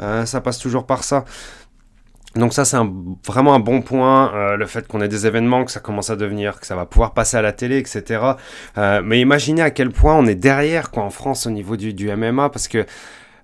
Euh, 0.00 0.26
ça 0.26 0.40
passe 0.40 0.58
toujours 0.58 0.86
par 0.86 1.04
ça. 1.04 1.24
Donc 2.36 2.52
ça 2.52 2.64
c'est 2.64 2.76
vraiment 3.26 3.54
un 3.54 3.58
bon 3.58 3.80
point, 3.80 4.32
euh, 4.34 4.56
le 4.56 4.66
fait 4.66 4.86
qu'on 4.86 5.00
ait 5.00 5.08
des 5.08 5.26
événements, 5.26 5.64
que 5.64 5.72
ça 5.72 5.80
commence 5.80 6.10
à 6.10 6.16
devenir, 6.16 6.60
que 6.60 6.66
ça 6.66 6.76
va 6.76 6.84
pouvoir 6.84 7.14
passer 7.14 7.36
à 7.36 7.42
la 7.42 7.52
télé, 7.52 7.78
etc. 7.78 8.20
mais 9.02 9.18
imaginez 9.20 9.62
à 9.62 9.70
quel 9.70 9.90
point 9.90 10.14
on 10.14 10.26
est 10.26 10.34
derrière 10.34 10.90
quoi 10.90 11.04
en 11.04 11.10
France 11.10 11.46
au 11.46 11.50
niveau 11.50 11.76
du, 11.76 11.94
du 11.94 12.14
MMA, 12.14 12.50
parce 12.50 12.68
que 12.68 12.84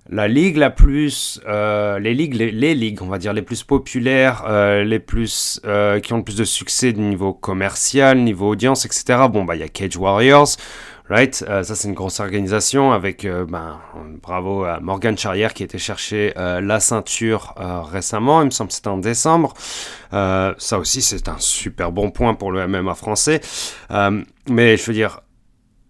la 0.09 0.27
ligue 0.27 0.57
la 0.57 0.69
plus, 0.69 1.41
euh, 1.47 1.97
les 1.99 2.13
ligues, 2.13 2.35
les, 2.35 2.75
ligues, 2.75 3.01
on 3.01 3.07
va 3.07 3.17
dire 3.17 3.33
les 3.33 3.41
plus 3.41 3.63
populaires, 3.63 4.43
euh, 4.47 4.83
les 4.83 4.99
plus, 4.99 5.59
euh, 5.65 5.99
qui 5.99 6.13
ont 6.13 6.17
le 6.17 6.23
plus 6.23 6.35
de 6.35 6.43
succès 6.43 6.93
du 6.93 7.01
niveau 7.01 7.33
commercial, 7.33 8.19
niveau 8.19 8.49
audience, 8.49 8.85
etc. 8.85 9.23
Bon 9.29 9.45
bah 9.45 9.55
il 9.55 9.61
y 9.61 9.63
a 9.63 9.67
Cage 9.67 9.97
Warriors, 9.97 10.49
right? 11.09 11.33
ça 11.35 11.63
c'est 11.63 11.87
une 11.87 11.95
grosse 11.95 12.19
organisation 12.19 12.91
avec, 12.91 13.25
ben 13.25 13.79
bravo 14.21 14.63
à 14.63 14.79
Morgan 14.79 15.17
Charrière 15.17 15.53
qui 15.53 15.63
été 15.63 15.79
chercher 15.79 16.33
la 16.35 16.79
ceinture 16.79 17.55
récemment, 17.91 18.41
il 18.41 18.45
me 18.45 18.51
semble 18.51 18.69
que 18.69 18.75
c'était 18.75 18.87
en 18.89 18.97
décembre. 18.97 19.53
ça 20.11 20.79
aussi 20.79 21.01
c'est 21.01 21.27
un 21.29 21.39
super 21.39 21.91
bon 21.91 22.11
point 22.11 22.33
pour 22.35 22.51
le 22.51 22.67
MMA 22.67 22.95
français, 22.95 23.41
mais 24.49 24.77
je 24.77 24.85
veux 24.85 24.93
dire 24.93 25.21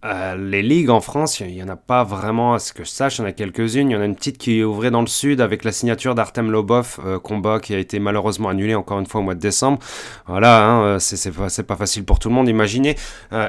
euh, 0.06 0.36
les 0.36 0.62
ligues 0.62 0.90
en 0.90 1.00
France, 1.00 1.40
il 1.40 1.48
n'y 1.48 1.62
en 1.62 1.68
a 1.68 1.76
pas 1.76 2.04
vraiment, 2.04 2.54
à 2.54 2.58
ce 2.58 2.72
que 2.72 2.84
je 2.84 2.88
sache, 2.88 3.18
il 3.18 3.22
y 3.22 3.24
en 3.24 3.28
a 3.28 3.32
quelques-unes. 3.32 3.90
Il 3.90 3.94
y 3.94 3.96
en 3.96 4.00
a 4.00 4.04
une 4.04 4.14
petite 4.14 4.38
qui 4.38 4.60
est 4.60 4.64
ouvrée 4.64 4.90
dans 4.90 5.00
le 5.00 5.06
sud 5.06 5.40
avec 5.40 5.64
la 5.64 5.72
signature 5.72 6.14
d'Artem 6.14 6.50
Lobov, 6.50 6.98
euh, 7.04 7.18
combat 7.18 7.58
qui 7.58 7.74
a 7.74 7.78
été 7.78 7.98
malheureusement 7.98 8.48
annulé 8.48 8.74
encore 8.74 9.00
une 9.00 9.06
fois 9.06 9.20
au 9.20 9.24
mois 9.24 9.34
de 9.34 9.40
décembre. 9.40 9.78
Voilà, 10.26 10.64
hein, 10.64 10.82
euh, 10.84 10.98
c'est 10.98 11.32
pas, 11.66 11.76
facile 11.76 12.04
pour 12.04 12.18
tout 12.18 12.28
le 12.28 12.34
monde. 12.34 12.48
Imaginez 12.48 12.96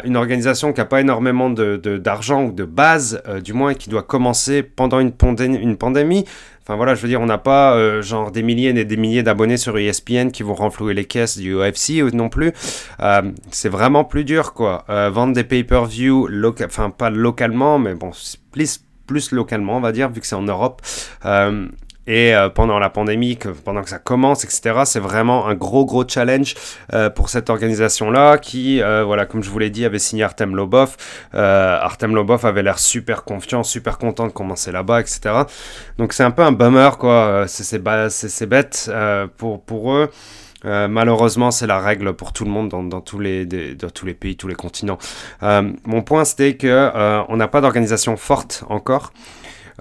une 0.04 0.17
organisation 0.17 0.74
qui 0.74 0.80
n'a 0.80 0.86
pas 0.86 1.02
énormément 1.02 1.50
d'argent 1.50 2.46
ou 2.46 2.52
de 2.52 2.65
base, 2.65 3.22
du 3.43 3.54
moins, 3.54 3.74
qui 3.74 3.89
doit 3.89 4.04
commencer 4.04 4.63
pendant 4.63 5.00
une 5.00 5.12
pandémie 5.12 6.26
Enfin 6.68 6.76
voilà, 6.76 6.96
je 6.96 7.02
veux 7.02 7.08
dire, 7.08 7.22
on 7.22 7.28
n'a 7.28 7.38
pas 7.38 7.76
euh, 7.76 8.02
genre 8.02 8.30
des 8.30 8.44
milliers 8.44 8.78
et 8.78 8.84
des 8.84 8.98
milliers 8.98 9.24
d'abonnés 9.24 9.56
sur 9.56 9.78
ESPN 9.78 10.32
qui 10.32 10.44
vont 10.44 10.54
renflouer 10.54 10.94
les 10.94 11.06
caisses 11.06 11.38
du 11.38 11.56
UFC 11.56 12.04
non 12.14 12.28
plus. 12.28 12.52
Euh, 13.00 13.22
c'est 13.52 13.70
vraiment 13.70 14.04
plus 14.04 14.26
dur 14.26 14.52
quoi. 14.52 14.84
Euh, 14.90 15.10
vendre 15.10 15.34
des 15.34 15.46
pay-per-view, 15.46 16.28
enfin 16.66 16.90
pas 16.90 17.10
localement, 17.10 17.80
mais 17.80 17.94
bon, 17.94 18.12
plus, 18.52 18.84
plus 19.06 19.32
localement 19.32 19.78
on 19.78 19.80
va 19.80 19.94
dire, 19.94 20.10
vu 20.10 20.20
que 20.20 20.28
c'est 20.28 20.36
en 20.36 20.42
Europe. 20.42 20.82
Et 22.08 22.34
euh, 22.34 22.48
pendant 22.48 22.80
la 22.80 22.89
pandémie, 22.89 23.36
que, 23.36 23.50
pendant 23.50 23.84
que 23.84 23.89
ça 23.89 24.00
commence, 24.00 24.46
etc., 24.46 24.82
c'est 24.86 25.02
vraiment 25.02 25.48
un 25.48 25.56
gros, 25.56 25.86
gros 25.86 26.08
challenge 26.08 26.56
euh, 26.93 27.10
pour 27.10 27.30
cette 27.30 27.50
organisation-là 27.50 28.38
qui, 28.38 28.82
euh, 28.82 29.04
voilà, 29.04 29.26
comme 29.26 29.43
je 29.43 29.50
vous 29.50 29.60
l'ai 29.60 29.70
dit, 29.70 29.84
avait 29.84 30.00
signé 30.00 30.24
Artem 30.24 30.56
Lobov. 30.56 30.96
Artem 31.34 32.15
Lobov 32.15 32.46
avait 32.46 32.63
l'air 32.63 32.80
super 32.80 33.26
confiant, 33.26 33.63
super 33.63 33.98
content 33.98 34.26
de 34.26 34.32
commencer 34.32 34.72
là-bas, 34.72 35.02
etc. 35.02 35.20
Donc 35.98 36.13
c'est 36.13 36.24
un 36.24 36.32
peu 36.32 36.43
un 36.43 36.54
bummer, 36.54 36.98
quoi. 36.98 37.46
C'est 37.48 38.48
bête 38.48 38.91
pour, 39.36 39.62
pour 39.62 39.93
eux. 39.93 40.10
malheureusement, 40.63 41.52
c'est 41.52 41.67
la 41.67 41.80
règle 41.80 42.13
pour 42.13 42.32
tout 42.32 42.46
le 42.46 42.52
monde 42.52 42.70
dans, 42.70 42.84
dans 42.84 43.02
tous, 43.02 43.20
les, 43.20 43.46
dans 43.46 43.89
tous 43.89 44.06
les 44.06 44.13
pays, 44.13 44.38
tous 44.38 44.48
les 44.48 44.56
continents. 44.56 44.98
mon 45.41 46.02
point, 46.04 46.24
c'était 46.24 46.56
que 46.56 46.91
on 47.30 47.36
n'a 47.36 47.48
pas 47.50 47.60
d'organisation 47.60 48.15
forte 48.15 48.63
encore 48.70 49.12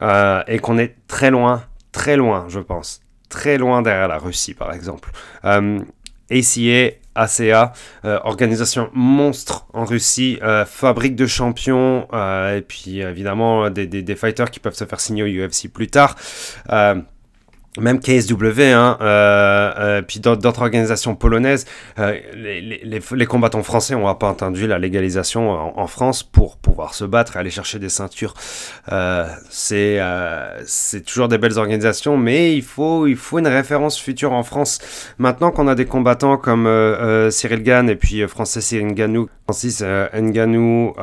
et 0.03 0.59
qu'on 0.59 0.79
est 0.79 0.97
très 1.07 1.31
loin 1.31 1.63
très 1.97 2.17
loin, 2.17 2.45
je 2.49 2.61
pense. 2.61 3.01
Très 3.31 3.57
loin 3.57 3.81
derrière 3.81 4.07
la 4.07 4.19
Russie, 4.19 4.53
par 4.53 4.73
exemple. 4.75 5.11
Euh, 5.47 5.81
ACA, 6.31 6.95
ACA, 7.15 7.73
euh, 8.05 8.19
organisation 8.23 8.91
monstre 8.93 9.67
en 9.73 9.87
Russie, 9.87 10.39
euh, 10.43 10.67
fabrique 10.67 11.17
de 11.17 11.27
champions, 11.27 12.07
et 12.13 12.61
puis 12.61 13.01
évidemment 13.01 13.71
des, 13.71 14.17
fighters 14.17 14.51
qui 14.51 14.61
peuvent 14.61 14.75
se 14.75 14.85
faire 14.85 15.01
signer 15.01 15.23
au 15.23 15.27
UFC 15.27 15.69
plus 15.73 15.89
tard 15.89 16.17
même 17.79 18.01
KSW, 18.01 18.61
hein, 18.63 18.99
euh, 19.01 19.73
euh, 19.79 20.03
puis 20.03 20.21
d'autres 20.21 20.63
organisations 20.63 21.15
polonaises, 21.15 21.67
euh, 21.99 22.19
les, 22.35 22.61
les, 22.61 23.01
les, 23.11 23.27
combattants 23.27 23.63
français 23.63 23.95
n'ont 23.95 24.15
pas 24.15 24.29
entendu 24.29 24.67
la 24.67 24.79
légalisation 24.79 25.51
en, 25.79 25.87
France 25.87 26.23
pour 26.23 26.57
pouvoir 26.57 26.95
se 26.95 27.05
battre 27.05 27.37
et 27.37 27.39
aller 27.39 27.51
chercher 27.51 27.79
des 27.79 27.89
ceintures. 27.89 28.35
Euh, 28.93 29.27
c'est 29.51 29.99
euh, 30.01 30.63
c'est 30.67 31.05
toujours 31.05 31.29
des 31.29 31.39
belles 31.39 31.59
organisations, 31.59 32.17
mais 32.17 32.55
il 32.55 32.63
faut, 32.63 33.07
il 33.07 33.17
faut 33.17 33.39
une 33.39 33.47
référence 33.47 33.99
future 33.99 34.33
en 34.33 34.43
France. 34.43 34.79
Maintenant 35.19 35.51
qu'on 35.51 35.69
a 35.69 35.75
des 35.75 35.87
combattants 35.87 36.37
comme 36.37 36.67
euh, 36.67 37.31
Cyril 37.31 37.63
Gann 37.63 37.89
et 37.89 37.97
puis 37.97 38.27
français 38.27 38.61
Cyril 38.61 38.89
Nganou, 38.89 39.29
Francis 39.49 39.83
Nganou, 39.83 40.95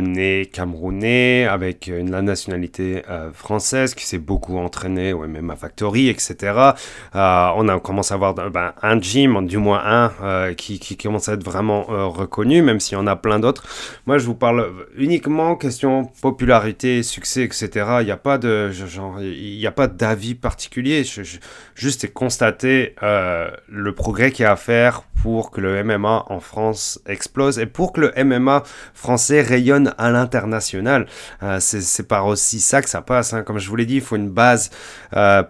né 0.00 0.46
camerounais 0.46 1.46
avec 1.46 1.90
la 1.92 2.22
nationalité 2.22 3.02
française, 3.34 3.94
qui 3.94 4.06
s'est 4.06 4.18
beaucoup 4.18 4.56
entraîné 4.56 5.12
au 5.12 5.26
MMA 5.26 5.56
Factory, 5.56 6.08
etc. 6.08 6.52
Euh, 7.14 7.48
on 7.56 7.68
a 7.68 7.78
commencé 7.80 8.12
à 8.12 8.14
avoir 8.14 8.34
ben, 8.34 8.72
un 8.82 9.00
gym, 9.00 9.46
du 9.46 9.58
moins 9.58 9.82
un, 9.84 10.12
euh, 10.22 10.54
qui, 10.54 10.78
commence 10.96 11.28
à 11.28 11.34
être 11.34 11.44
vraiment 11.44 11.86
euh, 11.90 12.06
reconnu, 12.06 12.62
même 12.62 12.80
s'il 12.80 12.96
y 12.96 13.00
en 13.00 13.06
a 13.06 13.16
plein 13.16 13.38
d'autres. 13.38 13.64
Moi, 14.06 14.18
je 14.18 14.26
vous 14.26 14.34
parle 14.34 14.70
uniquement 14.96 15.56
question 15.56 16.10
popularité, 16.20 17.02
succès, 17.02 17.44
etc. 17.44 17.68
Il 18.00 18.04
n'y 18.04 18.10
a 18.10 18.16
pas 18.16 18.38
de 18.38 18.70
genre, 18.70 19.20
il 19.20 19.58
n'y 19.58 19.66
a 19.66 19.72
pas 19.72 19.86
d'avis 19.86 20.34
particulier. 20.34 21.04
Juste 21.74 22.12
constater 22.12 22.94
le 23.00 23.92
progrès 23.94 24.30
qu'il 24.30 24.44
y 24.44 24.46
a 24.46 24.52
à 24.52 24.56
faire 24.56 25.02
pour 25.22 25.50
que 25.50 25.60
le 25.60 25.84
MMA 25.84 26.24
en 26.28 26.40
France 26.40 27.00
explose 27.06 27.58
et 27.60 27.66
pour 27.66 27.81
que 27.90 28.00
le 28.00 28.24
MMA 28.24 28.62
français 28.94 29.42
rayonne 29.42 29.94
à 29.98 30.10
l'international. 30.10 31.06
c'est 31.58 32.06
par 32.06 32.26
aussi 32.26 32.60
ça 32.60 32.82
que 32.82 32.88
ça 32.88 33.02
passe. 33.02 33.32
Hein. 33.32 33.42
Comme 33.42 33.58
je 33.58 33.68
vous 33.68 33.76
l'ai 33.76 33.86
dit, 33.86 33.96
il 33.96 34.00
faut 34.00 34.16
une 34.16 34.30
base 34.30 34.70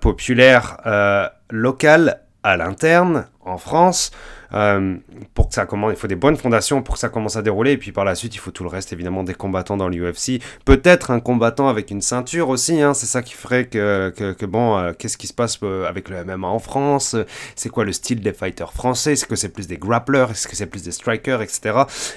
populaire 0.01 0.79
euh, 0.87 1.29
local 1.51 2.22
à 2.43 2.57
l'interne 2.57 3.27
en 3.45 3.59
France 3.59 4.11
euh, 4.55 4.97
pour 5.35 5.49
que 5.49 5.55
ça 5.55 5.65
commence 5.67 5.93
il 5.93 5.99
faut 5.99 6.07
des 6.07 6.17
bonnes 6.17 6.37
fondations 6.37 6.83
pour 6.83 6.95
que 6.95 7.01
ça 7.01 7.09
commence 7.09 7.37
à 7.37 7.43
dérouler. 7.43 7.73
Et 7.73 7.79
puis 7.79 7.93
par 7.93 8.05
la 8.05 8.15
suite 8.15 8.35
il 8.35 8.39
faut 8.39 8.51
tout 8.51 8.63
le 8.63 8.69
reste 8.69 8.93
évidemment 8.93 9.25
des 9.25 9.35
combattants 9.35 9.77
dans 9.77 9.89
l'UFC 9.89 10.41
peut-être 10.65 11.11
un 11.11 11.21
combattant 11.21 11.69
avec 11.69 11.91
une 11.91 12.03
ceinture 12.03 12.49
aussi 12.49 12.81
hein, 12.81 12.95
c'est 12.95 13.07
ça 13.07 13.23
qui 13.23 13.35
ferait 13.35 13.67
que, 13.67 14.11
que, 14.11 14.47
bon 14.47 14.79
euh, 14.79 14.93
qu'est-ce 14.93 15.17
qui 15.17 15.27
se 15.27 15.35
passe 15.35 15.61
avec 15.89 16.09
le 16.09 16.25
MMA 16.25 16.49
en 16.49 16.59
France? 16.59 17.17
C'est 17.57 17.69
quoi 17.69 17.85
le 17.85 17.93
style 17.93 18.21
des 18.21 18.33
fighters 18.33 18.73
français? 18.73 19.13
Est-ce 19.13 19.27
que 19.27 19.37
c'est 19.37 19.49
plus 19.49 19.67
des 19.67 19.79
grapplers 19.79 20.27
est-ce 20.31 20.49
que 20.49 20.57
c'est 20.57 20.67
plus 20.67 20.83
des 20.83 20.93
strikers? 20.93 21.43
Etc 21.43 21.73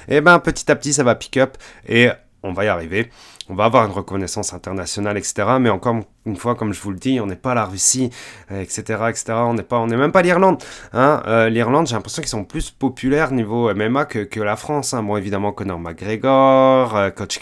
et 0.08 0.18
eh 0.18 0.22
ben 0.22 0.40
petit 0.40 0.72
à 0.72 0.76
petit 0.76 0.94
ça 0.94 1.04
va 1.04 1.16
pick 1.16 1.38
up 1.38 1.58
et 1.88 2.10
on 2.46 2.54
va 2.54 2.66
y 2.66 2.68
arriver. 2.68 3.10
On 3.48 3.54
va 3.54 3.66
avoir 3.66 3.86
une 3.86 3.92
reconnaissance 3.92 4.54
internationale, 4.54 5.18
etc. 5.18 5.58
Mais 5.60 5.70
encore 5.70 5.98
une 6.26 6.36
fois, 6.36 6.56
comme 6.56 6.74
je 6.74 6.82
vous 6.82 6.90
le 6.92 6.98
dis, 6.98 7.20
on 7.20 7.28
n'est 7.28 7.36
pas 7.36 7.54
la 7.54 7.66
Russie, 7.66 8.10
etc., 8.50 8.82
etc. 9.10 9.24
On 9.34 9.54
n'est 9.54 9.62
pas, 9.64 9.78
on 9.78 9.88
n'est 9.88 9.98
même 9.98 10.12
pas 10.12 10.24
l'Irlande. 10.24 10.64
Hein. 10.94 11.22
Euh, 11.28 11.50
L'Irlande, 11.50 11.86
j'ai 11.88 11.96
l'impression 11.96 12.24
qu'ils 12.24 12.30
sont 12.30 12.44
plus 12.44 12.72
populaires 12.72 13.32
niveau 13.32 13.72
MMA 13.74 14.06
que, 14.06 14.20
que 14.20 14.40
la 14.40 14.56
France. 14.56 14.96
Hein. 14.96 15.04
Bon, 15.04 15.16
évidemment, 15.18 15.52
Conor 15.52 15.80
McGregor, 15.80 16.96
euh, 16.96 17.10
Coach. 17.12 17.40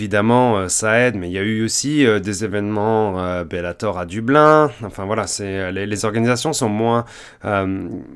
Évidemment, 0.00 0.58
euh, 0.58 0.68
ça 0.68 1.00
aide, 1.00 1.16
mais 1.16 1.28
il 1.28 1.32
y 1.32 1.38
a 1.38 1.42
eu 1.42 1.64
aussi 1.64 2.06
euh, 2.06 2.20
des 2.20 2.44
événements 2.44 3.18
euh, 3.18 3.42
Bellator 3.42 3.98
à 3.98 4.06
Dublin. 4.06 4.70
Enfin 4.84 5.04
voilà, 5.06 5.26
c'est 5.26 5.72
les, 5.72 6.04
organisations 6.04 6.52
sont 6.52 6.68
moins 6.68 7.04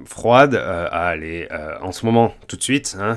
froides 0.04 0.54
à 0.54 1.08
aller 1.08 1.48
en 1.80 1.90
ce 1.90 2.06
moment 2.06 2.32
tout 2.46 2.56
de 2.56 2.62
suite 2.62 2.96
hein, 3.00 3.16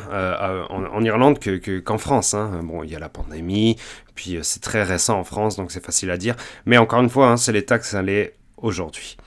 en, 0.69 1.03
Irlande 1.03 1.37
que, 1.37 1.79
qu'en 1.79 1.99
France. 1.99 2.33
Hein. 2.33 2.61
Bon, 2.63 2.81
il 2.83 2.89
y 2.89 2.95
a 2.95 2.99
la 2.99 3.09
pandémie, 3.09 3.77
puis 4.15 4.39
c'est 4.41 4.61
très 4.61 4.81
récent 4.81 5.19
en 5.19 5.23
France, 5.23 5.55
donc 5.55 5.71
c'est 5.71 5.83
facile 5.83 6.09
à 6.09 6.17
dire. 6.17 6.35
Mais 6.65 6.77
encore 6.77 7.01
une 7.01 7.09
fois, 7.09 7.27
hein, 7.27 7.37
c'est 7.37 7.51
l'état 7.51 7.77
que 7.77 7.85
ça 7.85 8.01
l'est 8.01 8.33
aujourd'hui. 8.57 9.17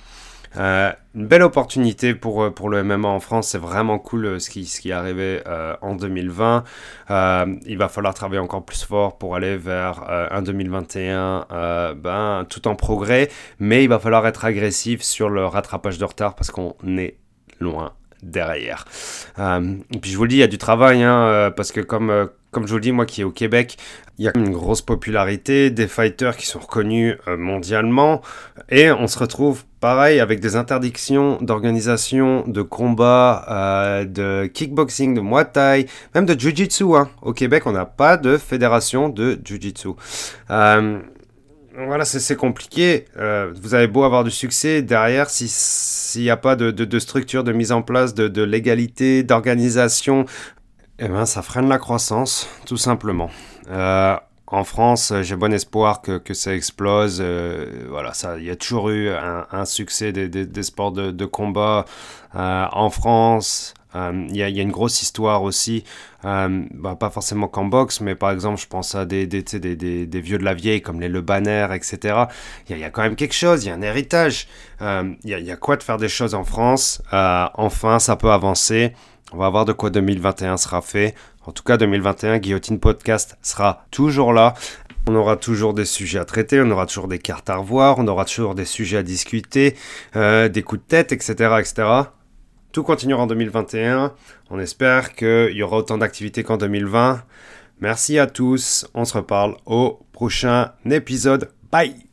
Euh, 0.57 0.93
une 1.15 1.27
belle 1.27 1.43
opportunité 1.43 2.15
pour, 2.15 2.43
euh, 2.43 2.51
pour 2.51 2.69
le 2.69 2.83
MMA 2.83 3.09
en 3.09 3.21
France, 3.21 3.49
c'est 3.49 3.59
vraiment 3.59 3.99
cool 3.99 4.27
euh, 4.27 4.39
ce 4.39 4.51
qui, 4.51 4.67
ce 4.67 4.81
qui 4.81 4.91
est 4.91 4.93
arrivé 4.93 5.43
en 5.83 5.95
2020. 5.95 6.65
il 7.67 7.79
va 7.79 7.89
falloir 7.89 8.15
travailler 8.15 8.41
encore 8.41 8.65
plus 8.65 8.85
fort 8.85 9.19
pour 9.19 9.37
aller 9.37 9.57
vers 9.57 10.05
un 10.31 10.43
2021 10.43 11.47
ben, 11.97 12.47
tout 12.49 12.69
en 12.69 12.75
progrès, 12.75 13.29
mais 13.59 13.85
il 13.85 13.89
va 13.89 13.99
falloir 13.99 14.27
être 14.27 14.45
agressif 14.45 15.03
sur 15.03 15.29
le 15.29 15.45
rattrapage 15.47 15.99
de 15.99 16.05
retard 16.05 16.35
parce 16.35 16.51
qu'on 16.51 16.75
est 16.87 17.17
loin 17.61 17.93
derrière. 18.23 18.85
et 19.39 19.99
puis 20.01 20.11
je 20.11 20.17
vous 20.17 20.25
le 20.25 20.29
dis, 20.29 20.37
il 20.37 20.41
y 20.41 20.45
a 20.45 20.49
du 20.49 20.59
travail, 20.59 21.03
hein, 21.03 21.53
parce 21.57 21.73
que 21.73 21.81
comme, 21.81 22.31
comme 22.51 22.67
je 22.67 22.71
vous 22.71 22.77
le 22.77 22.83
dis, 22.83 22.93
moi 22.93 23.07
qui 23.07 23.21
est 23.21 23.25
au 23.25 23.31
Québec, 23.31 23.77
il 24.19 24.25
y 24.25 24.29
a 24.29 24.33
une 24.35 24.51
grosse 24.51 24.83
popularité, 24.83 25.71
des 25.71 25.87
fighters 25.87 26.37
qui 26.37 26.47
sont 26.47 26.59
reconnus 26.59 27.17
euh, 27.29 27.37
mondialement, 27.37 28.23
et 28.71 28.91
on 28.91 29.07
se 29.07 29.19
retrouve 29.19 29.65
pareil 29.81 30.19
avec 30.19 30.41
des 30.41 30.57
interdictions 30.57 31.39
d'organisation, 31.41 32.45
de 32.47 32.63
combat, 32.63 33.45
euh, 33.49 34.05
de 34.05 34.47
kickboxing, 34.47 35.15
de 35.15 35.21
muay 35.21 35.45
thai, 35.45 35.87
même 36.15 36.27
de 36.27 36.39
jiu-jitsu. 36.39 36.97
Hein. 36.97 37.11
Au 37.23 37.33
Québec, 37.33 37.65
on 37.67 37.73
n'a 37.73 37.85
pas 37.85 38.17
de 38.17 38.39
fédération 38.39 39.09
de 39.09 39.39
jiu-jitsu. 39.45 39.89
Euh, 40.51 40.99
voilà, 41.87 42.05
c'est 42.05 42.35
compliqué. 42.35 43.05
vous 43.15 43.73
avez 43.73 43.87
beau 43.87 44.03
avoir 44.03 44.25
du 44.25 44.33
succès 44.33 44.83
derrière, 44.83 45.31
s'il 45.31 46.23
n'y 46.23 46.31
a 46.31 46.37
pas 46.37 46.57
de, 46.57 46.99
structure 46.99 47.45
de 47.45 47.53
mise 47.53 47.71
en 47.71 47.83
place, 47.83 48.15
de 48.15 48.43
légalité, 48.43 49.23
d'organisation, 49.23 50.25
eh 51.01 51.09
ben, 51.09 51.27
ça 51.27 51.43
freine 51.43 51.69
la 51.69 51.79
croissance, 51.79 52.49
tout 52.67 52.77
simplement. 52.77 53.31
Euh, 53.71 54.17
en 54.49 54.65
France, 54.65 55.13
j'ai 55.23 55.37
bon 55.37 55.53
espoir 55.53 56.03
que, 56.03 56.19
que 56.19 56.35
ça 56.35 56.55
explose. 56.55 57.19
Euh, 57.21 57.87
voilà, 57.89 58.13
il 58.39 58.45
y 58.45 58.51
a 58.51 58.57
toujours 58.57 58.89
eu 58.91 59.11
un, 59.11 59.65
succès 59.65 60.11
des, 60.11 60.29
des, 60.29 60.63
sports 60.63 60.91
de, 60.91 61.11
de 61.11 61.25
combat 61.25 61.85
euh, 62.35 62.67
en 62.73 62.91
France. 62.91 63.75
Il 63.95 64.37
y, 64.37 64.43
a, 64.43 64.49
une 64.49 64.71
grosse 64.71 65.03
histoire 65.03 65.43
aussi, 65.43 65.83
bah, 66.23 66.49
pas 67.01 67.11
forcément 67.11 67.49
qu'en 67.49 67.65
boxe, 67.65 68.01
mais 68.01 68.15
par 68.15 68.31
exemple, 68.31 68.61
je 68.61 68.67
pense 68.69 68.95
à 68.95 69.05
des, 69.05 69.27
des, 69.27 69.43
des, 69.43 70.21
vieux 70.21 70.39
de 70.39 70.45
la 70.45 70.55
vieille 70.55 70.83
comme 70.83 71.01
les 71.01 71.09
Le 71.09 71.21
Banner, 71.21 71.67
etc. 71.73 72.27
Il 72.69 72.79
y, 72.79 72.85
a 72.85 72.91
quand 72.91 73.03
même 73.03 73.17
quelque 73.17 73.35
chose, 73.35 73.65
il 73.65 73.69
y 73.69 73.71
a 73.71 73.75
un 73.75 73.83
héritage. 73.83 74.47
Il 74.81 75.17
y, 75.25 75.31
y, 75.31 75.51
a, 75.51 75.57
quoi 75.57 75.77
de 75.77 75.83
faire 75.83 75.97
des 75.97 76.09
choses 76.09 76.35
en 76.35 76.45
France? 76.45 77.03
enfin, 77.11 77.99
ça 77.99 78.15
peut 78.17 78.31
avancer. 78.31 78.95
On 79.33 79.37
va 79.37 79.51
voir 79.51 79.65
de 79.65 79.73
quoi 79.73 79.91
2021 79.91 80.57
sera 80.57 80.81
fait. 80.81 81.15
En 81.47 81.53
tout 81.53 81.63
cas, 81.63 81.77
2021, 81.77 82.39
Guillotine 82.39 82.81
Podcast 82.81 83.37
sera 83.43 83.87
toujours 83.91 84.33
là. 84.33 84.55
On 85.07 85.15
aura 85.15 85.37
toujours 85.37 85.75
des 85.75 85.85
sujets 85.85 86.19
à 86.19 86.25
traiter, 86.25 86.61
on 86.61 86.71
aura 86.71 86.87
toujours 86.87 87.09
des 87.09 87.19
cartes 87.19 87.49
à 87.49 87.57
revoir, 87.57 87.99
on 87.99 88.07
aura 88.07 88.25
toujours 88.25 88.55
des 88.55 88.67
sujets 88.67 88.99
à 88.99 89.03
discuter, 89.03 89.75
euh, 90.17 90.49
des 90.49 90.63
coups 90.63 90.83
de 90.83 90.87
tête, 90.87 91.13
etc., 91.13 91.33
etc. 91.59 91.89
Tout 92.73 92.83
continuera 92.83 93.23
en 93.23 93.27
2021. 93.27 94.13
On 94.51 94.59
espère 94.59 95.15
qu'il 95.15 95.53
y 95.53 95.63
aura 95.63 95.79
autant 95.79 95.99
d'activités 95.99 96.43
qu'en 96.43 96.59
2020. 96.59 97.23
Merci 97.81 98.19
à 98.19 98.27
tous. 98.27 98.87
On 98.95 99.05
se 99.05 99.17
reparle 99.17 99.57
au 99.65 100.01
prochain 100.13 100.73
épisode. 100.91 101.51
Bye 101.71 102.08